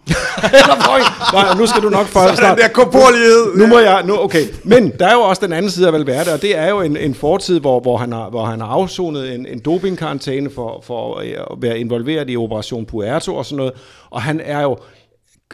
Eller 0.44 0.96
en- 0.96 1.02
Nej, 1.32 1.54
nu 1.58 1.66
skal 1.66 1.82
du 1.82 1.88
nok 1.88 2.06
få 2.06 2.18
snart. 2.36 2.58
der 2.58 2.68
korporlighed. 2.68 3.56
Nu 3.56 3.66
må 3.66 3.78
jeg, 3.78 4.02
nu, 4.06 4.18
okay. 4.18 4.44
Men 4.64 4.92
der 4.98 5.06
er 5.06 5.12
jo 5.14 5.20
også 5.20 5.44
den 5.46 5.52
anden 5.52 5.70
side 5.70 5.86
af 5.86 5.92
Valverde, 5.92 6.32
og 6.32 6.42
det 6.42 6.58
er 6.58 6.68
jo 6.68 6.80
en, 6.80 6.96
en 6.96 7.14
fortid, 7.14 7.60
hvor, 7.60 7.80
hvor, 7.80 7.96
han 7.96 8.12
har, 8.12 8.30
hvor 8.30 8.44
han 8.44 8.60
har 8.60 8.66
afsonet 8.68 9.34
en, 9.34 9.46
en 9.46 9.58
dopingkarantæne 9.58 10.50
for, 10.50 10.80
for 10.86 11.14
at 11.18 11.26
være 11.62 11.78
involveret 11.78 12.30
i 12.30 12.36
Operation 12.36 12.86
Puerto 12.86 13.34
og 13.36 13.44
sådan 13.44 13.56
noget. 13.56 13.72
Og 14.10 14.22
han 14.22 14.40
er 14.44 14.62
jo 14.62 14.76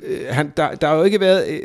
øh, 0.03 0.19
han, 0.31 0.53
der, 0.57 0.71
der 0.71 0.87
har 0.87 0.95
jo 0.97 1.03
ikke 1.03 1.21
været 1.21 1.45
øh, 1.49 1.59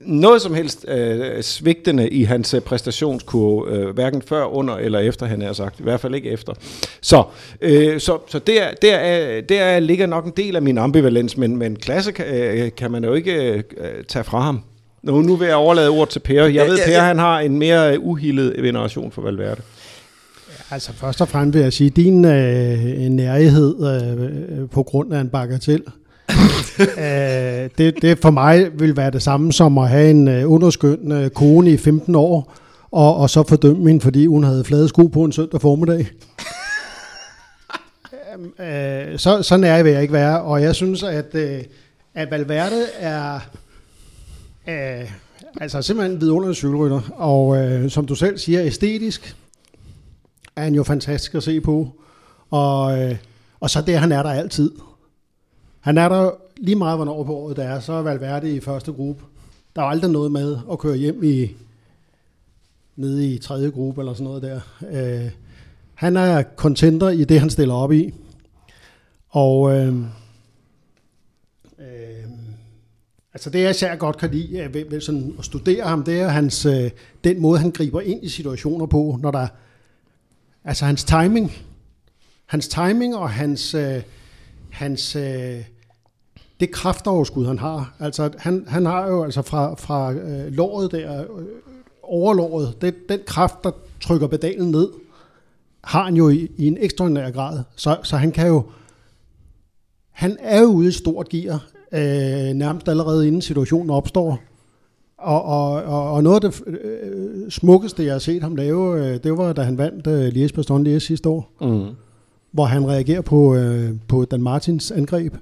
noget 0.00 0.42
som 0.42 0.54
helst 0.54 0.84
øh, 0.88 1.42
svigtende 1.42 2.08
i 2.08 2.24
hans 2.24 2.54
øh, 2.54 2.60
præstationskurve, 2.60 3.70
øh, 3.70 3.94
hverken 3.94 4.22
før, 4.22 4.44
under 4.44 4.76
eller 4.76 4.98
efter, 4.98 5.26
han 5.26 5.42
har 5.42 5.52
sagt. 5.52 5.80
I 5.80 5.82
hvert 5.82 6.00
fald 6.00 6.14
ikke 6.14 6.30
efter. 6.30 6.52
Så, 7.00 7.24
øh, 7.60 8.00
så, 8.00 8.18
så 8.28 8.38
der, 8.38 8.64
der, 8.82 8.96
er, 8.96 9.40
der 9.40 9.80
ligger 9.80 10.06
nok 10.06 10.26
en 10.26 10.32
del 10.36 10.56
af 10.56 10.62
min 10.62 10.78
ambivalens, 10.78 11.36
men, 11.36 11.56
men 11.56 11.76
klasse 11.76 12.12
kan, 12.12 12.26
øh, 12.26 12.70
kan 12.76 12.90
man 12.90 13.04
jo 13.04 13.14
ikke 13.14 13.64
øh, 13.76 14.04
tage 14.08 14.24
fra 14.24 14.40
ham. 14.40 14.60
Nu, 15.02 15.22
nu 15.22 15.36
vil 15.36 15.46
jeg 15.46 15.56
overlade 15.56 15.88
ordet 15.88 16.08
til 16.08 16.20
Per. 16.20 16.44
Jeg 16.44 16.66
ved, 16.66 16.78
ja, 16.78 16.84
Per 16.84 16.92
ja. 16.92 17.00
han 17.00 17.18
har 17.18 17.40
en 17.40 17.58
mere 17.58 17.94
øh, 17.94 17.98
uhildet 18.00 18.62
veneration 18.62 19.12
for 19.12 19.22
Valverde. 19.22 19.60
Altså 20.70 20.92
først 20.92 21.20
og 21.20 21.28
fremmest 21.28 21.54
vil 21.54 21.62
jeg 21.62 21.72
sige, 21.72 21.90
din 21.90 22.24
øh, 22.24 22.84
nærighed 23.10 23.74
øh, 23.84 24.68
på 24.68 24.82
grund 24.82 25.14
af 25.14 25.20
en 25.20 25.28
bagatel, 25.28 25.82
øh, 26.98 27.70
det, 27.78 28.02
det 28.02 28.18
for 28.18 28.30
mig 28.30 28.80
vil 28.80 28.96
være 28.96 29.10
det 29.10 29.22
samme 29.22 29.52
som 29.52 29.78
at 29.78 29.88
have 29.88 30.10
en 30.10 30.28
øh, 30.28 30.52
underskøn 30.52 31.12
øh, 31.12 31.30
kone 31.30 31.70
i 31.70 31.76
15 31.76 32.14
år, 32.14 32.54
og, 32.90 33.16
og 33.16 33.30
så 33.30 33.42
fordømme 33.48 33.88
hende, 33.88 34.00
fordi 34.00 34.26
hun 34.26 34.44
havde 34.44 34.64
flade 34.64 34.88
sko 34.88 35.06
på 35.06 35.24
en 35.24 35.32
søndag 35.32 35.60
formiddag. 35.60 36.06
Øh, 38.58 39.18
så, 39.18 39.42
så 39.42 39.56
nær 39.56 39.82
vil 39.82 39.92
jeg 39.92 40.02
ikke 40.02 40.14
være, 40.14 40.42
og 40.42 40.62
jeg 40.62 40.74
synes, 40.74 41.02
at, 41.02 41.34
øh, 41.34 41.64
at 42.14 42.30
Valverde 42.30 42.84
er 42.98 43.40
øh, 44.68 45.10
altså 45.60 45.82
simpelthen 45.82 46.20
vidunderlig 46.20 46.56
cykelrytter, 46.56 47.00
og 47.16 47.56
øh, 47.56 47.90
som 47.90 48.06
du 48.06 48.14
selv 48.14 48.38
siger, 48.38 48.64
æstetisk, 48.64 49.36
er 50.56 50.62
han 50.62 50.74
jo 50.74 50.82
fantastisk 50.82 51.34
at 51.34 51.42
se 51.42 51.60
på. 51.60 51.88
Og, 52.50 52.98
øh, 52.98 53.16
og 53.60 53.70
så 53.70 53.80
det, 53.80 53.98
han 53.98 54.12
er 54.12 54.22
der 54.22 54.30
altid. 54.30 54.70
Han 55.80 55.98
er 55.98 56.08
der 56.08 56.30
lige 56.56 56.76
meget, 56.76 56.98
hvornår 56.98 57.24
på 57.24 57.36
året 57.36 57.56
det 57.56 57.64
er. 57.64 57.80
Så 57.80 57.92
er 57.92 58.02
Valverde 58.02 58.56
i 58.56 58.60
første 58.60 58.92
gruppe. 58.92 59.24
Der 59.76 59.82
er 59.82 59.86
aldrig 59.86 60.10
noget 60.10 60.32
med 60.32 60.58
at 60.72 60.78
køre 60.78 60.96
hjem 60.96 61.24
i 61.24 61.50
nede 62.96 63.34
i 63.34 63.38
tredje 63.38 63.70
gruppe 63.70 64.00
eller 64.00 64.14
sådan 64.14 64.24
noget 64.24 64.42
der. 64.42 64.60
Øh, 64.90 65.30
han 65.94 66.16
er 66.16 66.42
contenter 66.56 67.08
i 67.08 67.24
det, 67.24 67.40
han 67.40 67.50
stiller 67.50 67.74
op 67.74 67.92
i. 67.92 68.14
Og 69.28 69.72
øh, 69.72 69.96
øh, 71.78 72.24
altså 73.34 73.50
det, 73.50 73.60
jeg 73.60 73.70
især 73.70 73.96
godt 73.96 74.16
kan 74.16 74.30
lide 74.30 74.62
at, 74.62 74.74
ved, 74.74 74.84
ved 74.90 75.00
sådan 75.00 75.34
at 75.38 75.44
studere 75.44 75.84
ham, 75.84 76.04
det 76.04 76.20
er 76.20 76.28
hans, 76.28 76.66
øh, 76.66 76.90
den 77.24 77.40
måde, 77.40 77.58
han 77.58 77.70
griber 77.70 78.00
ind 78.00 78.24
i 78.24 78.28
situationer 78.28 78.86
på, 78.86 79.18
når 79.22 79.30
der 79.30 79.46
Altså 80.64 80.84
hans 80.84 81.04
timing. 81.04 81.52
Hans 82.46 82.68
timing 82.68 83.16
og 83.16 83.30
hans, 83.30 83.74
øh, 83.74 84.02
hans 84.72 85.16
øh, 85.16 85.64
det 86.60 86.70
kraftoverskud, 86.70 87.46
han 87.46 87.58
har. 87.58 87.94
Altså 87.98 88.30
han, 88.38 88.64
han 88.68 88.86
har 88.86 89.08
jo 89.08 89.24
altså 89.24 89.42
fra, 89.42 89.74
fra 89.74 90.12
øh, 90.12 90.52
låret 90.52 90.92
der, 90.92 91.20
øh, 91.20 91.26
overlåret, 92.02 92.74
det, 92.80 92.94
den 93.08 93.20
kraft, 93.26 93.64
der 93.64 93.70
trykker 94.00 94.26
pedalen 94.26 94.70
ned, 94.70 94.88
har 95.84 96.04
han 96.04 96.14
jo 96.16 96.28
i, 96.28 96.48
i 96.56 96.66
en 96.66 96.76
ekstraordinær 96.80 97.30
grad. 97.30 97.62
Så, 97.76 97.96
så 98.02 98.16
han 98.16 98.32
kan 98.32 98.46
jo, 98.48 98.62
han 100.10 100.36
er 100.40 100.60
jo 100.60 100.66
ude 100.66 100.88
i 100.88 100.92
stort 100.92 101.28
gear, 101.28 101.66
øh, 101.92 102.54
nærmest 102.54 102.88
allerede 102.88 103.26
inden 103.26 103.42
situationen 103.42 103.90
opstår. 103.90 104.38
Og, 105.18 105.42
og, 105.42 105.72
og, 105.72 106.12
og 106.12 106.22
noget 106.22 106.44
af 106.44 106.50
det 106.50 106.62
øh, 106.66 107.50
smukkeste, 107.50 108.04
jeg 108.04 108.14
har 108.14 108.18
set 108.18 108.42
ham 108.42 108.56
lave, 108.56 109.06
øh, 109.06 109.22
det 109.22 109.38
var, 109.38 109.52
da 109.52 109.62
han 109.62 109.78
vandt 109.78 110.06
øh, 110.06 110.32
Lies 110.32 110.52
Baston 110.52 110.86
Liège 110.86 110.98
sidste 110.98 111.28
år, 111.28 111.52
Mm 111.60 111.94
hvor 112.52 112.64
han 112.64 112.88
reagerer 112.88 113.20
på, 113.20 113.54
øh, 113.56 113.96
på 114.08 114.24
Dan 114.24 114.42
Martins 114.42 114.90
angreb, 114.90 115.34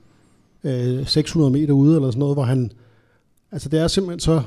øh, 0.64 1.06
600 1.06 1.52
meter 1.52 1.72
ude 1.72 1.96
eller 1.96 2.10
sådan 2.10 2.18
noget, 2.18 2.36
hvor 2.36 2.42
han, 2.42 2.72
altså 3.52 3.68
det 3.68 3.80
er 3.80 3.88
simpelthen 3.88 4.20
så 4.20 4.42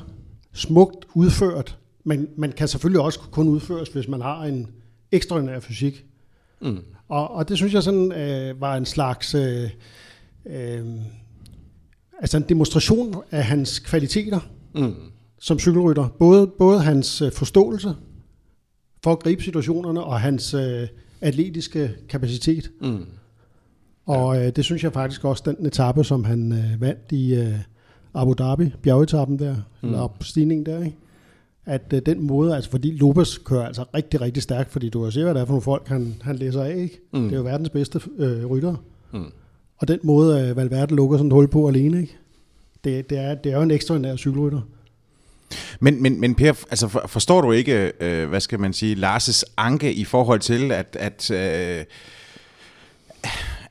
smukt 0.54 1.06
udført, 1.14 1.78
men 2.04 2.28
man 2.38 2.52
kan 2.52 2.68
selvfølgelig 2.68 3.02
også 3.02 3.20
kun 3.20 3.48
udføres, 3.48 3.90
hvis 3.90 4.08
man 4.08 4.22
har 4.22 4.44
en 4.44 4.68
ekstraordinær 5.12 5.60
fysik. 5.60 6.06
Mm. 6.62 6.78
Og, 7.10 7.32
og 7.32 7.50
det 7.50 7.58
synes 7.58 7.74
jeg 7.74 7.84
sådan 7.84 8.12
øh, 8.12 8.62
var 8.62 8.76
en 8.78 8.86
slags, 8.86 9.36
øh, 9.36 9.70
øh, 10.46 10.86
altså 12.20 12.38
en 12.38 12.44
demonstration 12.50 13.16
af 13.32 13.44
hans 13.44 13.80
kvaliteter, 13.80 14.40
Mm. 14.76 14.94
som 15.40 15.60
cykelrytter. 15.60 16.08
Både, 16.20 16.48
både 16.48 16.82
hans 16.82 17.22
øh, 17.22 17.32
forståelse 17.32 17.96
for 19.04 19.12
at 19.12 19.20
gribe 19.20 19.44
situationerne 19.44 20.04
og 20.04 20.20
hans 20.20 20.54
øh, 20.54 20.88
atletiske 21.22 21.92
kapacitet. 22.10 22.72
Mm. 22.82 23.06
Og 24.06 24.38
øh, 24.38 24.56
det 24.56 24.66
synes 24.66 24.84
jeg 24.84 24.94
faktisk 24.94 25.26
også, 25.26 25.44
den 25.46 25.66
etape, 25.66 26.04
som 26.04 26.24
han 26.24 26.52
øh, 26.52 26.82
vandt 26.82 27.12
i 27.12 27.36
øh, 27.36 27.54
Abu 28.14 28.34
Dhabi, 28.34 28.72
bjergetappen 28.82 29.40
der, 29.40 29.56
mm. 29.56 29.88
eller 29.88 30.02
op 30.02 30.24
stigningen 30.24 30.66
der, 30.66 30.84
ikke? 30.84 30.98
at 31.66 31.94
øh, 31.94 32.02
den 32.06 32.28
måde, 32.28 32.56
altså 32.56 32.70
fordi 32.70 32.92
Lopez 32.92 33.38
kører 33.46 33.66
altså 33.66 33.86
rigtig, 33.94 34.22
rigtig 34.22 34.44
stærkt, 34.44 34.72
fordi 34.72 34.90
du 34.90 35.04
kan 35.04 35.12
se, 35.12 35.24
hvad 35.24 35.34
det 35.34 35.42
er 35.42 35.46
for 35.46 35.54
nogle 35.54 35.62
folk, 35.62 35.88
han, 35.88 36.16
han 36.22 36.36
læser 36.36 36.64
af, 36.64 36.76
ikke? 36.76 37.00
Mm. 37.14 37.24
Det 37.24 37.34
er 37.34 37.38
jo 37.38 37.44
verdens 37.44 37.70
bedste 37.70 38.02
øh, 38.18 38.46
rytter. 38.46 38.76
Mm. 39.14 39.32
Og 39.78 39.88
den 39.88 40.00
måde, 40.04 40.50
øh, 40.50 40.58
Valverde 40.58 40.96
lukker 40.96 41.18
sådan 41.18 41.28
et 41.28 41.34
hul 41.34 41.48
på 41.48 41.68
alene, 41.68 42.02
ikke? 42.02 42.18
Det, 42.84 43.10
det, 43.10 43.18
er, 43.18 43.36
det 43.36 43.52
er 43.52 43.56
jo 43.56 43.62
en 43.62 43.72
ekstraordinær 43.72 44.16
cykelrytter. 44.16 44.62
Men, 45.80 46.02
men, 46.02 46.20
men 46.20 46.36
Per, 46.36 46.54
altså 46.70 46.88
for, 46.88 47.04
forstår 47.08 47.42
du 47.42 47.52
ikke, 47.52 47.92
øh, 48.00 48.30
hvad 48.30 48.40
skal 48.40 48.60
man 48.60 48.74
sige, 48.74 48.96
Lars' 48.96 49.44
anke 49.58 49.94
i 49.94 50.06
forhold 50.06 50.40
til, 50.40 50.72
at, 50.72 50.98
at, 51.00 51.32
øh, 51.32 51.86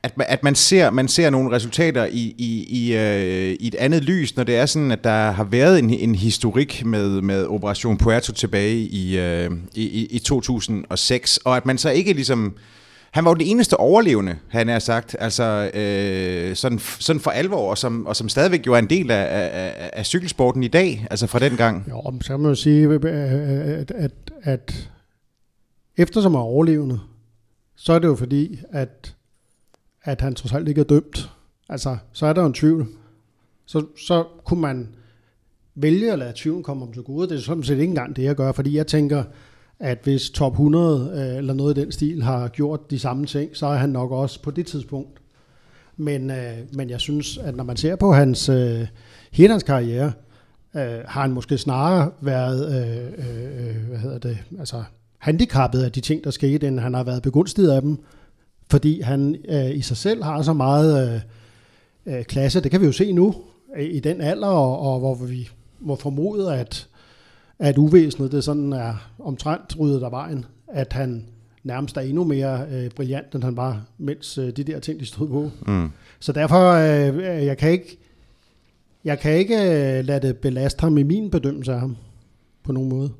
at, 0.03 0.13
at 0.17 0.43
man, 0.43 0.55
ser, 0.55 0.89
man 0.89 1.07
ser 1.07 1.29
nogle 1.29 1.55
resultater 1.55 2.05
i, 2.05 2.35
i, 2.37 2.65
i, 2.69 2.97
øh, 2.97 3.57
i 3.59 3.67
et 3.67 3.75
andet 3.75 4.03
lys, 4.03 4.35
når 4.35 4.43
det 4.43 4.55
er 4.55 4.65
sådan, 4.65 4.91
at 4.91 5.03
der 5.03 5.31
har 5.31 5.43
været 5.43 5.79
en, 5.79 5.89
en 5.89 6.15
historik 6.15 6.85
med, 6.85 7.21
med 7.21 7.45
Operation 7.45 7.97
Puerto 7.97 8.33
tilbage 8.33 8.75
i, 8.75 9.17
øh, 9.19 9.51
i, 9.75 10.05
i, 10.05 10.19
2006, 10.19 11.37
og 11.37 11.57
at 11.57 11.65
man 11.65 11.77
så 11.77 11.89
ikke 11.89 12.13
ligesom... 12.13 12.53
Han 13.11 13.25
var 13.25 13.31
jo 13.31 13.35
den 13.35 13.47
eneste 13.47 13.77
overlevende, 13.77 14.37
han 14.47 14.69
er 14.69 14.79
sagt, 14.79 15.15
altså 15.19 15.71
øh, 15.73 16.55
sådan, 16.55 16.79
sådan 16.79 17.19
for 17.19 17.31
alvor, 17.31 17.69
og 17.69 17.77
som, 17.77 18.05
og 18.05 18.15
som 18.15 18.29
stadigvæk 18.29 18.67
jo 18.67 18.73
er 18.73 18.79
en 18.79 18.89
del 18.89 19.11
af, 19.11 19.27
af, 19.31 19.89
af, 19.93 20.05
cykelsporten 20.05 20.63
i 20.63 20.67
dag, 20.67 21.07
altså 21.11 21.27
fra 21.27 21.39
den 21.39 21.57
gang. 21.57 21.89
Jo, 21.89 22.13
så 22.21 22.27
kan 22.27 22.39
man 22.39 22.49
jo 22.49 22.55
sige, 22.55 22.93
at, 22.93 23.91
at, 23.91 24.11
at 24.43 24.89
eftersom 25.97 26.31
han 26.31 26.39
er 26.39 26.43
overlevende, 26.43 26.99
så 27.75 27.93
er 27.93 27.99
det 27.99 28.07
jo 28.07 28.15
fordi, 28.15 28.59
at, 28.69 29.15
at 30.03 30.21
han 30.21 30.35
trods 30.35 30.53
alt 30.53 30.67
ikke 30.67 30.81
er 30.81 30.85
dømt. 30.85 31.29
Altså, 31.69 31.97
så 32.11 32.25
er 32.25 32.33
der 32.33 32.41
jo 32.41 32.47
en 32.47 32.53
tvivl. 32.53 32.87
Så, 33.65 33.85
så 34.07 34.23
kunne 34.45 34.61
man 34.61 34.87
vælge 35.75 36.11
at 36.11 36.19
lade 36.19 36.33
tvivlen 36.35 36.63
komme 36.63 36.85
om 36.85 36.93
til 36.93 37.03
gode. 37.03 37.29
Det 37.29 37.37
er 37.37 37.41
sådan 37.41 37.63
set 37.63 37.73
ikke 37.73 37.83
engang 37.83 38.15
det, 38.15 38.23
jeg 38.23 38.35
gør, 38.35 38.51
fordi 38.51 38.77
jeg 38.77 38.87
tænker, 38.87 39.23
at 39.81 39.99
hvis 40.03 40.29
top 40.29 40.51
100 40.51 41.11
øh, 41.15 41.37
eller 41.37 41.53
noget 41.53 41.77
i 41.77 41.81
den 41.81 41.91
stil 41.91 42.23
har 42.23 42.47
gjort 42.47 42.91
de 42.91 42.99
samme 42.99 43.25
ting, 43.25 43.57
så 43.57 43.65
er 43.65 43.75
han 43.75 43.89
nok 43.89 44.11
også 44.11 44.41
på 44.41 44.51
det 44.51 44.65
tidspunkt. 44.65 45.21
Men, 45.97 46.31
øh, 46.31 46.57
men 46.73 46.89
jeg 46.89 46.99
synes, 46.99 47.37
at 47.37 47.55
når 47.55 47.63
man 47.63 47.77
ser 47.77 47.95
på 47.95 48.13
hans, 48.13 48.49
øh, 48.49 48.87
hele 49.31 49.51
hans 49.51 49.63
karriere, 49.63 50.11
øh, 50.75 50.99
har 51.05 51.21
han 51.21 51.31
måske 51.31 51.57
snarere 51.57 52.11
været 52.21 52.67
øh, 52.67 53.07
øh, 53.07 53.87
hvad 53.87 53.97
hedder 53.99 54.17
det, 54.17 54.37
altså 54.59 54.83
handicappet 55.17 55.83
af 55.83 55.91
de 55.91 56.01
ting, 56.01 56.23
der 56.23 56.31
skete, 56.31 56.67
end 56.67 56.79
han 56.79 56.93
har 56.93 57.03
været 57.03 57.21
begunstiget 57.23 57.71
af 57.71 57.81
dem, 57.81 57.97
fordi 58.69 59.01
han 59.01 59.35
øh, 59.49 59.75
i 59.75 59.81
sig 59.81 59.97
selv 59.97 60.23
har 60.23 60.41
så 60.41 60.53
meget 60.53 61.13
øh, 61.13 61.21
øh, 62.15 62.23
klasse. 62.23 62.61
Det 62.61 62.71
kan 62.71 62.81
vi 62.81 62.85
jo 62.85 62.91
se 62.91 63.11
nu 63.11 63.35
øh, 63.77 63.85
i 63.85 63.99
den 63.99 64.21
alder, 64.21 64.47
og, 64.47 64.79
og 64.79 64.99
hvor 64.99 65.15
vi 65.15 65.49
må 65.79 65.95
formode, 65.95 66.55
at, 66.55 66.87
at 67.61 67.77
uvæsenet 67.77 68.31
det 68.31 68.43
sådan 68.43 68.73
er 68.73 69.11
omtrent 69.19 69.79
ryddet 69.79 70.03
af 70.03 70.11
vejen, 70.11 70.45
at 70.67 70.93
han 70.93 71.25
nærmest 71.63 71.97
er 71.97 72.01
endnu 72.01 72.23
mere 72.23 72.65
øh, 72.71 72.89
brillant, 72.89 73.35
end 73.35 73.43
han 73.43 73.57
var, 73.57 73.81
mens 73.97 74.37
øh, 74.37 74.49
de 74.49 74.63
der 74.63 74.79
ting, 74.79 74.99
de 74.99 75.05
stod 75.05 75.27
på. 75.27 75.51
Mm. 75.67 75.89
Så 76.19 76.31
derfor, 76.31 76.71
øh, 76.71 77.45
jeg 77.45 77.57
kan 77.57 77.71
ikke, 77.71 77.97
jeg 79.05 79.19
kan 79.19 79.31
ikke 79.31 79.55
øh, 79.55 80.05
lade 80.05 80.27
det 80.27 80.37
belaste 80.37 80.81
ham 80.81 80.97
i 80.97 81.03
min 81.03 81.31
bedømmelse 81.31 81.73
af 81.73 81.79
ham, 81.79 81.97
på 82.63 82.71
nogen 82.71 82.89
måde. 82.89 83.11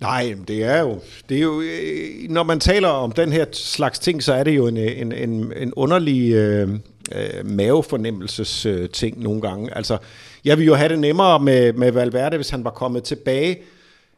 Nej, 0.00 0.36
det 0.48 0.64
er 0.64 0.80
jo, 0.80 1.00
det 1.28 1.36
er 1.36 1.42
jo, 1.42 1.60
øh, 1.60 2.30
når 2.30 2.42
man 2.42 2.60
taler 2.60 2.88
om 2.88 3.12
den 3.12 3.32
her 3.32 3.44
slags 3.52 3.98
ting, 3.98 4.22
så 4.22 4.32
er 4.32 4.44
det 4.44 4.56
jo 4.56 4.66
en, 4.66 4.76
en, 4.76 5.12
en, 5.12 5.52
en 5.56 5.72
underlig 5.74 6.32
øh, 6.32 6.68
øh, 7.14 7.46
mavefornemmelses 7.46 8.66
øh, 8.66 8.88
ting 8.88 9.22
nogle 9.22 9.40
gange. 9.40 9.76
Altså, 9.76 9.98
jeg 10.44 10.58
ville 10.58 10.66
jo 10.66 10.74
have 10.74 10.88
det 10.88 10.98
nemmere 10.98 11.40
med, 11.40 11.72
med 11.72 11.92
Valverde, 11.92 12.36
hvis 12.36 12.50
han 12.50 12.64
var 12.64 12.70
kommet 12.70 13.04
tilbage 13.04 13.58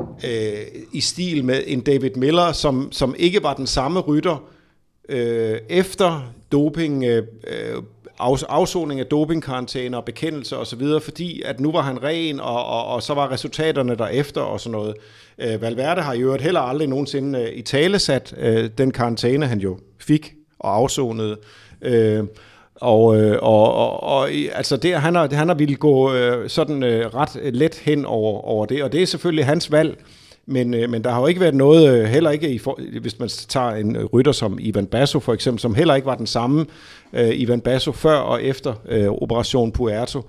øh, 0.00 0.66
i 0.92 1.00
stil 1.00 1.44
med 1.44 1.62
en 1.66 1.80
David 1.80 2.10
Miller, 2.16 2.52
som, 2.52 2.92
som 2.92 3.14
ikke 3.18 3.42
var 3.42 3.54
den 3.54 3.66
samme 3.66 4.00
rytter 4.00 4.44
øh, 5.08 5.58
efter 5.68 6.32
doping, 6.52 7.04
øh, 7.04 7.22
øh 7.46 7.82
afsoning 8.48 9.00
af 9.00 9.06
dopingkarantæner 9.06 9.98
og 9.98 10.04
bekendelse 10.04 10.56
osv., 10.58 10.82
fordi 11.02 11.42
at 11.42 11.60
nu 11.60 11.72
var 11.72 11.80
han 11.80 12.02
ren, 12.02 12.40
og, 12.40 12.66
og, 12.66 12.86
og 12.86 13.02
så 13.02 13.14
var 13.14 13.30
resultaterne 13.30 13.94
derefter 13.94 14.40
og 14.40 14.60
sådan 14.60 14.72
noget. 14.72 14.94
Øh, 15.38 15.62
Valverde 15.62 16.02
har 16.02 16.14
jo 16.14 16.36
heller 16.36 16.60
aldrig 16.60 16.88
nogensinde 16.88 17.42
øh, 17.42 17.48
i 17.52 17.62
tale 17.62 17.98
sat 17.98 18.34
øh, 18.36 18.70
den 18.78 18.90
karantæne, 18.90 19.46
han 19.46 19.60
jo 19.60 19.78
fik 19.98 20.34
og 20.58 20.76
afsonede. 20.76 21.36
Øh, 21.82 22.24
og, 22.80 23.16
øh, 23.16 23.38
og, 23.42 23.74
og, 23.74 24.02
og 24.02 24.30
altså 24.30 24.76
det, 24.76 24.94
han 24.94 25.14
har, 25.14 25.34
han 25.34 25.48
har 25.48 25.54
ville 25.54 25.76
gå 25.76 26.12
øh, 26.12 26.48
sådan 26.48 26.82
øh, 26.82 27.06
ret 27.06 27.36
øh, 27.42 27.52
let 27.52 27.74
hen 27.74 28.04
over, 28.04 28.40
over 28.40 28.66
det, 28.66 28.82
og 28.82 28.92
det 28.92 29.02
er 29.02 29.06
selvfølgelig 29.06 29.46
hans 29.46 29.72
valg. 29.72 29.98
Men, 30.46 30.74
øh, 30.74 30.90
men 30.90 31.04
der 31.04 31.10
har 31.10 31.20
jo 31.20 31.26
ikke 31.26 31.40
været 31.40 31.54
noget, 31.54 31.98
øh, 31.98 32.04
heller 32.04 32.30
ikke 32.30 32.50
i 32.50 32.58
for, 32.58 32.80
hvis 33.00 33.18
man 33.18 33.28
tager 33.28 33.70
en 33.70 34.06
rytter 34.06 34.32
som 34.32 34.58
Ivan 34.60 34.86
Basso 34.86 35.20
for 35.20 35.34
eksempel, 35.34 35.60
som 35.60 35.74
heller 35.74 35.94
ikke 35.94 36.06
var 36.06 36.14
den 36.14 36.26
samme 36.26 36.66
øh, 37.12 37.30
Ivan 37.40 37.60
Basso 37.60 37.92
før 37.92 38.16
og 38.16 38.42
efter 38.42 38.74
øh, 38.88 39.08
Operation 39.08 39.72
Puerto. 39.72 40.22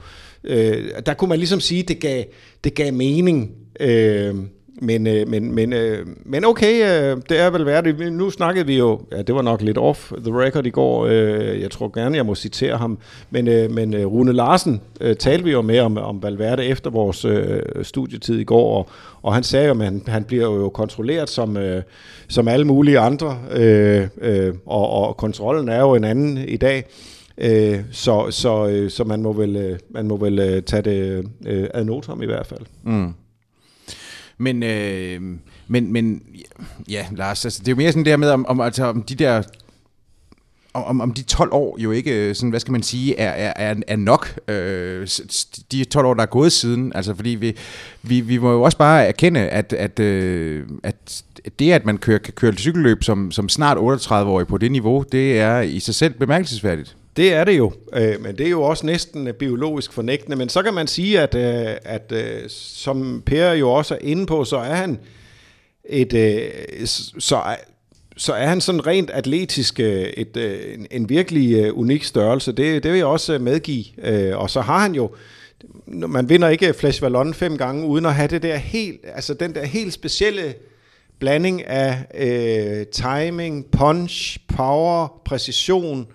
Øh, 0.44 0.90
der 1.06 1.14
kunne 1.14 1.30
man 1.30 1.38
ligesom 1.40 1.60
sige, 1.60 1.82
at 1.82 1.88
det 1.88 2.00
gav, 2.00 2.24
det 2.64 2.76
gav 2.76 2.94
mening. 2.94 3.52
Øh, 3.80 4.36
men, 4.82 5.08
øh, 5.08 5.28
men, 5.28 5.56
men, 5.56 5.74
øh, 5.74 6.08
men 6.26 6.46
okay, 6.46 6.74
øh, 6.74 7.18
det 7.30 7.40
er 7.40 7.50
vel 7.50 7.66
værd. 7.66 8.12
Nu 8.12 8.30
snakkede 8.30 8.66
vi 8.66 8.78
jo, 8.78 9.02
ja, 9.12 9.22
det 9.22 9.36
var 9.36 9.42
nok 9.42 9.62
lidt 9.62 9.78
off 9.78 10.12
the 10.26 10.42
record 10.42 10.66
i 10.66 10.70
går. 10.70 11.06
Øh, 11.06 11.62
jeg 11.62 11.72
tror 11.72 11.92
gerne, 11.94 12.18
jeg 12.18 12.26
må 12.26 12.36
citere 12.36 12.78
ham. 12.78 12.98
Men, 13.30 13.48
øh, 13.48 13.72
men 13.72 13.94
øh, 13.94 14.06
Rune 14.06 14.34
Larsen 14.34 14.82
øh, 15.02 15.16
talte 15.16 15.44
vi 15.44 15.52
jo 15.52 15.62
med 15.62 15.80
om, 15.80 15.98
om 15.98 16.24
Valverde 16.24 16.66
efter 16.66 16.90
vores 16.90 17.26
øh, 17.26 17.62
studietid 17.84 18.40
i 18.40 18.44
går, 18.44 18.78
og, 18.78 18.90
og 19.22 19.34
han 19.34 19.44
sagde 19.44 19.68
jo, 19.68 19.72
at 19.72 19.86
han, 19.86 20.02
han 20.08 20.24
bliver 20.24 20.44
jo 20.44 20.70
kontrolleret 20.70 21.30
som, 21.30 21.58
øh, 21.58 21.82
som 22.28 22.48
alle 22.48 22.66
mulige 22.66 23.00
andre, 23.00 23.38
øh, 23.52 24.08
øh, 24.22 24.54
og, 24.66 24.90
og 24.90 25.18
kontrollen 25.18 25.70
er 25.70 25.80
jo 25.80 25.96
en 25.96 26.04
anden 26.04 26.38
i 26.38 26.58
dag. 26.58 26.86
Øh, 27.38 27.80
så 27.92 28.28
så, 28.30 28.68
øh, 28.68 28.90
så 28.90 29.04
man 29.04 29.22
må 29.22 29.34
vel, 29.34 29.56
øh, 29.56 29.80
man 29.90 30.08
må 30.08 30.18
vel 30.18 30.40
øh, 30.40 30.62
tage 30.62 30.82
det 30.82 31.26
øh, 31.48 31.68
ad 31.74 31.84
notam 31.84 32.22
i 32.22 32.26
hvert 32.26 32.46
fald. 32.46 32.62
Mm. 32.84 33.14
Men, 34.38 34.64
øh, 34.64 35.22
men, 35.68 35.94
men 35.94 36.22
ja, 36.90 37.06
Lars, 37.12 37.46
altså, 37.46 37.60
det 37.60 37.68
er 37.68 37.72
jo 37.72 37.78
mere 37.78 37.92
sådan 37.92 38.06
der 38.06 38.18
med, 38.18 38.30
om, 38.30 38.46
om, 38.46 38.62
altså, 38.62 38.86
om 38.86 39.04
de 39.04 39.16
der 39.16 39.44
om, 40.76 41.02
om 41.02 41.14
de 41.14 41.24
12 41.24 41.50
år 41.54 41.78
jo 41.80 41.92
ikke, 41.92 42.30
øh, 42.30 42.36
sådan, 42.36 42.50
hvad 42.50 42.60
skal 42.60 42.72
man 42.72 42.84
sige, 42.84 43.20
er, 43.20 43.54
er, 43.56 43.76
er 43.88 43.96
nok, 43.96 44.40
øh, 44.48 45.08
de 45.72 45.84
12 45.84 46.06
år, 46.06 46.14
der 46.14 46.22
er 46.22 46.26
gået 46.26 46.52
siden. 46.52 46.92
Altså, 46.96 47.16
fordi 47.16 47.30
vi, 47.30 47.56
vi, 48.02 48.22
vi 48.22 48.38
må 48.38 48.52
jo 48.52 48.62
også 48.62 48.78
bare 48.78 49.06
erkende, 49.06 49.40
at, 49.40 49.74
at, 49.74 50.00
øh, 50.00 50.68
at 50.84 51.24
det, 51.60 51.72
at 51.72 51.86
man 51.86 51.98
kører, 51.98 52.18
kan 52.18 52.34
køre 52.34 52.52
et 52.52 52.60
cykelløb 52.60 53.04
som, 53.04 53.32
som 53.32 53.50
snart 53.50 53.78
38-årig 53.78 54.48
på 54.48 54.58
det 54.58 54.72
niveau, 54.72 55.04
det 55.12 55.40
er 55.40 55.62
i 55.62 55.80
sig 55.80 55.96
selv 55.96 56.14
bemærkelsesværdigt. 56.14 56.96
Det 57.18 57.34
er 57.34 57.44
det 57.44 57.58
jo, 57.58 57.74
øh, 57.94 58.22
men 58.22 58.38
det 58.38 58.46
er 58.46 58.50
jo 58.50 58.64
også 58.64 58.86
næsten 58.86 59.28
øh, 59.28 59.34
biologisk 59.34 59.94
fornægtende. 59.94 60.38
Men 60.38 60.50
så 60.50 60.64
kan 60.64 60.74
man 60.74 60.88
sige, 60.88 61.20
at, 61.20 61.36
øh, 61.36 61.76
at 61.84 62.12
øh, 62.12 62.50
som 62.50 63.24
Per 63.26 63.52
jo 63.52 63.72
også 63.72 63.94
er 63.94 64.00
inde 64.02 64.26
på, 64.26 64.44
så 64.44 64.58
er 64.58 64.74
han 64.74 65.00
et, 65.90 66.14
øh, 66.14 66.88
så, 67.20 67.42
så 68.18 68.34
er 68.34 68.48
han 68.48 68.62
sådan 68.62 68.88
rent 68.88 69.10
atletisk 69.10 69.80
øh, 69.80 70.04
et, 70.04 70.38
en, 70.74 70.88
en 70.92 71.10
virkelig 71.10 71.74
unik 71.74 72.04
størrelse. 72.04 72.52
Det, 72.52 72.84
det 72.84 72.92
vil 72.92 72.98
jeg 72.98 73.08
også 73.08 73.40
medgive. 73.40 73.86
Og 74.36 74.50
så 74.50 74.62
har 74.62 74.80
han 74.80 74.96
jo, 74.96 75.12
man 75.88 76.30
vinder 76.30 76.48
ikke 76.50 76.74
Flash 76.74 77.02
Vallon 77.02 77.34
fem 77.34 77.58
gange, 77.58 77.88
uden 77.88 78.06
at 78.06 78.14
have 78.14 78.28
det 78.28 78.44
der 78.44 78.56
helt, 78.56 79.02
altså 79.14 79.34
den 79.34 79.56
der 79.56 79.66
helt 79.66 79.94
specielle 79.94 80.54
blanding 81.20 81.68
af 81.68 82.06
øh, 82.18 82.86
timing, 82.86 83.66
punch, 83.66 84.40
power, 84.48 85.22
præcision, 85.26 86.00
øh, 86.00 86.06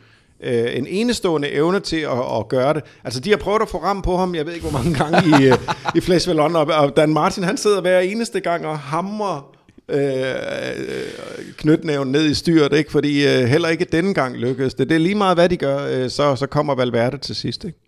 en 0.43 0.87
enestående 0.87 1.51
evne 1.51 1.81
til 1.81 1.97
at, 1.97 2.39
at 2.39 2.49
gøre 2.49 2.75
det. 2.75 2.83
Altså, 3.05 3.21
de 3.21 3.31
har 3.31 3.37
prøvet 3.37 3.63
at 3.63 3.69
få 3.69 3.79
ram 3.79 4.03
på 4.03 4.17
ham, 4.17 4.35
jeg 4.35 4.47
ved 4.47 4.53
ikke 4.53 4.69
hvor 4.71 4.79
mange 4.79 4.95
gange 4.95 5.43
i, 5.43 5.47
øh, 5.47 5.59
i 5.97 6.01
Flash 6.01 6.29
Vallon, 6.29 6.57
og, 6.57 6.67
og 6.67 6.97
Dan 6.97 7.13
Martin, 7.13 7.45
han 7.45 7.57
sidder 7.57 7.81
hver 7.81 8.01
eneste 8.01 8.41
gang 8.41 8.67
og 8.67 8.79
hamrer 8.79 9.57
øh, 9.89 11.53
knytnæven 11.57 12.13
ned 12.13 12.31
i 12.31 12.35
styret, 12.35 12.73
ikke? 12.73 12.93
fordi 12.93 13.27
øh, 13.27 13.45
heller 13.45 13.69
ikke 13.69 13.85
denne 13.85 14.15
gang 14.15 14.37
lykkedes 14.37 14.75
det. 14.75 14.89
Det 14.89 14.95
er 14.95 14.99
lige 14.99 15.15
meget, 15.15 15.37
hvad 15.37 15.49
de 15.49 15.57
gør, 15.57 15.87
øh, 15.91 16.11
så, 16.11 16.37
så 16.37 16.47
kommer 16.47 16.75
Valverde 16.75 17.19
til 17.19 17.35
sidst. 17.35 17.65
Ikke? 17.65 17.79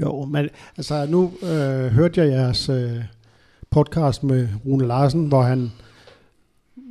Jo, 0.00 0.24
men 0.24 0.48
altså 0.76 1.06
nu 1.08 1.32
øh, 1.42 1.86
hørte 1.86 2.20
jeg 2.20 2.30
jeres 2.30 2.68
øh, 2.68 2.90
podcast 3.70 4.22
med 4.22 4.48
Rune 4.66 4.86
Larsen, 4.86 5.26
hvor 5.26 5.42
han 5.42 5.72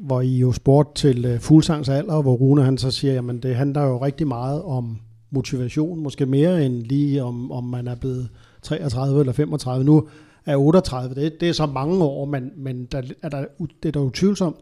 hvor 0.03 0.21
I 0.21 0.37
jo 0.37 0.51
spurgte 0.51 1.01
til 1.01 1.25
øh, 1.25 1.33
uh, 1.33 1.39
fuldsangs 1.39 1.89
alder, 1.89 2.21
hvor 2.21 2.33
Rune 2.33 2.63
han 2.63 2.77
så 2.77 2.91
siger, 2.91 3.13
jamen 3.13 3.39
det 3.39 3.55
handler 3.55 3.81
jo 3.81 4.05
rigtig 4.05 4.27
meget 4.27 4.63
om 4.63 4.99
motivation, 5.31 6.03
måske 6.03 6.25
mere 6.25 6.65
end 6.65 6.83
lige 6.83 7.23
om, 7.23 7.51
om 7.51 7.63
man 7.63 7.87
er 7.87 7.95
blevet 7.95 8.29
33 8.61 9.19
eller 9.19 9.33
35. 9.33 9.85
Nu 9.85 10.07
er 10.45 10.55
38, 10.55 11.15
det, 11.15 11.33
det 11.39 11.49
er 11.49 11.53
så 11.53 11.65
mange 11.65 12.03
år, 12.03 12.25
men, 12.25 12.51
men 12.57 12.85
der, 12.85 13.01
er 13.21 13.29
der, 13.29 13.45
det 13.83 13.87
er 13.89 13.91
da 13.91 13.99
utvivlsomt, 13.99 14.55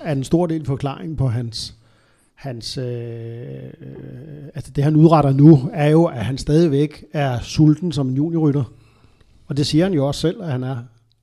at 0.00 0.16
en 0.16 0.24
stor 0.24 0.46
del 0.46 0.66
forklaring 0.66 1.16
på 1.16 1.28
hans, 1.28 1.74
hans 2.34 2.78
øh, 2.78 2.84
øh, 2.84 4.48
altså 4.54 4.72
det 4.76 4.84
han 4.84 4.96
udretter 4.96 5.32
nu, 5.32 5.70
er 5.72 5.88
jo, 5.88 6.04
at 6.04 6.24
han 6.24 6.38
stadigvæk 6.38 7.04
er 7.12 7.40
sulten 7.40 7.92
som 7.92 8.08
en 8.08 8.16
juniorrytter. 8.16 8.64
Og 9.46 9.56
det 9.56 9.66
siger 9.66 9.84
han 9.84 9.94
jo 9.94 10.06
også 10.06 10.20
selv, 10.20 10.42
at 10.42 10.52
han 10.52 10.62
er. 10.62 10.76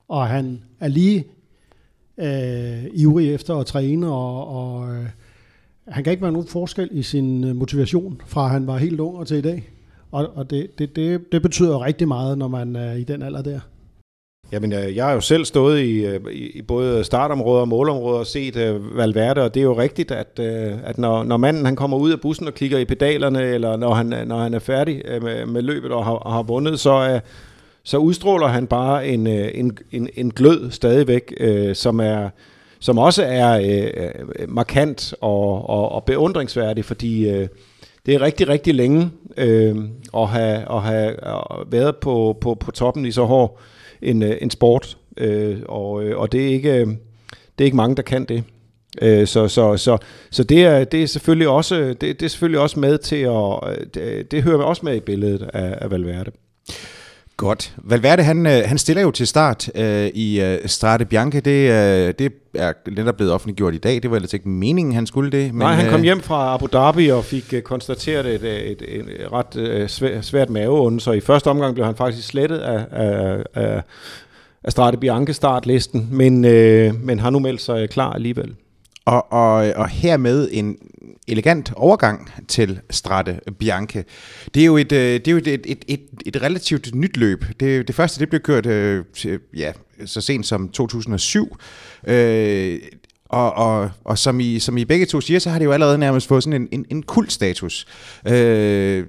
Og 0.08 0.28
han 0.28 0.62
er 0.80 0.88
lige 0.88 1.24
øh, 2.20 2.90
ivrig 2.94 3.34
efter 3.34 3.56
at 3.56 3.66
træne, 3.66 4.12
og, 4.12 4.48
og 4.48 4.94
øh, 4.94 5.06
han 5.88 6.04
kan 6.04 6.10
ikke 6.10 6.22
være 6.22 6.32
nogen 6.32 6.48
forskel 6.48 6.88
i 6.92 7.02
sin 7.02 7.44
øh, 7.44 7.56
motivation, 7.56 8.20
fra 8.26 8.48
han 8.48 8.66
var 8.66 8.76
helt 8.76 9.00
ung 9.00 9.16
og 9.16 9.26
til 9.26 9.36
i 9.36 9.40
dag. 9.40 9.68
Og, 10.12 10.28
og 10.34 10.50
det, 10.50 10.78
det, 10.78 10.96
det, 10.96 11.32
det 11.32 11.42
betyder 11.42 11.84
rigtig 11.84 12.08
meget, 12.08 12.38
når 12.38 12.48
man 12.48 12.76
er 12.76 12.92
i 12.92 13.04
den 13.04 13.22
alder 13.22 13.42
der. 13.42 13.60
Jamen, 14.52 14.72
øh, 14.72 14.96
jeg 14.96 15.04
har 15.04 15.12
jo 15.12 15.20
selv 15.20 15.44
stået 15.44 15.78
øh, 15.78 16.20
i, 16.32 16.58
i, 16.58 16.62
både 16.62 17.04
startområder 17.04 17.60
og 17.60 17.68
målområder 17.68 18.18
og 18.18 18.26
set 18.26 18.56
uh, 18.56 18.96
Valverde, 18.96 19.42
og 19.42 19.54
det 19.54 19.60
er 19.60 19.64
jo 19.64 19.78
rigtigt, 19.78 20.10
at, 20.10 20.38
uh, 20.38 20.88
at 20.88 20.98
når, 20.98 21.24
når 21.24 21.36
manden 21.36 21.64
han 21.64 21.76
kommer 21.76 21.96
ud 21.96 22.10
af 22.10 22.20
bussen 22.20 22.46
og 22.46 22.54
kigger 22.54 22.78
i 22.78 22.84
pedalerne, 22.84 23.42
eller 23.42 23.76
når 23.76 23.94
han, 23.94 24.06
når 24.26 24.38
han 24.38 24.54
er 24.54 24.58
færdig 24.58 25.02
uh, 25.16 25.22
med, 25.22 25.46
med 25.46 25.62
løbet 25.62 25.92
og 25.92 26.04
har, 26.04 26.12
og 26.12 26.32
har 26.32 26.42
vundet, 26.42 26.80
så, 26.80 27.14
uh, 27.14 27.20
så 27.84 27.96
udstråler 27.96 28.46
han 28.46 28.66
bare 28.66 29.08
en, 29.08 29.26
øh, 29.26 29.50
en, 29.54 29.78
en, 29.92 30.08
en 30.14 30.30
glød 30.30 30.70
stadigvæk, 30.70 31.34
øh, 31.40 31.74
som 31.74 32.00
er 32.00 32.28
som 32.80 32.98
også 32.98 33.24
er 33.24 33.60
øh, 33.60 34.10
øh, 34.38 34.48
markant 34.48 35.14
og, 35.20 35.68
og, 35.70 35.92
og 35.92 36.04
beundringsværdig, 36.04 36.84
fordi 36.84 37.28
øh, 37.28 37.48
det 38.06 38.14
er 38.14 38.20
rigtig, 38.20 38.48
rigtig 38.48 38.74
længe 38.74 39.10
øh, 39.36 39.76
at, 40.16 40.28
have, 40.28 40.76
at 40.76 40.82
have 40.82 41.10
øh, 41.10 41.72
været 41.72 41.96
på, 41.96 42.38
på, 42.40 42.54
på 42.54 42.70
toppen 42.70 43.06
i 43.06 43.12
så 43.12 43.24
hård 43.24 43.60
en, 44.02 44.22
en 44.22 44.50
sport, 44.50 44.98
øh, 45.16 45.58
og, 45.68 45.92
og 45.92 46.32
det, 46.32 46.42
er 46.42 46.48
ikke, 46.48 46.80
det 47.58 47.60
er 47.60 47.64
ikke 47.64 47.76
mange, 47.76 47.96
der 47.96 48.02
kan 48.02 48.24
det. 48.24 48.44
Øh, 49.02 49.26
så 49.26 49.48
så, 49.48 49.76
så, 49.76 49.98
så 50.30 50.44
det, 50.44 50.64
er, 50.64 50.84
det, 50.84 51.02
er 51.02 51.06
selvfølgelig 51.06 51.48
også, 51.48 51.74
det, 51.76 52.00
det 52.00 52.22
er 52.22 52.28
selvfølgelig 52.28 52.60
også 52.60 52.80
med 52.80 52.98
til 52.98 53.16
at, 53.16 53.78
det, 53.94 54.30
det 54.30 54.42
hører 54.42 54.62
også 54.62 54.82
med 54.84 54.96
i 54.96 55.00
billedet 55.00 55.50
af, 55.52 55.78
af 55.80 55.90
Valverde. 55.90 56.30
Godt. 57.40 57.74
Valverde, 57.76 58.22
han, 58.22 58.46
øh, 58.46 58.62
han 58.66 58.78
stiller 58.78 59.02
jo 59.02 59.10
til 59.10 59.26
start 59.26 59.70
øh, 59.74 60.06
i 60.06 60.40
øh, 60.40 60.58
Strade 60.66 61.04
Bianche. 61.04 61.40
Det, 61.40 61.70
øh, 61.70 62.14
det 62.18 62.32
er 62.54 62.72
netop 62.90 63.16
blevet 63.16 63.32
offentliggjort 63.32 63.74
i 63.74 63.78
dag. 63.78 64.02
Det 64.02 64.10
var 64.10 64.16
ellers 64.16 64.34
ikke 64.34 64.48
meningen, 64.48 64.94
han 64.94 65.06
skulle 65.06 65.30
det. 65.30 65.54
Men, 65.54 65.58
Nej, 65.58 65.74
han 65.74 65.90
kom 65.90 66.00
øh, 66.00 66.04
hjem 66.04 66.20
fra 66.20 66.54
Abu 66.54 66.66
Dhabi 66.72 67.08
og 67.08 67.24
fik 67.24 67.44
uh, 67.56 67.60
konstateret 67.60 68.26
et, 68.26 68.44
et, 68.44 68.82
et, 68.88 69.06
et 69.20 69.32
ret 69.32 69.82
uh, 69.82 69.88
svært, 69.88 70.24
svært 70.24 70.50
maveonde, 70.50 71.00
så 71.00 71.12
i 71.12 71.20
første 71.20 71.50
omgang 71.50 71.74
blev 71.74 71.86
han 71.86 71.96
faktisk 71.96 72.28
slettet 72.28 72.58
af, 72.58 72.84
af, 72.90 73.44
af, 73.54 73.82
af 74.64 74.72
Strade 74.72 74.96
Bianche 74.96 75.34
startlisten, 75.34 76.08
men, 76.12 76.44
øh, 76.44 76.94
men 77.02 77.20
har 77.20 77.30
nu 77.30 77.38
meldt 77.38 77.60
sig 77.60 77.90
klar 77.90 78.12
alligevel. 78.12 78.54
Og, 79.04 79.32
og, 79.32 79.52
og 79.76 79.88
hermed 79.88 80.48
en 80.52 80.76
elegant 81.30 81.72
overgang 81.76 82.30
til 82.48 82.80
Strade 82.90 83.40
Bianche. 83.58 84.04
Det 84.54 84.62
er 84.62 84.66
jo 84.66 84.76
et, 84.76 84.92
øh, 84.92 85.12
det 85.12 85.28
er 85.28 85.32
jo 85.32 85.38
et, 85.38 85.46
et, 85.46 85.84
et, 85.88 86.00
et, 86.26 86.42
relativt 86.42 86.94
nyt 86.94 87.16
løb. 87.16 87.44
Det, 87.60 87.88
det 87.88 87.94
første 87.94 88.20
det 88.20 88.28
blev 88.28 88.40
kørt 88.40 88.66
øh, 88.66 89.04
ja, 89.56 89.72
så 90.06 90.20
sent 90.20 90.46
som 90.46 90.68
2007. 90.68 91.56
Øh, 92.06 92.78
og, 93.28 93.52
og, 93.52 93.90
og 94.04 94.18
som, 94.18 94.40
I, 94.40 94.58
som 94.58 94.76
I 94.76 94.84
begge 94.84 95.06
to 95.06 95.20
siger, 95.20 95.38
så 95.38 95.50
har 95.50 95.58
det 95.58 95.64
jo 95.64 95.72
allerede 95.72 95.98
nærmest 95.98 96.28
fået 96.28 96.42
sådan 96.42 96.62
en, 96.62 96.68
en, 96.72 96.86
en 96.90 97.02
kultstatus. 97.02 97.86
Øh, 98.26 99.04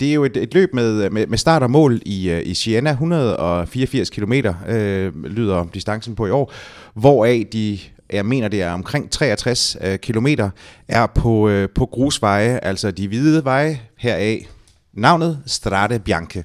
det 0.00 0.10
er 0.10 0.14
jo 0.14 0.24
et, 0.24 0.36
et 0.36 0.54
løb 0.54 0.74
med, 0.74 1.10
med, 1.10 1.26
med 1.26 1.38
start 1.38 1.62
og 1.62 1.70
mål 1.70 2.00
i, 2.06 2.30
øh, 2.30 2.42
i 2.44 2.54
Siena, 2.54 2.90
184 2.90 4.10
km 4.10 4.32
øh, 4.68 5.24
lyder 5.24 5.66
distancen 5.74 6.14
på 6.14 6.26
i 6.26 6.30
år, 6.30 6.52
hvoraf 6.94 7.46
de 7.52 7.78
jeg 8.12 8.26
mener 8.26 8.48
det 8.48 8.62
er 8.62 8.70
omkring 8.70 9.10
63 9.10 9.76
øh, 9.80 9.98
kilometer, 9.98 10.50
er 10.88 11.06
på, 11.06 11.48
øh, 11.48 11.68
på 11.74 11.86
grusveje, 11.86 12.58
altså 12.62 12.90
de 12.90 13.08
hvide 13.08 13.44
veje 13.44 13.80
heraf, 13.98 14.48
navnet 14.94 15.38
Strade 15.46 15.98
Bianche. 15.98 16.44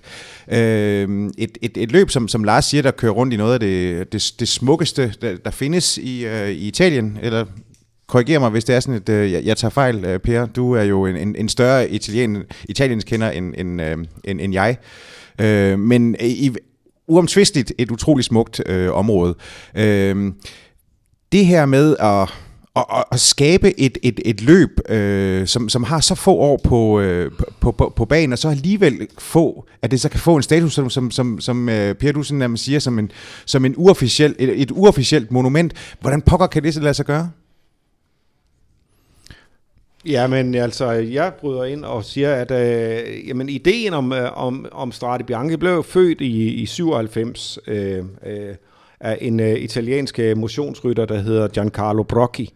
Øh, 0.51 1.29
et, 1.37 1.57
et, 1.61 1.77
et 1.77 1.91
løb, 1.91 2.09
som, 2.09 2.27
som 2.27 2.43
Lars 2.43 2.65
siger, 2.65 2.81
der 2.81 2.91
kører 2.91 3.11
rundt 3.11 3.33
i 3.33 3.37
noget 3.37 3.53
af 3.53 3.59
det, 3.59 4.13
det, 4.13 4.33
det 4.39 4.47
smukkeste, 4.47 5.13
der, 5.21 5.37
der 5.45 5.51
findes 5.51 5.97
i, 5.97 6.25
øh, 6.25 6.49
i 6.49 6.67
Italien, 6.67 7.17
eller 7.21 7.45
korriger 8.07 8.39
mig, 8.39 8.49
hvis 8.49 8.63
det 8.63 8.75
er 8.75 8.79
sådan, 8.79 9.01
at 9.01 9.09
øh, 9.09 9.31
jeg, 9.31 9.43
jeg 9.43 9.57
tager 9.57 9.69
fejl, 9.69 10.05
øh, 10.05 10.19
Per. 10.19 10.45
Du 10.45 10.71
er 10.71 10.83
jo 10.83 11.05
en, 11.05 11.15
en, 11.17 11.35
en 11.35 11.49
større 11.49 11.89
italien, 11.89 12.43
italiensk 12.69 13.07
kender 13.07 13.29
end, 13.29 13.53
end, 13.57 13.81
øh, 13.81 13.97
end, 14.23 14.41
end 14.41 14.53
jeg. 14.53 14.77
Øh, 15.41 15.79
men 15.79 16.15
i, 16.19 16.51
uomtvisteligt 17.07 17.73
et 17.77 17.91
utroligt 17.91 18.25
smukt 18.25 18.61
øh, 18.65 18.93
område. 18.93 19.35
Øh, 19.77 20.31
det 21.31 21.45
her 21.45 21.65
med 21.65 21.95
at, 21.99 22.33
at, 22.75 23.03
at 23.11 23.19
skabe 23.19 23.79
et, 23.79 23.97
et, 24.03 24.19
et 24.25 24.41
løb, 24.41 24.79
øh, 24.89 25.47
som, 25.47 25.69
som 25.69 25.83
har 25.83 25.99
så 25.99 26.15
få 26.15 26.35
år 26.35 26.61
på, 26.63 26.99
øh, 26.99 27.31
på, 27.59 27.71
på, 27.71 27.93
på 27.95 28.05
banen, 28.05 28.33
og 28.33 28.39
så 28.39 28.49
alligevel 28.49 29.07
få, 29.19 29.65
at 29.81 29.91
det 29.91 30.01
så 30.01 30.09
kan 30.09 30.19
få 30.19 30.35
en 30.35 30.43
status, 30.43 30.73
som, 30.73 30.89
som, 30.89 31.11
som, 31.11 31.39
som 31.39 31.69
øh, 31.69 31.95
Per 31.95 32.11
Dusen 32.11 32.57
siger, 32.57 32.79
som 32.79 32.99
en, 32.99 33.11
som 33.45 33.65
en 33.65 33.73
uofficiel, 33.77 34.35
et, 34.39 34.61
et 34.61 34.71
uofficielt 34.71 35.31
monument. 35.31 35.73
Hvordan 35.99 36.21
pokker 36.21 36.47
kan 36.47 36.63
det 36.63 36.73
så 36.73 36.79
lade 36.79 36.93
sig 36.93 37.05
gøre? 37.05 37.31
Ja, 40.05 40.27
men 40.27 40.55
altså, 40.55 40.91
jeg 40.91 41.33
bryder 41.33 41.63
ind 41.63 41.85
og 41.85 42.05
siger, 42.05 42.35
at 42.35 42.51
øh, 42.51 43.27
jamen, 43.27 43.49
ideen 43.49 43.93
om, 43.93 44.13
øh, 44.13 44.37
om, 44.37 44.65
om 44.71 44.91
Strade 44.91 45.23
Bianche 45.23 45.57
blev 45.57 45.83
født 45.83 46.21
i, 46.21 46.53
i 46.53 46.65
97 46.65 47.59
øh, 47.67 48.03
øh, 48.25 48.55
af 49.01 49.17
en 49.21 49.39
øh, 49.39 49.55
italiensk 49.55 50.19
øh, 50.19 50.37
motionsrytter, 50.37 51.05
der 51.05 51.19
hedder 51.19 51.47
Giancarlo 51.47 52.03
Brocchi. 52.03 52.53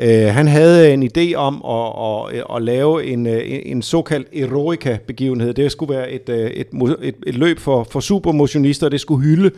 Øh, 0.00 0.26
han 0.26 0.48
havde 0.48 0.86
øh, 0.86 0.94
en 0.94 1.10
idé 1.16 1.34
om 1.34 1.64
at, 1.64 1.92
at, 2.04 2.38
øh, 2.38 2.56
at 2.56 2.62
lave 2.62 3.04
en, 3.04 3.26
en 3.26 3.82
såkaldt 3.82 4.28
eroica-begivenhed. 4.32 5.54
Det 5.54 5.72
skulle 5.72 5.94
være 5.94 6.10
et, 6.10 6.28
et, 6.28 6.66
et, 7.02 7.14
et 7.26 7.34
løb 7.34 7.58
for, 7.58 7.86
for 7.90 8.00
supermotionister, 8.00 8.88
det 8.88 9.00
skulle 9.00 9.24
hylde 9.24 9.50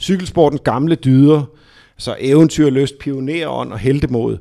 cykelsportens 0.00 0.60
gamle 0.64 0.94
dyder, 0.94 1.42
så 1.98 2.16
eventyrlyst, 2.20 2.98
pionerånd 2.98 3.72
og 3.72 3.78
heltemod. 3.78 4.38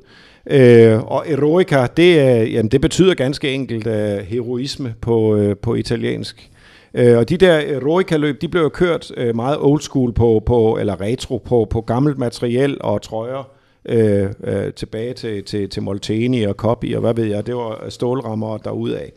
Øh, 0.49 1.03
og 1.03 1.25
eroica, 1.27 1.87
det, 1.97 2.15
jamen, 2.53 2.69
det 2.71 2.81
betyder 2.81 3.13
ganske 3.13 3.51
enkelt 3.51 3.87
uh, 3.87 4.25
heroisme 4.27 4.93
på, 5.01 5.35
uh, 5.35 5.53
på 5.61 5.75
italiensk. 5.75 6.49
Øh, 6.95 7.17
og 7.17 7.29
de 7.29 7.37
der 7.37 7.61
øh, 7.67 7.87
Roika-løb, 7.87 8.41
de 8.41 8.47
blev 8.47 8.69
kørt 8.69 9.11
øh, 9.17 9.35
meget 9.35 9.57
old 9.59 9.81
school 9.81 10.13
på, 10.13 10.43
på, 10.45 10.77
eller 10.77 11.01
retro 11.01 11.37
på, 11.37 11.67
på 11.69 11.81
gammelt 11.81 12.17
materiel 12.17 12.77
og 12.81 13.01
trøjer. 13.01 13.49
Øh, 13.89 14.29
øh, 14.43 14.73
tilbage 14.73 15.13
til, 15.13 15.43
til, 15.43 15.69
til 15.69 15.83
Molteni 15.83 16.43
og 16.43 16.53
Copy 16.53 16.95
og 16.95 17.01
hvad 17.01 17.13
ved 17.13 17.25
jeg, 17.25 17.47
det 17.47 17.55
var 17.55 17.83
øh, 17.85 17.91
stålrammer 17.91 18.57
derudad. 18.57 19.09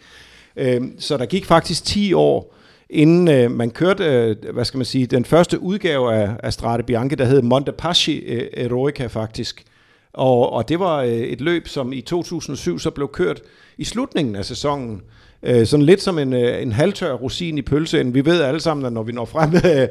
Øh, 0.57 0.81
så 0.99 1.16
der 1.16 1.26
gik 1.26 1.45
faktisk 1.45 1.85
10 1.85 2.12
år, 2.12 2.55
inden 2.91 3.29
øh, 3.29 3.51
man 3.51 3.70
kørte, 3.70 4.05
øh, 4.05 4.37
hvad 4.53 4.64
skal 4.64 4.79
man 4.79 4.85
sige, 4.85 5.07
den 5.07 5.24
første 5.24 5.61
udgave 5.61 6.14
af, 6.14 6.31
af 6.43 6.53
Strade 6.53 6.83
Bianche, 6.83 7.16
der 7.16 7.24
hed 7.24 7.43
Montepaschi 7.43 8.24
Eroica 8.57 9.05
øh, 9.05 9.11
faktisk. 9.11 9.64
Og, 10.12 10.53
og 10.53 10.68
det 10.68 10.81
var 10.81 11.03
øh, 11.03 11.11
et 11.11 11.41
løb, 11.41 11.68
som 11.68 11.93
i 11.93 12.01
2007 12.01 12.79
så 12.79 12.91
blev 12.91 13.09
kørt 13.09 13.43
i 13.79 13.85
slutningen 13.85 14.37
af 14.37 14.45
sæsonen. 14.45 15.03
Øh, 15.43 15.66
sådan 15.66 15.86
lidt 15.86 16.03
som 16.03 16.18
en, 16.18 16.32
øh, 16.32 16.62
en 16.62 16.72
halvtør 16.72 17.12
rosin 17.12 17.59
i 17.59 17.62
pølsen. 17.62 18.14
Vi 18.14 18.24
ved 18.24 18.43
alle 18.43 18.61
sammen, 18.61 18.86
at 18.86 18.93
når 18.93 19.03
vi 19.03 19.12
når 19.12 19.24
frem 19.24 19.55
øh, 19.72 19.89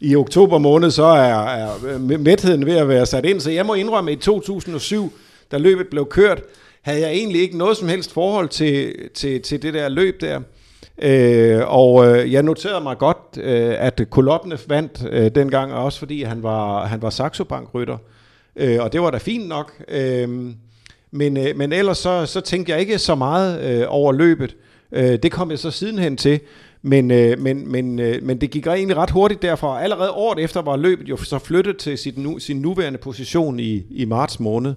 i 0.00 0.16
oktober 0.16 0.58
måned, 0.58 0.90
så 0.90 1.04
er, 1.04 1.46
er 1.46 1.70
øh, 1.88 2.20
mætheden 2.20 2.66
ved 2.66 2.76
at 2.76 2.88
være 2.88 3.06
sat 3.06 3.24
ind. 3.24 3.40
Så 3.40 3.50
jeg 3.50 3.66
må 3.66 3.74
indrømme, 3.74 4.10
at 4.10 4.18
i 4.18 4.20
2007, 4.20 5.12
da 5.52 5.58
løbet 5.58 5.86
blev 5.90 6.06
kørt, 6.06 6.42
havde 6.82 7.00
jeg 7.00 7.10
egentlig 7.10 7.40
ikke 7.40 7.58
noget 7.58 7.76
som 7.76 7.88
helst 7.88 8.12
forhold 8.12 8.48
til, 8.48 8.94
til, 9.14 9.42
til 9.42 9.62
det 9.62 9.74
der 9.74 9.88
løb 9.88 10.20
der. 10.20 10.40
Øh, 11.02 11.60
og 11.66 12.06
øh, 12.06 12.32
jeg 12.32 12.42
noterede 12.42 12.80
mig 12.80 12.98
godt, 12.98 13.16
øh, 13.36 13.74
at 13.78 14.00
Kolopnev 14.10 14.58
vandt 14.66 15.06
øh, 15.10 15.30
dengang, 15.34 15.72
også 15.72 15.98
fordi 15.98 16.22
han 16.22 16.42
var, 16.42 16.86
han 16.86 17.02
var 17.02 17.10
Saxo 17.10 17.44
Bank-rytter. 17.44 17.98
Øh, 18.56 18.78
og 18.80 18.92
det 18.92 19.00
var 19.00 19.10
da 19.10 19.18
fint 19.18 19.48
nok. 19.48 19.72
Øh, 19.88 20.28
men, 21.10 21.36
øh, 21.36 21.56
men 21.56 21.72
ellers 21.72 21.98
så, 21.98 22.26
så 22.26 22.40
tænkte 22.40 22.72
jeg 22.72 22.80
ikke 22.80 22.98
så 22.98 23.14
meget 23.14 23.62
øh, 23.62 23.84
over 23.88 24.12
løbet. 24.12 24.56
Øh, 24.92 25.18
det 25.22 25.32
kom 25.32 25.50
jeg 25.50 25.58
så 25.58 25.70
sidenhen 25.70 26.16
til. 26.16 26.40
Men, 26.82 27.10
øh, 27.10 27.38
men, 27.38 27.72
men, 27.72 27.98
øh, 27.98 28.22
men 28.22 28.40
det 28.40 28.50
gik 28.50 28.66
egentlig 28.66 28.96
ret 28.96 29.10
hurtigt 29.10 29.42
derfra. 29.42 29.82
Allerede 29.82 30.10
året 30.10 30.38
efter 30.38 30.62
var 30.62 30.76
løbet 30.76 31.08
jo 31.08 31.16
så 31.16 31.38
flyttet 31.38 31.76
til 31.76 31.98
sit 31.98 32.18
nu, 32.18 32.38
sin 32.38 32.60
nuværende 32.60 32.98
position 32.98 33.60
i, 33.60 33.82
i 33.90 34.04
marts 34.04 34.40
måned. 34.40 34.74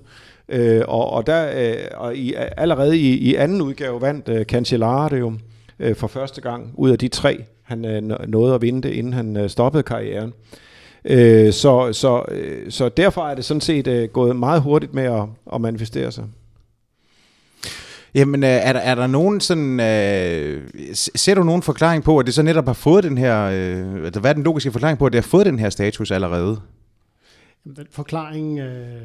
Øh, 0.50 0.82
og, 0.88 1.10
og, 1.10 1.28
der, 1.28 1.70
øh, 1.70 1.76
og 1.94 2.16
i, 2.16 2.34
allerede 2.58 2.98
i, 2.98 3.18
i 3.18 3.36
anden 3.36 3.62
udgave 3.62 4.02
vandt 4.02 4.30
øh, 4.30 4.46
Cancellara 4.46 5.10
det 5.10 5.20
jo 5.20 5.34
øh, 5.80 5.96
for 5.96 6.08
første 6.08 6.42
gang 6.42 6.72
ud 6.78 6.90
af 6.90 7.00
de 7.00 7.08
tre, 7.08 7.44
han 7.64 7.86
øh, 7.86 8.30
nåede 8.30 8.56
at 8.56 8.62
vinde 8.62 8.82
det, 8.82 8.94
inden 8.94 9.14
han 9.14 9.38
øh, 9.38 9.50
stoppede 9.50 9.84
karrieren. 9.84 10.34
Øh, 11.06 11.54
så, 11.54 11.94
så, 11.94 12.24
øh, 12.32 12.72
så 12.72 12.90
derfor 12.90 13.22
er 13.22 13.36
det 13.36 13.46
sådan 13.46 13.62
set 13.62 13.88
øh, 13.88 14.10
gået 14.10 14.36
meget 14.36 14.62
hurtigt 14.62 14.94
med 14.94 15.04
at, 15.04 15.24
at 15.54 15.62
manifestere 15.62 16.12
sig. 16.12 16.24
Jamen, 18.14 18.44
øh, 18.44 18.50
er 18.50 18.74
der, 18.74 18.80
er 18.80 18.96
der 18.96 19.08
nogen 19.08 19.40
sådan, 19.40 19.80
øh, 19.80 20.70
ser 20.96 21.36
du 21.36 21.44
nogen 21.44 21.62
forklaring 21.62 22.04
på, 22.04 22.18
at 22.20 22.26
det 22.26 22.34
så 22.34 22.42
netop 22.42 22.66
har 22.66 22.74
fået 22.74 23.04
den 23.04 23.18
her, 23.18 23.42
øh, 23.44 24.06
altså, 24.06 24.20
hvad 24.20 24.30
er 24.30 24.34
den 24.34 24.44
logiske 24.44 24.72
forklaring 24.72 25.00
på, 25.00 25.06
at 25.06 25.14
det 25.14 25.24
har 25.24 25.30
fået 25.30 25.46
den 25.46 25.60
her 25.60 25.70
status 25.70 26.12
allerede? 26.12 26.62
Den 27.64 27.88
forklaring, 27.92 28.60
øh, 28.60 29.02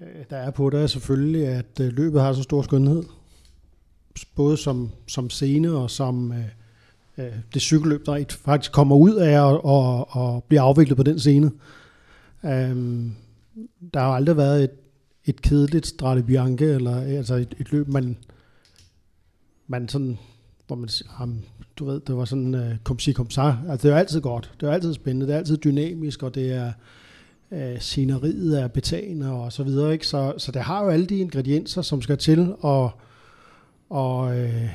øh, 0.00 0.24
der 0.30 0.36
er 0.36 0.50
på 0.50 0.70
det, 0.70 0.82
er 0.82 0.86
selvfølgelig, 0.86 1.46
at 1.46 1.80
øh, 1.80 1.92
løbet 1.92 2.22
har 2.22 2.32
så 2.32 2.42
stor 2.42 2.62
skønhed. 2.62 3.02
Både 4.34 4.56
som, 4.56 4.90
som 5.08 5.30
scene 5.30 5.70
og 5.70 5.90
som, 5.90 6.32
øh, 6.32 7.24
det 7.54 7.62
cykelløb, 7.62 8.06
der 8.06 8.24
faktisk 8.44 8.72
kommer 8.72 8.96
ud 8.96 9.14
af 9.14 9.40
og, 9.40 9.64
og, 9.64 10.16
og 10.16 10.44
bliver 10.44 10.62
afviklet 10.62 10.96
på 10.96 11.02
den 11.02 11.18
scene. 11.18 11.50
Um, 12.42 13.16
der 13.94 14.00
har 14.00 14.08
aldrig 14.08 14.36
været 14.36 14.64
et, 14.64 14.70
et 15.26 15.42
kedeligt 15.42 15.86
Strade 15.86 16.22
Bianche, 16.22 16.74
eller 16.74 16.96
altså 16.96 17.34
et, 17.34 17.54
et 17.60 17.72
løb, 17.72 17.88
man, 17.88 18.16
man 19.66 19.88
sådan, 19.88 20.18
hvor 20.66 20.76
man 20.76 20.88
siger, 20.88 21.28
du 21.76 21.84
ved, 21.84 22.00
det 22.00 22.16
var 22.16 22.24
sådan 22.24 22.54
uh, 22.54 22.76
kom 22.84 22.98
si 22.98 23.12
kom 23.12 23.30
så. 23.30 23.56
Altså 23.68 23.88
det 23.88 23.94
er 23.94 23.98
altid 23.98 24.20
godt, 24.20 24.52
det 24.60 24.68
er 24.68 24.72
altid 24.72 24.94
spændende, 24.94 25.26
det 25.26 25.34
er 25.34 25.38
altid 25.38 25.56
dynamisk, 25.56 26.22
og 26.22 26.34
det 26.34 26.52
er 26.52 26.72
uh, 27.50 27.78
sceneriet 27.78 28.60
er 28.60 28.68
betagende 28.68 29.32
og 29.32 29.52
så 29.52 29.62
videre, 29.62 29.92
ikke? 29.92 30.06
Så, 30.06 30.34
så 30.38 30.52
det 30.52 30.62
har 30.62 30.84
jo 30.84 30.90
alle 30.90 31.06
de 31.06 31.18
ingredienser, 31.18 31.82
som 31.82 32.02
skal 32.02 32.18
til, 32.18 32.54
og, 32.60 32.90
og 33.90 34.38
øh, 34.38 34.70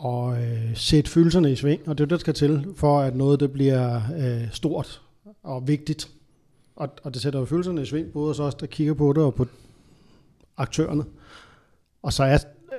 og 0.00 0.42
øh, 0.42 0.76
sætte 0.76 1.10
følelserne 1.10 1.52
i 1.52 1.56
sving, 1.56 1.88
og 1.88 1.98
det 1.98 2.04
er 2.04 2.06
det, 2.06 2.10
der 2.10 2.18
skal 2.18 2.34
til, 2.34 2.66
for 2.76 3.00
at 3.00 3.16
noget 3.16 3.40
det 3.40 3.52
bliver 3.52 4.00
øh, 4.18 4.48
stort 4.52 5.02
og 5.42 5.68
vigtigt. 5.68 6.08
Og, 6.80 6.88
og 7.02 7.14
det 7.14 7.22
sætter 7.22 7.38
jo 7.38 7.44
følelserne 7.44 7.82
i 7.82 7.84
sving, 7.84 8.12
både 8.12 8.26
hos 8.26 8.40
os, 8.40 8.54
der 8.54 8.66
kigger 8.66 8.94
på 8.94 9.12
det, 9.12 9.22
og 9.22 9.34
på 9.34 9.46
aktørerne. 10.56 11.04
Og 12.02 12.12
så 12.12 12.24
er 12.24 12.38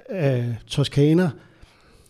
øh, 0.10 0.54
Toscana, 0.68 1.32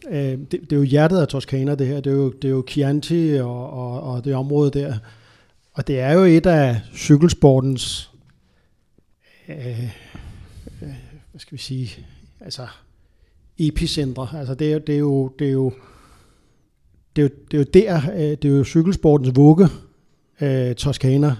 øh, 0.09 0.15
det, 0.15 0.51
det 0.51 0.71
er 0.71 0.77
jo 0.77 0.83
hjertet 0.83 1.21
af 1.21 1.27
Toscana, 1.27 1.75
det 1.75 1.87
her. 1.87 2.01
Det 2.01 2.11
er 2.11 2.15
jo, 2.15 2.31
det 2.31 2.45
er 2.47 2.51
jo 2.51 2.63
Chianti 2.69 3.35
og, 3.35 3.69
og, 3.69 4.01
og 4.01 4.25
det 4.25 4.35
område 4.35 4.71
der. 4.71 4.95
Og 5.73 5.87
det 5.87 5.99
er 5.99 6.11
jo 6.13 6.23
et 6.23 6.45
af 6.45 6.81
cykelsportens, 6.95 8.11
øh, 9.49 9.83
øh, 10.81 10.93
hvad 11.31 11.39
skal 11.39 11.57
vi 11.57 11.61
sige, 11.61 12.05
altså 12.39 12.67
epicentre. 13.57 14.27
Altså 14.33 14.55
det 14.55 14.73
er, 14.73 14.79
det 14.79 14.95
er 14.95 14.99
jo, 14.99 15.27
det 15.39 15.47
er 15.47 15.51
jo, 15.51 15.73
det 17.15 17.21
er 17.21 17.25
jo, 17.25 17.29
det 17.51 17.53
er 17.53 17.57
jo 17.57 17.65
der, 17.73 18.11
øh, 18.13 18.19
det 18.19 18.45
er 18.45 18.57
jo 18.57 18.63
cykelsportens 18.63 19.35
vugge, 19.35 19.67
øh, 20.41 20.75
Toscana. 20.75 21.35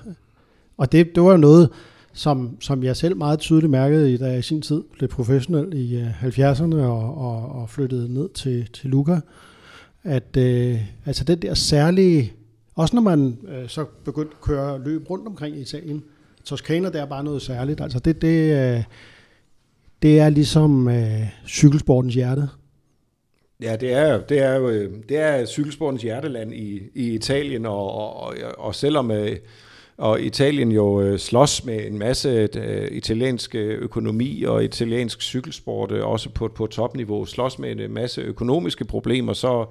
Og 0.81 0.91
det, 0.91 1.15
det 1.15 1.23
var 1.23 1.31
jo 1.31 1.37
noget, 1.37 1.69
som, 2.13 2.57
som 2.59 2.83
jeg 2.83 2.95
selv 2.95 3.17
meget 3.17 3.39
tydeligt 3.39 3.71
mærkede, 3.71 4.17
da 4.17 4.25
jeg 4.25 4.39
i 4.39 4.41
sin 4.41 4.61
tid 4.61 4.83
blev 4.93 5.09
professionel 5.09 5.73
i 5.73 5.97
øh, 5.97 6.23
70'erne 6.23 6.75
og, 6.75 7.17
og, 7.17 7.61
og 7.61 7.69
flyttede 7.69 8.13
ned 8.13 8.29
til, 8.29 8.69
til 8.73 8.89
Luca. 8.89 9.19
At 10.03 10.37
øh, 10.37 10.79
altså 11.05 11.23
den 11.23 11.41
der 11.41 11.53
særlige, 11.53 12.33
også 12.75 12.95
når 12.95 13.01
man 13.01 13.37
øh, 13.47 13.69
så 13.69 13.85
begyndte 14.05 14.35
at 14.39 14.41
køre 14.41 14.83
løb 14.83 15.09
rundt 15.09 15.27
omkring 15.27 15.57
i 15.57 15.61
Italien, 15.61 16.03
Toscana, 16.45 16.89
der 16.89 17.01
er 17.01 17.05
bare 17.05 17.23
noget 17.23 17.41
særligt. 17.41 17.81
Altså 17.81 17.99
det, 17.99 18.21
det, 18.21 18.75
øh, 18.77 18.83
det 20.01 20.19
er 20.19 20.29
ligesom 20.29 20.87
øh, 20.87 21.27
cykelsportens 21.47 22.15
hjerte. 22.15 22.49
Ja, 23.61 23.75
det 23.75 23.93
er, 23.93 24.21
det 24.21 24.39
er 24.39 24.65
øh, 24.65 24.89
det 25.09 25.17
er 25.17 25.45
cykelsportens 25.45 26.01
hjerteland 26.01 26.53
i, 26.53 26.81
i 26.95 27.13
Italien, 27.13 27.65
og, 27.65 27.91
og, 27.91 28.23
og, 28.23 28.35
og 28.57 28.75
selvom, 28.75 29.11
øh, 29.11 29.37
og 30.01 30.21
Italien 30.21 30.71
jo 30.71 31.01
øh, 31.01 31.19
slås 31.19 31.65
med 31.65 31.85
en 31.85 31.97
masse 31.97 32.49
øh, 32.55 32.87
italiensk 32.91 33.55
øh, 33.55 33.81
økonomi 33.81 34.43
og 34.43 34.63
italiensk 34.63 35.21
cykelsport, 35.21 35.91
øh, 35.91 36.07
også 36.07 36.29
på, 36.29 36.47
på 36.47 36.67
topniveau, 36.67 37.25
slås 37.25 37.59
med 37.59 37.71
en 37.71 37.79
øh, 37.79 37.91
masse 37.91 38.21
økonomiske 38.21 38.85
problemer, 38.85 39.33
så, 39.33 39.65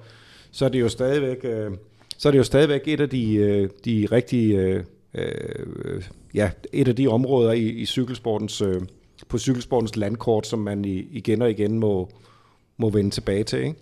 så 0.51 0.65
er 0.65 0.69
det 0.69 0.79
jo 0.79 0.89
stadigvæk, 0.89 1.37
øh, 1.43 1.71
så 2.17 2.29
er 2.29 2.31
det 2.31 2.37
jo 2.37 2.43
stadigvæk 2.43 2.81
et 2.85 2.99
af 2.99 3.09
de, 3.09 3.33
øh, 3.33 3.69
de 3.85 4.07
rigtige, 4.11 4.57
øh, 4.57 4.83
øh, 5.13 6.03
ja, 6.33 6.51
et 6.73 6.87
af 6.87 6.95
de 6.95 7.07
områder 7.07 7.51
i, 7.51 7.69
i 7.69 7.85
cykelsportens, 7.85 8.61
øh, 8.61 8.81
på 9.29 9.37
cykelsportens 9.37 9.95
landkort, 9.95 10.47
som 10.47 10.59
man 10.59 10.85
i, 10.85 11.07
igen 11.11 11.41
og 11.41 11.51
igen 11.51 11.79
må, 11.79 12.09
må 12.77 12.89
vende 12.89 13.09
tilbage 13.09 13.43
til, 13.43 13.59
ikke? 13.59 13.75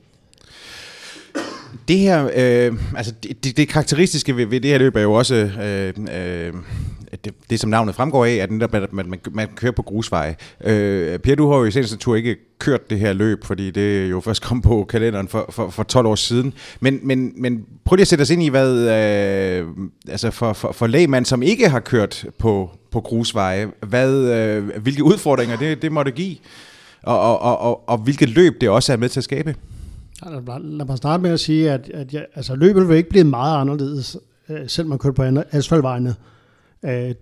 Det 1.88 1.98
her, 1.98 2.30
øh, 2.36 2.74
altså 2.96 3.14
det, 3.24 3.44
det, 3.44 3.58
det 3.58 3.70
karakteristiske 3.70 4.38
ved, 4.38 4.46
ved 4.46 4.62
det 4.62 4.72
her 4.72 4.78
løb 4.78 4.96
er 4.96 5.02
jo 5.02 5.14
også, 5.14 5.36
øh, 5.36 5.94
øh, 6.16 6.54
det, 7.26 7.34
det 7.50 7.60
som 7.60 7.70
navnet 7.70 7.96
fremgår 7.96 8.26
af, 8.26 8.32
at 8.32 8.52
man, 8.52 8.70
man, 8.92 9.06
man, 9.10 9.20
man 9.32 9.48
kører 9.56 9.72
på 9.72 9.82
grusveje. 9.82 10.36
Øh, 10.64 11.20
Per, 11.20 11.36
du 11.36 11.52
har 11.52 11.58
jo 11.58 11.66
i 11.66 11.72
seneste 11.72 11.98
tur 11.98 12.16
ikke 12.16 12.36
kørt 12.60 12.90
det 12.90 13.00
her 13.00 13.14
løb, 13.14 13.46
fordi 13.46 13.72
det 13.72 14.04
er 14.04 14.08
jo 14.08 14.20
først 14.20 14.42
kom 14.42 14.62
på 14.62 14.86
kalenderen 14.90 15.28
for, 15.28 15.46
for, 15.50 15.70
for 15.70 15.84
12 15.84 16.08
år 16.08 16.16
siden. 16.16 16.54
Men, 16.80 17.00
men, 17.04 17.34
men 17.38 17.66
prøv 17.86 17.96
lige 17.96 18.04
at 18.04 18.08
sætte 18.08 18.22
os 18.22 18.30
ind 18.30 18.44
i, 18.44 18.50
hvad, 18.50 18.78
øh, 18.78 19.68
altså 20.10 20.32
for, 20.32 20.54
for, 20.54 20.72
for 20.72 20.88
lægmand, 20.88 21.26
som 21.26 21.44
ikke 21.44 21.70
har 21.70 21.80
kørt 21.80 22.26
på, 22.38 22.70
på 22.92 23.02
grusveje, 23.02 23.68
hvad, 23.88 24.14
øh, 24.16 24.82
hvilke 24.82 25.04
udfordringer 25.04 25.58
det, 25.58 25.82
det 25.82 25.92
måtte 25.92 26.12
give, 26.12 26.36
og, 27.04 27.20
og, 27.20 27.42
og, 27.42 27.60
og, 27.60 27.90
og 27.90 27.98
hvilket 27.98 28.30
løb 28.30 28.62
det 28.62 28.70
også 28.70 28.94
er 28.94 28.98
med 28.98 29.10
til 29.10 29.20
at 29.20 29.24
skabe. 29.24 29.56
Lad 30.26 30.86
mig 30.86 30.98
starte 30.98 31.24
med 31.24 31.32
at 31.32 31.40
sige, 31.40 31.72
at, 31.72 31.90
at 31.90 32.14
jeg, 32.14 32.26
altså, 32.36 32.56
løbet 32.56 32.90
vil 32.90 32.98
ikke 32.98 33.10
blive 33.10 33.24
meget 33.24 33.62
anderledes, 33.62 34.18
øh, 34.50 34.70
selv 34.70 34.88
man 34.88 34.98
kører 34.98 35.14
på 35.14 35.24
asfaltvejene. 35.52 36.16
Øh, 36.86 37.14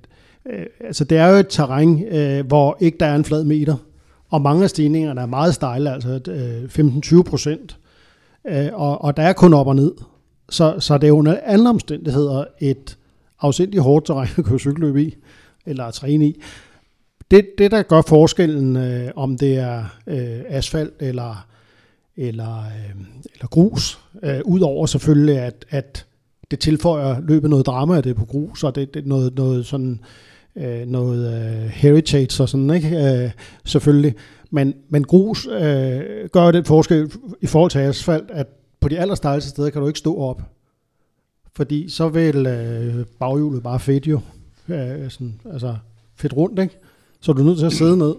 øh, 0.45 0.65
altså, 0.79 1.03
det 1.03 1.17
er 1.17 1.27
jo 1.27 1.35
et 1.35 1.47
terræn, 1.49 2.03
øh, 2.03 2.47
hvor 2.47 2.77
ikke 2.79 2.97
der 2.97 3.05
er 3.05 3.15
en 3.15 3.25
flad 3.25 3.43
meter, 3.43 3.75
og 4.29 4.41
mange 4.41 4.63
af 4.63 4.69
stigningerne 4.69 5.21
er 5.21 5.25
meget 5.25 5.53
stejle, 5.53 5.91
altså 5.91 6.19
øh, 6.29 6.63
15-20 6.63 7.23
procent, 7.23 7.77
øh, 8.47 8.69
og, 8.73 9.01
og 9.01 9.17
der 9.17 9.23
er 9.23 9.33
kun 9.33 9.53
op 9.53 9.67
og 9.67 9.75
ned. 9.75 9.91
Så, 10.49 10.75
så 10.79 10.97
det 10.97 11.07
er 11.07 11.11
under 11.11 11.35
alle 11.35 11.69
omstændigheder 11.69 12.43
et 12.59 12.97
afsindigt 13.41 13.83
hårdt 13.83 14.05
terræn 14.05 14.27
at 14.37 14.45
køre 14.45 14.59
cykelløb 14.59 14.97
i, 14.97 15.15
eller 15.65 15.83
at 15.83 15.93
træne 15.93 16.27
i. 16.27 16.41
Det, 17.31 17.45
det 17.57 17.71
der 17.71 17.81
gør 17.81 18.01
forskellen, 18.01 18.75
øh, 18.75 19.11
om 19.15 19.37
det 19.37 19.57
er 19.57 19.83
øh, 20.07 20.39
asfalt 20.47 20.93
eller 20.99 21.47
eller, 22.17 22.57
øh, 22.59 23.01
eller 23.33 23.47
grus. 23.47 23.99
Øh, 24.23 24.39
Udover 24.45 24.85
selvfølgelig, 24.85 25.39
at, 25.39 25.65
at 25.69 26.05
det 26.51 26.59
tilføjer 26.59 27.21
løbet 27.21 27.49
noget 27.49 27.65
drama, 27.65 27.97
at 27.97 28.03
det 28.03 28.09
er 28.09 28.13
på 28.13 28.25
grus, 28.25 28.63
og 28.63 28.75
det, 28.75 28.93
det 28.93 29.03
er 29.03 29.07
noget, 29.07 29.35
noget 29.35 29.65
sådan 29.65 29.99
øh, 30.55 30.87
noget 30.87 31.33
øh, 31.33 31.69
heritage 31.69 32.43
og 32.43 32.49
sådan, 32.49 32.69
ikke? 32.69 33.23
Øh, 33.23 33.31
selvfølgelig. 33.65 34.15
Men, 34.51 34.73
men 34.89 35.03
grus 35.03 35.47
øh, 35.47 36.29
gør 36.31 36.51
den 36.51 36.65
forskel 36.65 37.11
i 37.41 37.47
forhold 37.47 37.71
til 37.71 37.79
asfalt, 37.79 38.31
at 38.31 38.47
på 38.79 38.89
de 38.89 38.99
allerstejleste 38.99 39.49
steder 39.49 39.69
kan 39.69 39.81
du 39.81 39.87
ikke 39.87 39.99
stå 39.99 40.17
op. 40.17 40.41
Fordi 41.55 41.89
så 41.89 42.09
vil 42.09 42.45
øh, 42.45 43.05
baghjulet 43.19 43.63
bare 43.63 43.79
fedt 43.79 44.07
jo. 44.07 44.19
Øh, 44.67 45.09
sådan, 45.09 45.41
altså 45.53 45.75
fedt 46.15 46.33
rundt, 46.33 46.59
ikke? 46.59 46.79
Så 47.21 47.31
er 47.31 47.35
du 47.35 47.43
nødt 47.43 47.57
til 47.57 47.65
at 47.65 47.73
sidde 47.73 47.97
ned. 47.97 48.15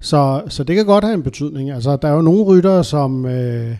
Så, 0.00 0.42
så 0.48 0.64
det 0.64 0.76
kan 0.76 0.86
godt 0.86 1.04
have 1.04 1.14
en 1.14 1.22
betydning. 1.22 1.70
Altså, 1.70 1.96
der 1.96 2.08
er 2.08 2.12
jo 2.12 2.22
nogle 2.22 2.42
ryttere, 2.42 2.84
som, 2.84 3.26
øh, 3.26 3.76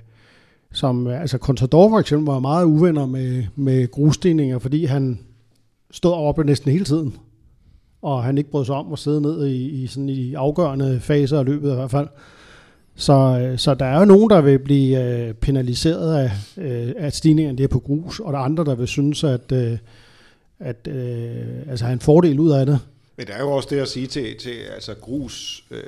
som 0.73 1.07
altså 1.07 1.39
Contador 1.39 1.89
for 1.89 1.99
eksempel 1.99 2.33
var 2.33 2.41
meget 2.41 2.65
uvenner 2.65 3.07
med, 3.07 3.45
med 3.57 3.91
grusstigninger, 3.91 4.59
fordi 4.59 4.85
han 4.85 5.19
stod 5.91 6.13
oppe 6.13 6.45
næsten 6.45 6.73
hele 6.73 6.85
tiden. 6.85 7.15
Og 8.03 8.25
han 8.25 8.39
ikke 8.39 8.51
brød 8.51 8.65
sig 8.65 8.75
om 8.75 8.93
at 8.93 8.99
sidde 8.99 9.21
ned 9.21 9.47
i, 9.47 9.83
i, 9.83 9.87
sådan 9.87 10.09
i 10.09 10.35
afgørende 10.35 11.01
faser 11.01 11.39
af 11.39 11.45
løbet 11.45 11.71
i 11.71 11.75
hvert 11.75 11.91
fald. 11.91 12.09
Så, 12.95 13.13
øh, 13.43 13.59
så 13.59 13.75
der 13.75 13.87
er 13.87 13.99
jo 13.99 14.05
nogen, 14.05 14.31
der 14.31 14.41
vil 14.41 14.59
blive 14.59 15.05
øh, 15.05 15.35
penaliseret 15.35 16.15
af, 16.15 16.31
øh, 16.57 16.93
at 16.97 17.15
stigningerne 17.15 17.63
er 17.63 17.69
på 17.69 17.79
grus, 17.79 18.21
og 18.21 18.33
der 18.33 18.39
er 18.39 18.43
andre, 18.43 18.65
der 18.65 18.75
vil 18.75 18.89
synes, 18.89 19.25
at, 19.25 19.53
øh, 19.53 19.79
at 20.59 20.89
øh, 20.91 21.71
altså 21.71 21.85
have 21.85 21.93
en 21.93 22.01
fordel 22.01 22.41
ud 22.41 22.51
af 22.51 22.67
det. 22.67 22.79
Men 23.19 23.27
der 23.27 23.33
er 23.33 23.41
jo 23.41 23.51
også 23.51 23.69
det 23.71 23.81
at 23.81 23.89
sige 23.89 24.07
til, 24.07 24.37
til 24.37 24.55
altså 24.75 24.95
grus, 24.95 25.65
øh, 25.71 25.81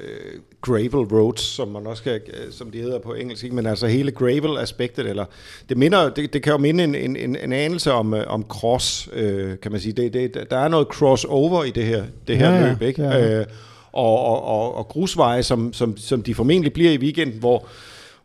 gravel 0.60 1.18
roads, 1.18 1.40
som 1.40 1.68
man 1.68 1.86
også 1.86 2.02
kan, 2.02 2.12
øh, 2.12 2.52
som 2.52 2.70
de 2.70 2.78
hedder 2.78 2.98
på 2.98 3.14
engelsk, 3.14 3.44
ikke? 3.44 3.56
men 3.56 3.66
altså 3.66 3.86
hele 3.86 4.10
gravel-aspektet, 4.10 5.06
eller 5.06 5.24
det 5.68 5.76
minder, 5.76 6.10
det, 6.10 6.32
det 6.32 6.42
kan 6.42 6.52
jo 6.52 6.58
minde 6.58 6.84
en, 6.84 6.94
en, 6.94 7.16
en, 7.16 7.36
en 7.36 7.52
anelse 7.52 7.92
om, 7.92 8.14
øh, 8.14 8.24
om 8.26 8.44
cross, 8.48 9.08
øh, 9.12 9.58
kan 9.62 9.72
man 9.72 9.80
sige. 9.80 9.92
Det, 9.92 10.14
det, 10.14 10.50
der 10.50 10.56
er 10.56 10.68
noget 10.68 10.86
crossover 10.88 11.64
i 11.64 11.70
det 11.70 11.84
her, 11.84 12.04
det 12.28 12.38
her 12.38 12.52
ja, 12.52 12.68
løb, 12.68 12.82
ikke? 12.82 13.02
Ja, 13.02 13.16
ja. 13.16 13.40
Øh, 13.40 13.46
og, 13.92 14.20
og, 14.20 14.44
og, 14.44 14.74
og 14.74 14.88
grusveje, 14.88 15.42
som, 15.42 15.72
som, 15.72 15.96
som 15.96 16.22
de 16.22 16.34
formentlig 16.34 16.72
bliver 16.72 16.92
i 16.92 16.98
weekenden, 16.98 17.40
hvor 17.40 17.66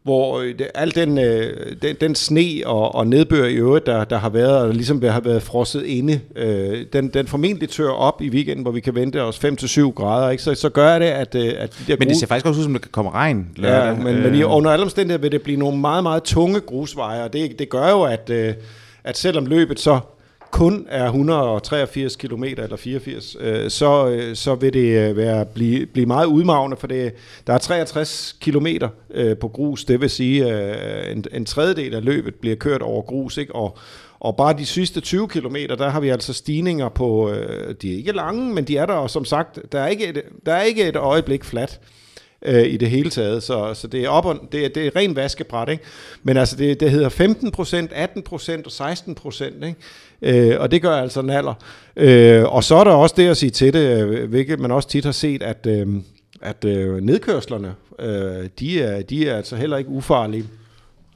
hvor 0.05 0.39
øh, 0.39 0.47
det, 0.59 0.67
al 0.75 0.95
den, 0.95 1.17
øh, 1.17 1.75
den, 1.81 1.95
den 2.01 2.15
sne 2.15 2.61
og, 2.65 2.95
og 2.95 3.07
nedbør 3.07 3.45
i 3.45 3.53
øvrigt, 3.53 3.85
der, 3.85 4.03
der 4.03 4.17
har 4.17 4.29
været, 4.29 4.57
og 4.57 4.73
ligesom 4.73 5.03
har 5.03 5.19
været 5.19 5.43
frosset 5.43 5.83
inde, 5.85 6.19
øh, 6.35 6.85
den, 6.93 7.07
den 7.07 7.27
formentlig 7.27 7.69
tør 7.69 7.89
op 7.89 8.21
i 8.21 8.29
weekenden, 8.29 8.61
hvor 8.61 8.71
vi 8.71 8.79
kan 8.79 8.95
vente 8.95 9.23
os 9.23 9.45
5-7 9.45 9.91
grader, 9.91 10.29
ikke? 10.29 10.43
Så, 10.43 10.55
så 10.55 10.69
gør 10.69 10.99
det, 10.99 11.05
at... 11.05 11.35
Øh, 11.35 11.53
at 11.57 11.77
de 11.79 11.91
der 11.91 11.97
men 11.99 12.07
det 12.09 12.17
ser 12.17 12.27
faktisk 12.27 12.45
også 12.45 12.59
ud, 12.59 12.63
som 12.63 12.73
der 12.73 12.79
kan 12.79 12.91
komme 12.91 13.11
regn 13.11 13.47
lørdag. 13.55 13.97
Ja, 13.97 14.03
men, 14.03 14.15
øh. 14.15 14.23
men 14.23 14.35
i, 14.35 14.43
under 14.43 14.71
alle 14.71 14.83
omstændigheder 14.83 15.21
vil 15.21 15.31
det 15.31 15.41
blive 15.41 15.59
nogle 15.59 15.77
meget, 15.77 16.03
meget 16.03 16.23
tunge 16.23 16.59
grusveje, 16.59 17.23
og 17.23 17.33
det, 17.33 17.59
det 17.59 17.69
gør 17.69 17.89
jo, 17.89 18.03
at, 18.03 18.29
øh, 18.29 18.53
at 19.03 19.17
selvom 19.17 19.45
løbet 19.45 19.79
så 19.79 19.99
kun 20.55 20.85
er 20.89 21.05
183 21.05 22.15
km 22.15 22.43
eller 22.43 22.75
84, 22.77 23.35
øh, 23.39 23.69
så, 23.69 24.07
øh, 24.07 24.35
så 24.35 24.55
vil 24.55 24.73
det 24.73 25.09
øh, 25.09 25.17
være, 25.17 25.45
blive, 25.45 25.85
blive 25.85 26.05
meget 26.05 26.25
udmavende, 26.25 26.77
for 26.77 26.87
det, 26.87 27.13
der 27.47 27.53
er 27.53 27.57
63 27.57 28.35
km 28.41 28.67
øh, 29.11 29.37
på 29.37 29.47
grus, 29.47 29.85
det 29.85 30.01
vil 30.01 30.09
sige, 30.09 30.53
øh, 30.53 31.11
en, 31.11 31.25
en 31.31 31.45
tredjedel 31.45 31.95
af 31.95 32.05
løbet 32.05 32.35
bliver 32.35 32.55
kørt 32.55 32.81
over 32.81 33.01
grus, 33.01 33.37
ikke? 33.37 33.55
Og, 33.55 33.77
og 34.19 34.35
bare 34.37 34.57
de 34.57 34.65
sidste 34.65 35.01
20 35.01 35.27
km, 35.27 35.55
der 35.55 35.89
har 35.89 35.99
vi 35.99 36.09
altså 36.09 36.33
stigninger 36.33 36.89
på, 36.89 37.31
øh, 37.31 37.75
de 37.81 37.93
er 37.93 37.97
ikke 37.97 38.11
lange, 38.11 38.53
men 38.53 38.63
de 38.63 38.77
er 38.77 38.85
der, 38.85 38.93
og 38.93 39.09
som 39.09 39.25
sagt, 39.25 39.59
der 39.71 39.79
er 39.79 39.87
ikke 39.87 40.07
et, 40.07 40.21
der 40.45 40.53
er 40.53 40.61
ikke 40.61 40.87
et 40.87 40.95
øjeblik 40.95 41.43
fladt 41.43 41.79
øh, 42.45 42.65
i 42.65 42.77
det 42.77 42.89
hele 42.89 43.09
taget. 43.09 43.43
Så, 43.43 43.73
så 43.73 43.87
det 43.87 44.03
er 44.03 44.09
op 44.09 44.25
og, 44.25 44.39
det 44.51 44.65
er, 44.65 44.69
det 44.69 44.87
er 44.87 44.95
ren 44.95 45.15
vaskebræt, 45.15 45.69
ikke? 45.69 45.83
Men 46.23 46.37
altså, 46.37 46.55
det, 46.55 46.79
det 46.79 46.91
hedder 46.91 47.09
15% 47.09 47.15
18% 47.19 48.79
og 48.79 48.91
16% 48.91 49.65
ikke? 49.65 49.75
Øh, 50.21 50.55
og 50.59 50.71
det 50.71 50.81
gør 50.81 50.91
altså 50.91 51.19
en 51.19 51.29
alder. 51.29 51.53
Øh, 51.95 52.43
og 52.43 52.63
så 52.63 52.75
er 52.75 52.83
der 52.83 52.91
også 52.91 53.15
det 53.17 53.27
at 53.27 53.37
sige 53.37 53.49
til 53.49 53.73
det, 53.73 54.03
øh, 54.03 54.29
hvilket 54.29 54.59
man 54.59 54.71
også 54.71 54.89
tit 54.89 55.05
har 55.05 55.11
set, 55.11 55.43
at, 55.43 55.67
øh, 55.69 55.87
at 56.41 56.65
øh, 56.65 57.01
nedkørslerne, 57.01 57.75
øh, 57.99 58.49
de, 58.59 58.81
er, 58.81 59.01
de 59.01 59.29
er 59.29 59.37
altså 59.37 59.55
heller 59.55 59.77
ikke 59.77 59.89
ufarlige. 59.89 60.45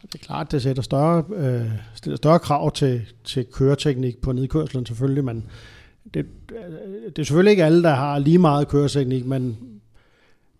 Det 0.01 0.21
er 0.21 0.25
klart, 0.25 0.51
det 0.51 0.61
sætter 0.61 0.83
større, 0.83 1.23
øh, 1.35 1.71
stiller 1.95 2.17
større 2.17 2.39
krav 2.39 2.71
til, 2.71 3.01
til 3.23 3.45
køreteknik 3.53 4.21
på 4.21 4.31
nedkørslen 4.31 4.85
selvfølgelig, 4.85 5.23
men 5.23 5.45
det, 6.13 6.25
øh, 6.51 7.09
det 7.09 7.19
er 7.19 7.23
selvfølgelig 7.23 7.51
ikke 7.51 7.65
alle, 7.65 7.83
der 7.83 7.93
har 7.93 8.19
lige 8.19 8.37
meget 8.37 8.67
køreteknik, 8.67 9.25
men 9.25 9.57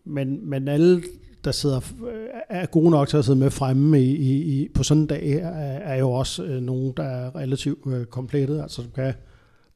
men, 0.10 0.50
men 0.50 0.68
alle, 0.68 1.04
der 1.44 1.52
sidder, 1.52 1.78
øh, 2.12 2.28
er 2.50 2.66
gode 2.66 2.92
nok 2.92 3.08
til 3.08 3.18
at 3.18 3.26
sidde 3.26 3.40
med 3.40 3.52
fremme 3.52 4.02
i, 4.02 4.16
i, 4.16 4.62
i, 4.62 4.68
på 4.74 4.84
sådan 4.84 5.02
en 5.02 5.08
dag, 5.08 5.32
er, 5.32 5.50
er 5.80 5.96
jo 5.96 6.12
også 6.12 6.44
øh, 6.44 6.62
nogen, 6.62 6.94
der 6.98 7.04
er 7.04 7.36
relativt 7.36 7.80
øh, 7.88 8.06
komplettet, 8.06 8.62
altså 8.62 8.82
som 8.82 8.92
kan 8.96 9.14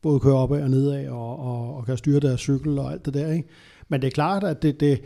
både 0.01 0.19
køre 0.19 0.35
op 0.35 0.51
og 0.51 0.69
nedad 0.69 1.07
og, 1.07 1.39
og, 1.39 1.75
og 1.75 1.85
kan 1.85 1.97
styre 1.97 2.19
deres 2.19 2.39
cykel 2.39 2.79
og 2.79 2.91
alt 2.91 3.05
det 3.05 3.13
der. 3.13 3.31
Ikke? 3.31 3.47
Men 3.89 4.01
det 4.01 4.07
er 4.07 4.11
klart, 4.11 4.43
at 4.43 4.61
det, 4.61 4.79
det 4.79 5.01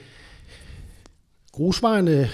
grusvejene 1.51 2.29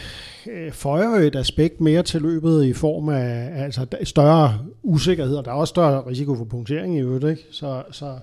øh, 0.51 0.71
føjer 0.71 1.09
et 1.09 1.35
aspekt 1.35 1.81
mere 1.81 2.03
til 2.03 2.21
løbet 2.21 2.65
i 2.65 2.73
form 2.73 3.09
af 3.09 3.51
altså, 3.63 3.85
større 4.03 4.59
usikkerhed, 4.83 5.35
og 5.35 5.45
der 5.45 5.51
er 5.51 5.55
også 5.55 5.71
større 5.71 6.07
risiko 6.07 6.35
for 6.35 6.45
punktering 6.45 6.97
i 6.97 7.01
øvrigt. 7.01 7.25
Ikke? 7.25 7.41
Så, 7.51 7.83
så 7.91 8.17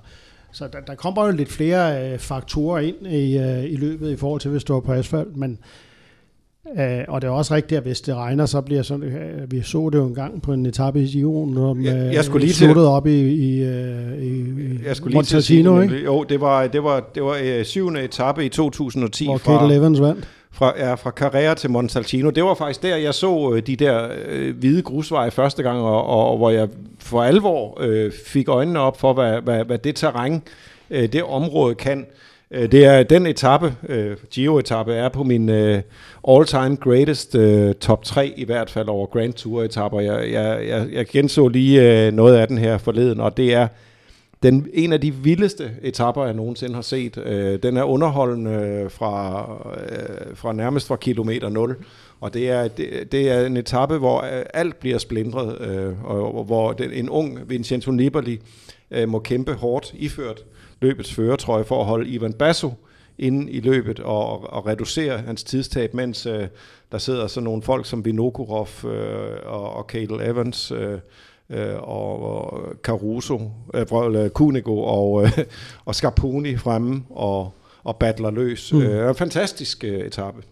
så 0.52 0.68
der, 0.72 0.80
der 0.80 0.94
kommer 0.94 1.26
jo 1.26 1.32
lidt 1.32 1.48
flere 1.48 2.12
øh, 2.12 2.18
faktorer 2.18 2.80
ind 2.80 3.06
i, 3.06 3.38
øh, 3.38 3.64
i 3.64 3.76
løbet 3.76 4.10
i 4.10 4.16
forhold 4.16 4.40
til, 4.40 4.50
hvis 4.50 4.64
du 4.64 4.76
er 4.76 4.80
på 4.80 4.92
asfalt, 4.92 5.36
men 5.36 5.58
øh, 6.78 7.04
og 7.08 7.22
det 7.22 7.28
er 7.28 7.32
også 7.32 7.54
rigtigt, 7.54 7.76
at 7.76 7.84
hvis 7.84 8.00
det 8.00 8.14
regner, 8.14 8.46
så 8.46 8.60
bliver 8.60 8.82
sådan, 8.82 9.02
øh, 9.02 9.52
vi 9.52 9.62
så 9.62 9.90
det 9.92 9.98
jo 9.98 10.06
en 10.06 10.14
gang 10.14 10.42
på 10.42 10.52
en 10.52 10.66
etape 10.66 11.02
i 11.02 11.06
Giron, 11.06 11.50
når 11.50 11.76
jeg, 11.82 11.94
jeg 11.94 12.18
øh, 12.18 12.24
skulle 12.24 12.44
lige 12.46 12.54
sluttede 12.54 12.88
op 12.88 13.06
i, 13.06 13.20
i, 13.20 13.62
øh, 13.62 14.22
i, 14.22 14.44
jeg 14.86 14.96
skulle 14.96 15.14
lige 15.14 15.22
til 15.22 15.42
sige 15.42 15.82
ikke? 15.82 16.04
Jo, 16.04 16.22
det 16.22 16.40
var, 16.40 16.66
det 16.66 16.84
var, 16.84 17.10
det 17.14 17.22
var 17.22 17.36
øh, 17.42 17.64
syvende 17.64 18.02
etape 18.02 18.44
i 18.44 18.48
2010. 18.48 19.24
Hvor 19.24 19.38
Kate 19.38 19.74
Evans 19.74 20.00
vandt 20.00 20.28
fra, 20.52 20.72
ja, 20.78 20.94
fra 20.94 21.10
Carrera 21.10 21.54
til 21.54 21.70
Montalcino. 21.70 22.30
Det 22.30 22.44
var 22.44 22.54
faktisk 22.54 22.82
der, 22.82 22.96
jeg 22.96 23.14
så 23.14 23.52
øh, 23.54 23.62
de 23.62 23.76
der 23.76 24.08
øh, 24.28 24.56
hvide 24.56 24.82
grusveje 24.82 25.30
første 25.30 25.62
gang, 25.62 25.80
og, 25.80 26.06
og, 26.06 26.30
og 26.30 26.36
hvor 26.36 26.50
jeg 26.50 26.68
for 26.98 27.22
alvor 27.22 27.78
øh, 27.80 28.12
fik 28.26 28.48
øjnene 28.48 28.80
op 28.80 29.00
for, 29.00 29.12
hvad, 29.12 29.40
hvad, 29.40 29.64
hvad 29.64 29.78
det 29.78 29.96
terræn, 29.96 30.42
øh, 30.90 31.12
det 31.12 31.22
område 31.22 31.74
kan. 31.74 31.98
Øh, 31.98 32.04
Øh, 32.54 32.72
det 32.72 32.84
er 32.84 33.02
den 33.02 33.26
etape, 33.26 33.74
øh, 33.88 34.16
Giro-etape, 34.30 34.92
er 34.92 35.08
på 35.08 35.22
min 35.22 35.48
øh, 35.48 35.82
all-time 36.28 36.76
greatest 36.76 37.34
øh, 37.34 37.74
top 37.74 38.04
3 38.04 38.34
i 38.36 38.44
hvert 38.44 38.70
fald 38.70 38.88
over 38.88 39.06
Grand 39.06 39.32
Tour-etapper. 39.32 40.00
Jeg, 40.00 40.32
jeg, 40.32 40.68
jeg, 40.68 40.88
jeg 40.92 41.06
genså 41.06 41.48
lige 41.48 42.06
øh, 42.06 42.12
noget 42.12 42.36
af 42.36 42.48
den 42.48 42.58
her 42.58 42.78
forleden, 42.78 43.20
og 43.20 43.36
det 43.36 43.54
er 43.54 43.68
den, 44.42 44.66
en 44.74 44.92
af 44.92 45.00
de 45.00 45.14
vildeste 45.14 45.70
etapper, 45.82 46.24
jeg 46.24 46.34
nogensinde 46.34 46.74
har 46.74 46.82
set. 46.82 47.18
Øh, 47.18 47.62
den 47.62 47.76
er 47.76 47.82
underholdende 47.82 48.86
fra, 48.88 49.42
øh, 49.82 50.36
fra 50.36 50.52
nærmest 50.52 50.86
fra 50.86 50.96
kilometer 50.96 51.48
0. 51.48 51.76
Og 52.20 52.34
det 52.34 52.50
er, 52.50 52.68
det, 52.68 53.12
det 53.12 53.30
er 53.30 53.46
en 53.46 53.56
etape, 53.56 53.98
hvor 53.98 54.18
øh, 54.22 54.42
alt 54.54 54.80
bliver 54.80 54.98
splindret, 54.98 55.60
øh, 55.60 56.04
og, 56.04 56.38
og 56.38 56.44
hvor 56.44 56.72
den, 56.72 56.92
en 56.92 57.08
ung 57.08 57.38
Vincenzo 57.46 57.90
Nibali 57.90 58.40
øh, 58.90 59.08
må 59.08 59.18
kæmpe 59.18 59.52
hårdt 59.52 59.94
iført 59.94 60.44
løbets 60.80 61.14
føretrøje 61.14 61.64
for 61.64 61.80
at 61.80 61.86
holde 61.86 62.08
Ivan 62.08 62.32
Basso 62.32 62.72
inde 63.18 63.52
i 63.52 63.60
løbet 63.60 64.00
og, 64.00 64.52
og 64.52 64.66
reducere 64.66 65.18
hans 65.18 65.44
tidstab, 65.44 65.94
mens 65.94 66.26
øh, 66.26 66.46
der 66.92 66.98
sidder 66.98 67.26
sådan 67.26 67.44
nogle 67.44 67.62
folk 67.62 67.86
som 67.86 68.04
Vinokurov 68.04 68.68
øh, 68.84 69.36
og, 69.46 69.72
og 69.72 69.84
Cadel 69.88 70.20
Evans 70.20 70.70
øh, 70.70 70.98
øh, 71.50 71.74
og, 71.76 72.22
og 72.22 72.72
Caruso, 72.82 73.52
øh, 73.74 74.30
Kunego 74.30 74.82
og, 74.82 75.22
øh, 75.22 75.38
og 75.86 75.94
Scarponi 75.94 76.56
fremme 76.56 77.04
og, 77.10 77.54
og 77.84 77.96
battler 77.96 78.30
løs. 78.30 78.72
Mm. 78.72 78.82
Øh, 78.82 79.08
en 79.08 79.14
fantastisk 79.14 79.84
øh, 79.84 80.00
etape. 80.00 80.42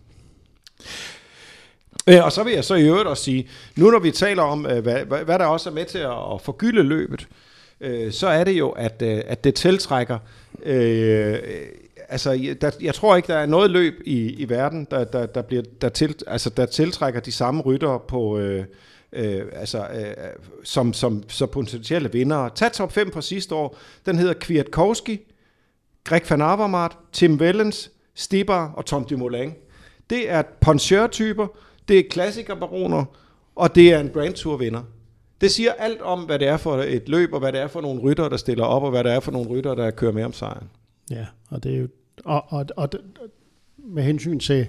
Øh, 2.08 2.24
og 2.24 2.32
så 2.32 2.44
vil 2.44 2.52
jeg 2.52 2.64
så 2.64 2.74
i 2.74 2.82
øvrigt 2.82 3.08
også 3.08 3.22
sige, 3.22 3.48
nu 3.76 3.90
når 3.90 3.98
vi 3.98 4.10
taler 4.10 4.42
om, 4.42 4.66
øh, 4.66 4.82
hvad, 4.82 5.04
hvad 5.04 5.38
der 5.38 5.46
også 5.46 5.70
er 5.70 5.74
med 5.74 5.84
til 5.84 5.98
at 5.98 6.40
forgylde 6.40 6.82
løbet, 6.82 7.20
øh, 7.20 7.47
Øh, 7.80 8.12
så 8.12 8.28
er 8.28 8.44
det 8.44 8.52
jo, 8.52 8.68
at, 8.68 9.02
øh, 9.02 9.20
at 9.26 9.44
det 9.44 9.54
tiltrækker... 9.54 10.18
Øh, 10.62 11.38
altså, 12.08 12.56
der, 12.60 12.70
jeg 12.80 12.94
tror 12.94 13.16
ikke, 13.16 13.26
der 13.26 13.38
er 13.38 13.46
noget 13.46 13.70
løb 13.70 13.94
i, 14.04 14.32
i 14.32 14.48
verden, 14.48 14.86
der, 14.90 15.04
der, 15.04 15.26
der, 15.26 15.42
bliver, 15.42 15.62
der, 15.80 15.88
til, 15.88 16.14
altså, 16.26 16.50
der 16.50 16.66
tiltrækker 16.66 17.20
de 17.20 17.32
samme 17.32 17.62
ryttere 17.62 18.00
på... 18.08 18.38
Øh, 18.38 18.64
øh, 19.12 19.46
altså, 19.52 19.78
øh, 19.78 20.14
som, 20.64 20.92
som, 20.92 21.22
som 21.28 21.48
potentielle 21.48 22.12
vindere. 22.12 22.50
Tag 22.54 22.72
top 22.72 22.92
5 22.92 23.10
på 23.10 23.20
sidste 23.20 23.54
år. 23.54 23.78
Den 24.06 24.18
hedder 24.18 24.34
Kwiatkowski, 24.34 25.20
Greg 26.04 26.22
van 26.30 26.42
Avermaet, 26.42 26.92
Tim 27.12 27.34
Wellens, 27.34 27.90
Stibar 28.14 28.72
og 28.76 28.86
Tom 28.86 29.04
Dumoulin. 29.04 29.54
Det 30.10 30.30
er 30.30 30.42
poncheur-typer, 30.60 31.46
det 31.88 31.98
er 31.98 32.02
klassikerbaroner, 32.10 33.04
og 33.56 33.74
det 33.74 33.92
er 33.92 34.00
en 34.00 34.08
Grand 34.08 34.34
Tour 34.34 34.56
vinder. 34.56 34.82
Det 35.40 35.50
siger 35.50 35.72
alt 35.72 36.00
om, 36.00 36.20
hvad 36.20 36.38
det 36.38 36.48
er 36.48 36.56
for 36.56 36.76
et 36.76 37.08
løb, 37.08 37.32
og 37.32 37.40
hvad 37.40 37.52
det 37.52 37.60
er 37.60 37.66
for 37.66 37.80
nogle 37.80 38.00
rytter, 38.00 38.28
der 38.28 38.36
stiller 38.36 38.64
op, 38.64 38.82
og 38.82 38.90
hvad 38.90 39.04
det 39.04 39.12
er 39.12 39.20
for 39.20 39.32
nogle 39.32 39.48
rytter, 39.48 39.74
der 39.74 39.90
kører 39.90 40.12
med 40.12 40.24
om 40.24 40.32
sejren. 40.32 40.68
Ja, 41.10 41.26
og 41.50 41.62
det 41.62 41.74
er 41.74 41.78
jo 41.78 41.88
og, 42.24 42.44
og, 42.48 42.66
og 42.76 42.88
med 43.76 44.02
hensyn 44.02 44.38
til 44.38 44.66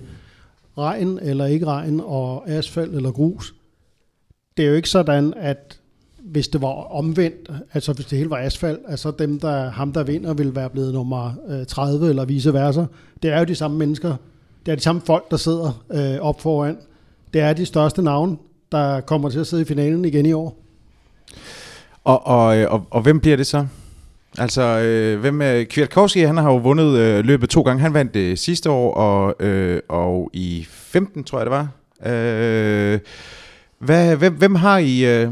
regn 0.77 1.19
eller 1.21 1.45
ikke 1.45 1.65
regn, 1.65 1.99
og 1.99 2.49
asfalt 2.49 2.95
eller 2.95 3.11
grus, 3.11 3.55
det 4.57 4.65
er 4.65 4.69
jo 4.69 4.75
ikke 4.75 4.89
sådan, 4.89 5.33
at 5.33 5.79
hvis 6.17 6.47
det 6.47 6.61
var 6.61 6.67
omvendt, 6.67 7.51
altså 7.73 7.93
hvis 7.93 8.05
det 8.05 8.17
hele 8.17 8.29
var 8.29 8.37
asfalt, 8.37 8.79
altså 8.87 9.11
dem, 9.11 9.39
der, 9.39 9.69
ham 9.69 9.93
der 9.93 10.03
vinder, 10.03 10.33
ville 10.33 10.55
være 10.55 10.69
blevet 10.69 10.93
nummer 10.93 11.33
øh, 11.47 11.65
30 11.65 12.09
eller 12.09 12.25
vice 12.25 12.53
versa. 12.53 12.85
Det 13.23 13.31
er 13.31 13.39
jo 13.39 13.45
de 13.45 13.55
samme 13.55 13.77
mennesker, 13.77 14.15
det 14.65 14.71
er 14.71 14.75
de 14.75 14.81
samme 14.81 15.01
folk, 15.01 15.31
der 15.31 15.37
sidder 15.37 15.83
øh, 15.91 16.19
op 16.21 16.41
foran. 16.41 16.77
Det 17.33 17.41
er 17.41 17.53
de 17.53 17.65
største 17.65 18.01
navne, 18.01 18.37
der 18.71 19.01
kommer 19.01 19.29
til 19.29 19.39
at 19.39 19.47
sidde 19.47 19.61
i 19.61 19.65
finalen 19.65 20.05
igen 20.05 20.25
i 20.25 20.33
år. 20.33 20.57
Og, 22.03 22.27
og, 22.27 22.57
øh, 22.57 22.71
og, 22.71 22.85
og 22.89 23.01
hvem 23.01 23.19
bliver 23.19 23.37
det 23.37 23.47
så? 23.47 23.65
Altså, 24.37 24.61
øh, 24.61 25.19
hvem 25.19 25.41
er 25.41 25.63
Kwiatkowski, 25.63 26.19
han 26.19 26.37
har 26.37 26.51
jo 26.51 26.57
vundet 26.57 26.97
øh, 26.97 27.25
løbet 27.25 27.49
to 27.49 27.61
gange. 27.61 27.81
Han 27.81 27.93
vandt 27.93 28.13
det 28.13 28.19
øh, 28.19 28.37
sidste 28.37 28.69
år, 28.69 28.93
og, 28.93 29.45
øh, 29.45 29.81
og 29.89 30.29
i 30.33 30.65
15, 30.69 31.23
tror 31.23 31.39
jeg 31.39 31.45
det 31.45 31.51
var. 31.51 31.67
Øh, 32.05 32.99
hvad, 33.79 34.15
hvem, 34.15 34.33
hvem 34.33 34.55
har 34.55 34.77
I 34.77 35.05
øh, 35.05 35.31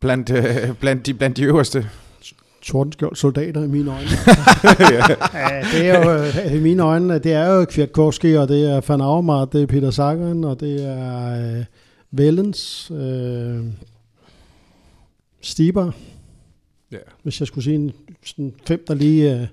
blandt, 0.00 0.30
øh, 0.30 0.74
blandt, 0.80 1.06
de, 1.06 1.14
blandt 1.14 1.36
de 1.36 1.42
øverste? 1.42 1.86
Tordenskjold 2.62 3.16
soldater 3.16 3.62
i 3.64 3.66
mine 3.66 3.90
øjne. 3.90 4.08
ja, 5.34 5.62
det 5.72 5.88
er 5.88 6.04
jo 6.04 6.12
øh, 6.12 6.56
i 6.56 6.60
mine 6.60 6.82
øjne, 6.82 7.18
det 7.18 7.32
er 7.32 7.54
jo 7.54 7.64
Kwiatkowski, 7.64 8.34
og 8.34 8.48
det 8.48 8.70
er 8.70 8.80
Van 8.88 9.00
Avermaet, 9.00 9.52
det 9.52 9.62
er 9.62 9.66
Peter 9.66 9.90
Sagan, 9.90 10.44
og 10.44 10.60
det 10.60 10.86
er 10.86 11.56
øh, 11.58 11.64
Vellens, 12.16 12.90
øh, 12.90 13.64
Stiber. 15.40 15.92
Ja. 16.92 16.98
Hvis 17.22 17.40
jeg 17.40 17.46
skulle 17.46 17.64
sige 17.64 17.76
en, 17.76 17.92
sådan 18.24 18.54
fem, 18.66 18.84
der 18.88 18.94
lige... 18.94 19.40
Øh, 19.40 19.46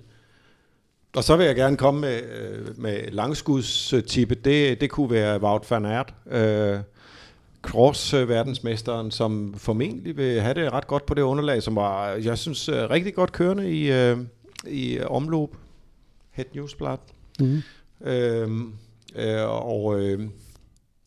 og 1.15 1.23
så 1.23 1.35
vil 1.35 1.45
jeg 1.45 1.55
gerne 1.55 1.77
komme 1.77 2.01
med, 2.01 2.21
øh, 2.23 2.79
med 2.79 3.11
langskudstippe. 3.11 4.35
Det, 4.35 4.81
det 4.81 4.89
kunne 4.89 5.11
være 5.11 5.41
Wout 5.41 5.71
van 5.71 5.85
Aert. 5.85 6.13
Øh, 6.31 6.79
cross-verdensmesteren, 7.61 9.11
som 9.11 9.53
formentlig 9.57 10.17
vil 10.17 10.41
have 10.41 10.53
det 10.53 10.73
ret 10.73 10.87
godt 10.87 11.05
på 11.05 11.13
det 11.13 11.21
underlag, 11.21 11.63
som 11.63 11.75
var, 11.75 12.09
jeg 12.09 12.37
synes, 12.37 12.69
øh, 12.69 12.89
rigtig 12.89 13.13
godt 13.15 13.31
kørende 13.31 13.71
i, 13.71 13.91
øh, 13.91 14.17
i 14.67 14.99
omløb. 14.99 15.49
Het 16.31 16.55
Newsblad. 16.55 16.97
Mm. 17.39 17.61
Øhm, 18.01 18.73
øh, 19.15 19.49
og 19.49 19.99
øh, 19.99 20.27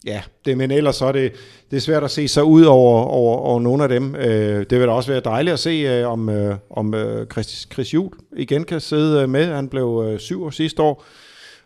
ja, 0.07 0.23
det, 0.45 0.59
men 0.59 0.71
ellers 0.71 0.97
så 0.97 1.07
er 1.07 1.13
det, 1.13 1.33
det 1.71 1.77
er 1.77 1.81
svært 1.81 2.05
at 2.05 2.11
se 2.11 2.29
sig 2.29 2.45
ud 2.45 2.65
over, 2.65 3.03
over, 3.03 3.37
over 3.37 3.61
nogle 3.61 3.83
af 3.83 3.89
dem. 3.89 4.15
Øh, 4.15 4.67
det 4.71 4.81
vil 4.81 4.87
da 4.87 4.93
også 4.93 5.13
være 5.13 5.21
dejligt 5.21 5.53
at 5.53 5.59
se, 5.59 5.71
øh, 5.71 6.09
om, 6.09 6.29
øh, 6.29 6.57
om 6.71 6.95
øh, 6.95 7.27
Chris, 7.27 7.69
Chris 7.73 7.95
Juhl 7.95 8.17
igen 8.37 8.65
kan 8.65 8.81
sidde 8.81 9.23
øh, 9.23 9.29
med. 9.29 9.47
Han 9.47 9.69
blev 9.69 10.05
øh, 10.07 10.19
syv 10.19 10.45
år 10.45 10.51
sidste 10.51 10.83
år. 10.83 11.05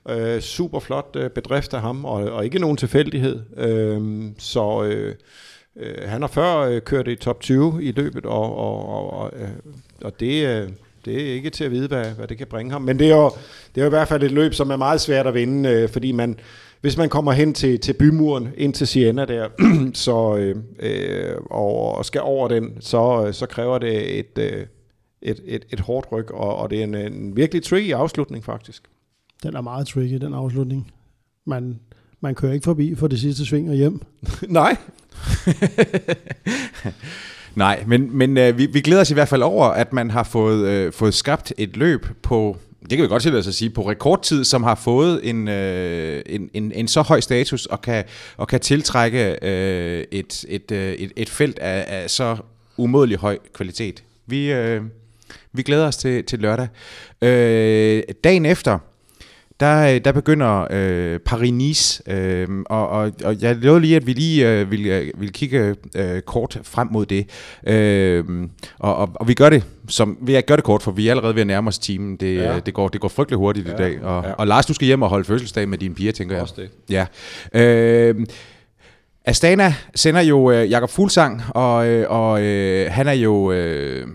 Øh, 0.09 0.41
super 0.41 0.81
flot 0.81 1.17
øh, 1.17 1.31
bedrift 1.31 1.75
af 1.75 1.81
ham, 1.81 2.05
og, 2.05 2.23
og 2.23 2.45
ikke 2.45 2.59
nogen 2.59 2.77
tilfældighed. 2.77 3.41
Øh, 3.57 4.23
så 4.39 4.85
øh, 4.85 5.15
øh, 5.77 6.09
han 6.09 6.21
har 6.21 6.29
før 6.29 6.57
øh, 6.57 6.81
kørt 6.81 7.09
i 7.09 7.17
top 7.17 7.41
20 7.41 7.79
i 7.83 7.93
løbet, 7.93 8.27
og, 8.27 8.57
og, 8.57 8.89
og, 8.89 9.13
og, 9.13 9.33
øh, 9.37 9.49
og 10.05 10.21
det, 10.21 10.47
øh, 10.47 10.69
det 11.05 11.15
er 11.15 11.35
ikke 11.35 11.51
til 11.51 11.65
at 11.65 11.71
vide, 11.71 11.89
hvad, 11.89 12.05
hvad 12.05 12.29
det 12.29 12.39
kan 12.39 12.47
bringe 12.47 12.73
ham. 12.73 12.83
Men 12.83 12.99
det 12.99 13.11
er, 13.11 13.17
jo, 13.17 13.31
det 13.75 13.81
er 13.81 13.85
jo 13.85 13.87
i 13.87 13.97
hvert 13.97 14.09
fald 14.09 14.23
et 14.23 14.33
løb, 14.33 14.55
som 14.55 14.71
er 14.71 14.77
meget 14.77 15.01
svært 15.01 15.27
at 15.27 15.35
vinde, 15.35 15.71
øh, 15.71 15.89
fordi 15.89 16.13
man, 16.13 16.39
hvis 16.81 16.97
man 16.97 17.09
kommer 17.09 17.33
hen 17.33 17.55
til, 17.55 17.81
til 17.81 17.93
bymuren, 17.93 18.49
ind 18.57 18.75
til 18.75 18.87
Siena 18.87 19.25
der, 19.25 19.49
så, 19.95 20.37
øh, 20.37 20.57
øh, 20.81 21.37
og, 21.51 21.95
og 21.95 22.05
skal 22.05 22.21
over 22.21 22.49
den, 22.49 22.77
så, 22.81 23.29
så 23.33 23.47
kræver 23.47 23.79
det 23.79 24.19
et, 24.19 24.39
øh, 24.39 24.67
et, 25.23 25.41
et, 25.45 25.65
et 25.71 25.81
hårdt 25.81 26.13
ryg, 26.13 26.31
og, 26.31 26.57
og 26.57 26.71
det 26.71 26.81
er 26.81 26.85
en, 26.85 26.95
en 26.95 27.37
virkelig 27.37 27.63
tricky 27.63 27.93
afslutning 27.93 28.45
faktisk. 28.45 28.83
Den 29.43 29.57
er 29.57 29.61
meget 29.61 29.87
tricky, 29.87 30.15
den 30.15 30.35
afslutning. 30.35 30.93
Man, 31.47 31.81
man 32.21 32.35
kører 32.35 32.53
ikke 32.53 32.65
forbi 32.65 32.95
for 32.95 33.07
det 33.07 33.21
sidste 33.21 33.47
sving 33.47 33.71
og 33.71 33.77
hjem. 33.77 34.01
Nej. 34.49 34.77
Nej, 37.55 37.85
men, 37.87 38.17
men 38.17 38.37
øh, 38.37 38.59
vi, 38.59 38.67
vi 38.67 38.81
glæder 38.81 39.01
os 39.01 39.11
i 39.11 39.15
hvert 39.15 39.29
fald 39.29 39.43
over, 39.43 39.67
at 39.67 39.93
man 39.93 40.11
har 40.11 40.23
fået, 40.23 40.67
øh, 40.67 40.93
fået 40.93 41.15
skabt 41.15 41.53
et 41.59 41.77
løb 41.77 42.07
på, 42.23 42.57
det 42.91 42.97
kan 42.99 43.03
vi 43.03 43.09
godt 43.09 43.23
tillade 43.23 43.41
os 43.41 43.49
at 43.49 43.55
sige, 43.55 43.71
på 43.71 43.89
rekordtid, 43.91 44.45
som 44.45 44.63
har 44.63 44.75
fået 44.75 45.29
en, 45.29 45.49
øh, 45.49 46.23
en, 46.27 46.51
en, 46.55 46.73
en 46.73 46.89
så 46.89 47.03
høj 47.03 47.21
status 47.21 47.67
og 47.67 47.83
kan, 47.83 48.05
og 48.37 48.49
kan 48.49 48.61
tiltrække 48.61 49.37
øh, 49.43 50.05
et, 50.13 50.45
et, 50.49 50.71
øh, 50.71 50.93
et, 50.93 51.13
et 51.17 51.31
felt 51.31 51.59
af, 51.59 51.85
af 51.89 52.11
så 52.11 52.37
umådelig 52.77 53.19
høj 53.19 53.39
kvalitet. 53.53 54.05
Vi, 54.27 54.53
øh, 54.53 54.83
vi 55.53 55.63
glæder 55.63 55.87
os 55.87 55.97
til, 55.97 56.25
til 56.25 56.39
lørdag. 56.39 56.69
Øh, 57.23 58.03
dagen 58.25 58.47
efter, 58.47 58.79
der, 59.61 59.99
der 59.99 60.13
begynder 60.13 60.67
øh, 60.71 61.21
Paris-Nice, 61.29 62.13
øh, 62.13 62.49
og, 62.67 62.89
og, 62.89 63.13
og 63.25 63.37
jeg 63.41 63.57
lovede 63.57 63.81
lige, 63.81 63.97
at 63.97 64.07
vi 64.07 64.13
lige 64.13 64.51
øh, 64.51 64.71
ville, 64.71 64.97
øh, 64.97 65.11
ville 65.17 65.33
kigge 65.33 65.77
øh, 65.97 66.21
kort 66.21 66.59
frem 66.63 66.89
mod 66.91 67.07
det. 67.07 67.27
Øh, 67.67 68.25
og, 68.79 68.97
og, 68.97 69.11
og 69.15 69.29
vi 69.29 69.35
gør 69.35 69.51
det 69.51 69.65
som, 69.89 70.19
vi 70.23 70.41
gør 70.41 70.57
det 70.57 70.65
kort, 70.65 70.83
for 70.83 70.91
vi 70.91 71.07
er 71.07 71.11
allerede 71.11 71.35
ved 71.35 71.41
at 71.41 71.47
nærme 71.47 71.69
os 71.69 71.79
timen. 71.79 72.17
Det, 72.17 72.37
ja. 72.37 72.61
det, 72.61 72.75
går, 72.75 72.89
det 72.89 73.01
går 73.01 73.09
frygtelig 73.09 73.39
hurtigt 73.39 73.69
ja. 73.69 73.75
i 73.75 73.77
dag. 73.77 74.03
Og, 74.03 74.25
ja. 74.25 74.33
og 74.33 74.47
Lars, 74.47 74.67
du 74.67 74.75
skal 74.75 74.87
hjem 74.87 75.03
og 75.03 75.09
holde 75.09 75.25
fødselsdag 75.25 75.69
med 75.69 75.79
dine 75.79 75.95
piger, 75.95 76.13
tænker 76.13 76.35
jeg. 76.35 76.43
Også 76.43 76.55
det. 76.57 76.71
Ja. 76.91 77.07
Øh, 77.55 78.27
Astana 79.25 79.75
sender 79.95 80.21
jo 80.21 80.51
øh, 80.51 80.71
Jakob 80.71 80.91
Fuglsang, 80.91 81.43
og, 81.49 81.89
øh, 81.89 82.11
og 82.11 82.43
øh, 82.43 82.91
han 82.91 83.09
er 83.09 83.13
jo... 83.13 83.53
Øh, 83.53 84.07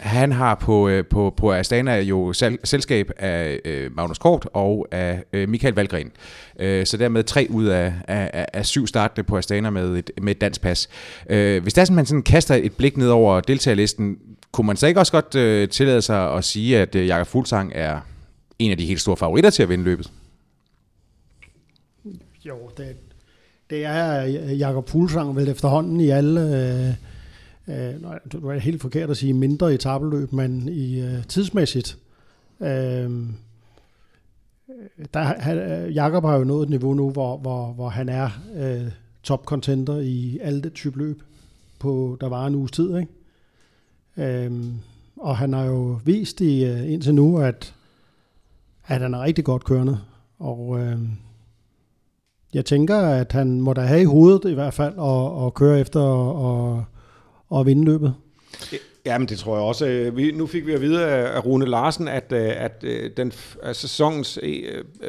han 0.00 0.32
har 0.32 0.54
på, 0.54 0.88
øh, 0.88 1.04
på, 1.04 1.34
på 1.36 1.52
Astana 1.52 2.00
jo 2.00 2.32
sel, 2.32 2.58
selskab 2.64 3.10
af 3.16 3.60
øh, 3.64 3.96
Magnus 3.96 4.18
Kort 4.18 4.48
og 4.52 4.86
af 4.90 5.24
øh, 5.32 5.48
Michael 5.48 5.74
Valgren. 5.74 6.12
Øh, 6.58 6.86
så 6.86 6.96
dermed 6.96 7.24
tre 7.24 7.46
ud 7.50 7.66
af, 7.66 7.92
af, 8.08 8.46
af 8.52 8.66
syv 8.66 8.86
startende 8.86 9.26
på 9.26 9.38
Astana 9.38 9.70
med 9.70 9.96
et, 9.96 10.10
med 10.22 10.30
et 10.30 10.40
dansk 10.40 10.60
pas. 10.60 10.88
Øh, 11.30 11.62
hvis 11.62 11.74
der 11.74 11.84
sådan, 11.84 11.96
man 11.96 12.06
sådan 12.06 12.22
kaster 12.22 12.54
et 12.54 12.72
blik 12.72 12.96
ned 12.96 13.08
over 13.08 13.40
deltagerlisten, 13.40 14.18
kunne 14.52 14.66
man 14.66 14.76
så 14.76 14.86
ikke 14.86 15.00
også 15.00 15.12
godt 15.12 15.34
øh, 15.34 15.68
tillade 15.68 16.02
sig 16.02 16.32
at 16.34 16.44
sige, 16.44 16.78
at 16.78 16.94
øh, 16.94 17.06
Jakob 17.06 17.26
Fuglsang 17.26 17.72
er 17.74 18.00
en 18.58 18.70
af 18.70 18.76
de 18.76 18.86
helt 18.86 19.00
store 19.00 19.16
favoritter 19.16 19.50
til 19.50 19.62
at 19.62 19.68
vinde 19.68 19.84
løbet? 19.84 20.10
Jo, 22.44 22.56
det, 22.76 22.96
det 23.70 23.84
er 23.84 24.22
Jakob 24.52 24.88
Fuglsang 24.88 25.36
vel 25.36 25.48
efterhånden 25.48 26.00
i 26.00 26.10
alle... 26.10 26.40
Øh 26.40 27.09
øh, 27.70 28.02
nej, 28.02 28.18
det 28.32 28.42
var 28.42 28.58
helt 28.58 28.80
forkert 28.80 29.10
at 29.10 29.16
sige 29.16 29.32
mindre 29.32 29.74
etabeløb, 29.74 30.32
men 30.32 30.68
i 30.68 31.00
øh, 31.00 31.26
tidsmæssigt, 31.26 31.98
øh, 32.60 33.10
der, 35.14 35.86
øh, 35.86 35.94
Jakob 35.94 36.24
har 36.24 36.36
jo 36.36 36.44
nået 36.44 36.62
et 36.62 36.70
niveau 36.70 36.94
nu, 36.94 37.10
hvor, 37.10 37.36
hvor, 37.36 37.72
hvor 37.72 37.88
han 37.88 38.08
er 38.08 38.30
øh, 38.56 38.92
top 39.22 39.44
contender 39.44 39.98
i 39.98 40.38
alle 40.42 40.62
det 40.62 40.72
type 40.72 40.98
løb, 40.98 41.22
på, 41.78 42.16
der 42.20 42.28
var 42.28 42.46
en 42.46 42.54
uges 42.54 42.70
tid. 42.70 42.96
Ikke? 42.96 44.46
Øh, 44.46 44.64
og 45.16 45.36
han 45.36 45.52
har 45.52 45.64
jo 45.64 46.00
vist 46.04 46.40
i, 46.40 46.64
øh, 46.64 46.92
indtil 46.92 47.14
nu, 47.14 47.38
at, 47.38 47.74
at 48.86 49.00
han 49.00 49.14
er 49.14 49.22
rigtig 49.22 49.44
godt 49.44 49.64
kørende. 49.64 49.98
Og 50.38 50.80
øh, 50.80 50.98
jeg 52.54 52.64
tænker, 52.64 52.96
at 52.96 53.32
han 53.32 53.60
må 53.60 53.72
da 53.72 53.80
have 53.80 54.00
i 54.00 54.04
hovedet 54.04 54.50
i 54.50 54.54
hvert 54.54 54.74
fald 54.74 54.94
at, 54.98 55.46
at 55.46 55.54
køre 55.54 55.80
efter 55.80 56.00
og, 56.00 56.34
og 56.34 56.84
vinde 57.66 57.84
løbet. 57.84 58.14
Jamen 59.06 59.28
det 59.28 59.38
tror 59.38 59.56
jeg 59.56 59.64
også. 59.64 59.86
Øh, 59.86 60.16
vi, 60.16 60.30
nu 60.32 60.46
fik 60.46 60.66
vi 60.66 60.72
at 60.72 60.80
vide 60.80 61.06
af 61.06 61.44
Rune 61.44 61.66
Larsen, 61.66 62.08
at, 62.08 62.32
øh, 62.32 62.52
at 62.56 62.84
øh, 62.86 63.10
den 63.16 63.32
at 63.62 63.76
sæsonens 63.76 64.38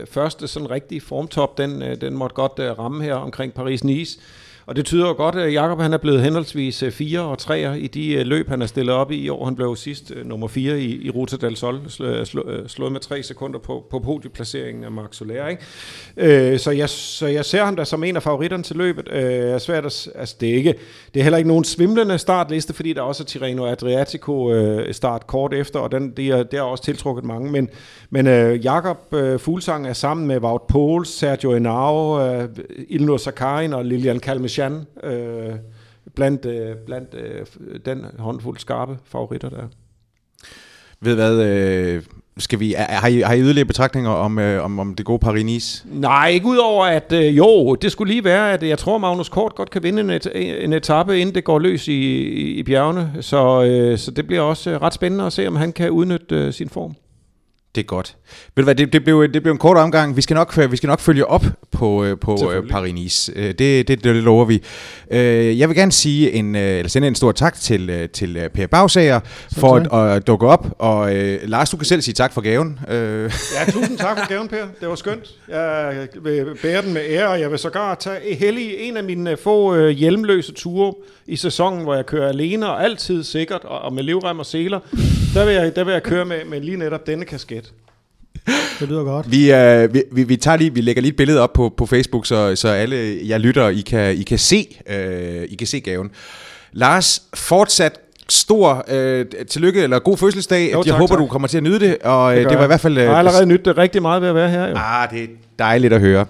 første 0.05 0.47
sådan 0.47 0.71
rigtige 0.71 1.01
formtop, 1.01 1.57
den, 1.57 1.81
den 2.01 2.13
måtte 2.13 2.33
godt 2.33 2.79
ramme 2.79 3.03
her 3.03 3.13
omkring 3.15 3.53
Paris-Nice. 3.59 4.19
Og 4.65 4.75
det 4.75 4.85
tyder 4.85 5.07
jo 5.07 5.13
godt, 5.13 5.35
at 5.35 5.53
Jakob 5.53 5.81
han 5.81 5.93
er 5.93 5.97
blevet 5.97 6.21
henholdsvis 6.21 6.83
øh, 6.83 6.91
4 6.91 7.19
og 7.19 7.37
3 7.37 7.79
i 7.79 7.87
de 7.87 8.13
øh, 8.13 8.25
løb, 8.25 8.49
han 8.49 8.61
er 8.61 8.65
stillet 8.65 8.95
op 8.95 9.11
i 9.11 9.15
i 9.15 9.29
år. 9.29 9.45
Han 9.45 9.55
blev 9.55 9.75
sidst 9.75 10.11
øh, 10.15 10.25
nummer 10.25 10.47
4 10.47 10.79
i, 10.79 11.05
i 11.05 11.09
Ruta 11.09 11.35
del 11.35 11.57
Sol, 11.57 11.79
slået 12.67 12.91
med 12.91 12.99
3 12.99 13.23
sekunder 13.23 13.59
på, 13.59 13.85
på 13.89 13.99
podieplaceringen 13.99 14.83
af 14.83 14.91
Max 14.91 15.15
Soler. 15.15 15.47
Ikke? 15.47 15.63
Øh, 16.17 16.59
så, 16.59 16.71
jeg, 16.71 16.89
så 16.89 17.27
jeg 17.27 17.45
ser 17.45 17.65
ham 17.65 17.75
da 17.75 17.85
som 17.85 18.03
en 18.03 18.15
af 18.15 18.23
favoritterne 18.23 18.63
til 18.63 18.75
løbet. 18.75 19.09
Øh, 19.11 19.21
er 19.23 19.57
svært 19.57 19.85
at, 19.85 20.07
altså, 20.15 20.35
det, 20.39 20.49
er 20.49 20.53
ikke, 20.53 20.75
det 21.13 21.19
er 21.19 21.23
heller 21.23 21.37
ikke 21.37 21.47
nogen 21.47 21.63
svimlende 21.63 22.17
startliste, 22.17 22.73
fordi 22.73 22.93
der 22.93 23.01
også 23.01 23.23
er 23.23 23.25
Tirreno 23.25 23.65
Adriatico 23.65 24.53
øh, 24.53 24.93
start 24.93 25.27
kort 25.27 25.53
efter, 25.53 25.79
og 25.79 25.91
den, 25.91 26.11
det, 26.17 26.27
er, 26.27 26.43
det 26.43 26.61
også 26.61 26.83
tiltrukket 26.83 27.25
mange. 27.25 27.51
Men, 27.51 27.69
men 28.09 28.27
øh, 28.27 28.65
Jakob 28.65 28.97
øh, 29.13 29.39
Fuglsang 29.39 29.87
er 29.87 29.93
sammen 29.93 30.27
med 30.27 30.37
Wout 30.37 30.61
Poels, 30.67 31.09
Sergio 31.09 31.53
Henao, 31.53 32.21
øh, 32.25 32.49
Ilnur 32.89 33.17
Sakarin 33.17 33.73
og 33.73 33.85
Lilian 33.85 34.19
Kalmechan 34.51 34.85
øh, 35.03 35.55
blandt, 36.15 36.45
øh, 36.45 36.75
blandt 36.85 37.13
øh, 37.13 37.45
den 37.85 38.05
håndfuld 38.19 38.57
skarpe 38.57 38.97
favoritter 39.05 39.49
der. 39.49 39.67
Ved 41.01 41.15
hvad, 41.15 41.43
øh, 41.45 42.03
skal 42.37 42.59
vi, 42.59 42.75
har, 42.77 43.07
I, 43.07 43.19
har 43.21 43.33
I 43.33 43.41
yderligere 43.41 43.65
betragtninger 43.65 44.09
om, 44.09 44.39
øh, 44.39 44.63
om, 44.63 44.79
om 44.79 44.95
det 44.95 45.05
gode 45.05 45.19
Paris-Nice? 45.25 45.87
Nej, 45.91 46.29
ikke 46.29 46.45
udover 46.45 46.85
at 46.85 47.11
øh, 47.13 47.37
jo, 47.37 47.75
det 47.75 47.91
skulle 47.91 48.13
lige 48.13 48.23
være, 48.23 48.53
at 48.53 48.63
jeg 48.63 48.77
tror, 48.77 48.97
Magnus 48.97 49.29
Kort 49.29 49.55
godt 49.55 49.69
kan 49.69 49.83
vinde 49.83 50.01
en, 50.01 50.09
et, 50.09 50.27
en 50.63 50.73
etape, 50.73 51.19
inden 51.19 51.35
det 51.35 51.43
går 51.43 51.59
løs 51.59 51.87
i, 51.87 51.93
i, 51.93 52.53
i 52.53 52.63
bjergene. 52.63 53.11
Så, 53.21 53.63
øh, 53.63 53.97
så 53.97 54.11
det 54.11 54.27
bliver 54.27 54.41
også 54.41 54.77
ret 54.77 54.93
spændende 54.93 55.25
at 55.25 55.33
se, 55.33 55.47
om 55.47 55.55
han 55.55 55.73
kan 55.73 55.89
udnytte 55.89 56.35
øh, 56.35 56.53
sin 56.53 56.69
form. 56.69 56.95
Det 57.75 57.81
er 57.81 57.85
godt. 57.85 58.15
Ved 58.55 58.63
du 58.63 58.65
hvad, 58.65 58.75
det, 58.75 58.93
det, 58.93 59.03
blev, 59.03 59.33
det 59.33 59.43
blev 59.43 59.51
en 59.51 59.57
kort 59.57 59.77
omgang. 59.77 60.15
Vi 60.15 60.21
skal 60.21 60.33
nok, 60.33 60.57
vi 60.71 60.77
skal 60.77 60.87
nok 60.87 60.99
følge 60.99 61.25
op 61.25 61.45
på, 61.71 62.03
øh, 62.03 62.17
på 62.19 62.51
øh. 62.51 62.57
Øh, 62.57 63.47
det, 63.47 63.59
det, 63.59 63.87
det, 63.87 64.03
det 64.03 64.15
lover 64.15 64.45
vi. 64.45 64.63
Jeg 65.11 65.69
vil 65.69 65.77
gerne 65.77 65.91
sige 65.91 66.31
en, 66.31 66.55
eller 66.55 66.89
sende 66.89 67.07
en 67.07 67.15
stor 67.15 67.31
tak 67.31 67.55
til, 67.55 68.09
til 68.13 68.49
Per 68.53 68.67
Bagsager 68.67 69.19
for 69.57 69.75
at, 69.75 70.15
at 70.15 70.27
dukke 70.27 70.47
op. 70.47 70.75
Og 70.79 71.11
Lars, 71.43 71.69
du 71.69 71.77
kan 71.77 71.85
selv 71.85 72.01
sige 72.01 72.13
tak 72.13 72.33
for 72.33 72.41
gaven. 72.41 72.79
Ja, 72.89 73.71
tusind 73.71 73.97
tak 73.97 74.17
for 74.19 74.27
gaven, 74.27 74.47
Per. 74.47 74.65
Det 74.79 74.89
var 74.89 74.95
skønt. 74.95 75.29
Jeg 75.47 76.07
vil 76.23 76.45
bære 76.61 76.81
den 76.81 76.93
med 76.93 77.01
ære, 77.09 77.27
og 77.27 77.39
jeg 77.39 77.51
vil 77.51 77.59
sågar 77.59 77.95
tage 77.95 78.35
heldig 78.35 78.75
en 78.79 78.97
af 78.97 79.03
mine 79.03 79.37
få 79.37 79.87
hjelmløse 79.87 80.53
ture 80.53 80.93
i 81.27 81.35
sæsonen, 81.35 81.83
hvor 81.83 81.95
jeg 81.95 82.05
kører 82.05 82.29
alene 82.29 82.69
og 82.69 82.83
altid 82.83 83.23
sikkert, 83.23 83.61
og 83.63 83.93
med 83.93 84.03
livrem 84.03 84.39
og 84.39 84.45
seler. 84.45 84.79
Der 85.33 85.45
vil 85.45 85.53
jeg, 85.53 85.75
der 85.75 85.83
vil 85.83 85.91
jeg 85.91 86.03
køre 86.03 86.25
med, 86.25 86.37
med 86.49 86.61
lige 86.61 86.77
netop 86.77 87.07
denne 87.07 87.25
kasket. 87.25 87.73
Det 88.79 88.89
lyder 88.89 89.03
godt. 89.03 89.31
Vi, 89.31 89.53
øh, 89.53 89.93
vi, 89.93 90.03
vi, 90.11 90.23
vi, 90.23 90.35
tager 90.35 90.57
lige, 90.57 90.73
vi 90.73 90.81
lægger 90.81 91.01
lige 91.01 91.09
et 91.09 91.15
billede 91.15 91.39
op 91.39 91.53
på, 91.53 91.73
på 91.77 91.85
Facebook, 91.85 92.25
så, 92.25 92.55
så 92.55 92.67
alle 92.67 93.19
jeg 93.25 93.39
lytter, 93.39 93.69
I 93.69 93.81
kan, 93.81 94.15
I 94.15 94.23
kan, 94.23 94.39
se, 94.39 94.77
øh, 94.89 95.43
I 95.49 95.55
kan 95.55 95.67
se 95.67 95.79
gaven. 95.79 96.11
Lars, 96.71 97.23
fortsat 97.33 97.99
stor 98.29 98.85
øh, 98.87 99.25
tillykke, 99.49 99.83
eller 99.83 99.99
god 99.99 100.17
fødselsdag. 100.17 100.71
Jo, 100.73 100.77
tak, 100.77 100.87
jeg 100.87 100.95
håber, 100.95 101.15
tak. 101.15 101.19
du 101.19 101.27
kommer 101.27 101.47
til 101.47 101.57
at 101.57 101.63
nyde 101.63 101.79
det, 101.79 101.97
og 101.97 102.35
det, 102.35 102.49
det 102.49 102.57
var 102.57 102.63
i 102.63 102.67
hvert 102.67 102.79
fald... 102.81 102.97
Øh, 102.97 103.03
jeg 103.03 103.11
har 103.11 103.19
allerede 103.19 103.45
nydt 103.45 103.65
det 103.65 103.77
rigtig 103.77 104.01
meget 104.01 104.21
ved 104.21 104.29
at 104.29 104.35
være 104.35 104.49
her. 104.49 104.67
Jo. 104.67 104.75
Ah, 104.77 105.09
det 105.09 105.23
er 105.23 105.27
dejligt 105.59 105.93
at 105.93 105.99
høre. 106.01 106.25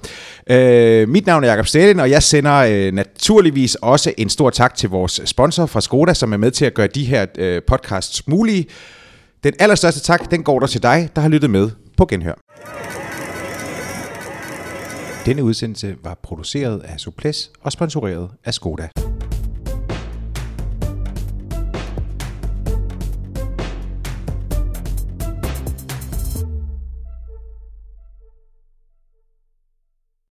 Øh, 0.51 1.09
mit 1.09 1.25
navn 1.25 1.43
er 1.43 1.47
Jakob 1.47 1.67
Stalin, 1.67 1.99
og 1.99 2.09
jeg 2.09 2.23
sender 2.23 2.53
øh, 2.53 2.93
naturligvis 2.93 3.75
også 3.75 4.13
en 4.17 4.29
stor 4.29 4.49
tak 4.49 4.75
til 4.75 4.89
vores 4.89 5.21
sponsor 5.25 5.65
fra 5.65 5.81
Skoda, 5.81 6.13
som 6.13 6.33
er 6.33 6.37
med 6.37 6.51
til 6.51 6.65
at 6.65 6.73
gøre 6.73 6.87
de 6.87 7.05
her 7.05 7.25
øh, 7.37 7.61
podcasts 7.67 8.27
mulige. 8.27 8.65
Den 9.43 9.53
allerstørste 9.59 9.99
tak, 9.99 10.31
den 10.31 10.43
går 10.43 10.59
der 10.59 10.67
til 10.67 10.83
dig, 10.83 11.09
der 11.15 11.21
har 11.21 11.29
lyttet 11.29 11.49
med 11.49 11.69
på 11.97 12.05
Genhør. 12.05 12.33
Denne 15.25 15.43
udsendelse 15.43 15.95
var 16.03 16.19
produceret 16.23 16.81
af 16.83 16.99
Suples 16.99 17.51
og 17.61 17.71
sponsoreret 17.71 18.29
af 18.45 18.53
Skoda. 18.53 18.87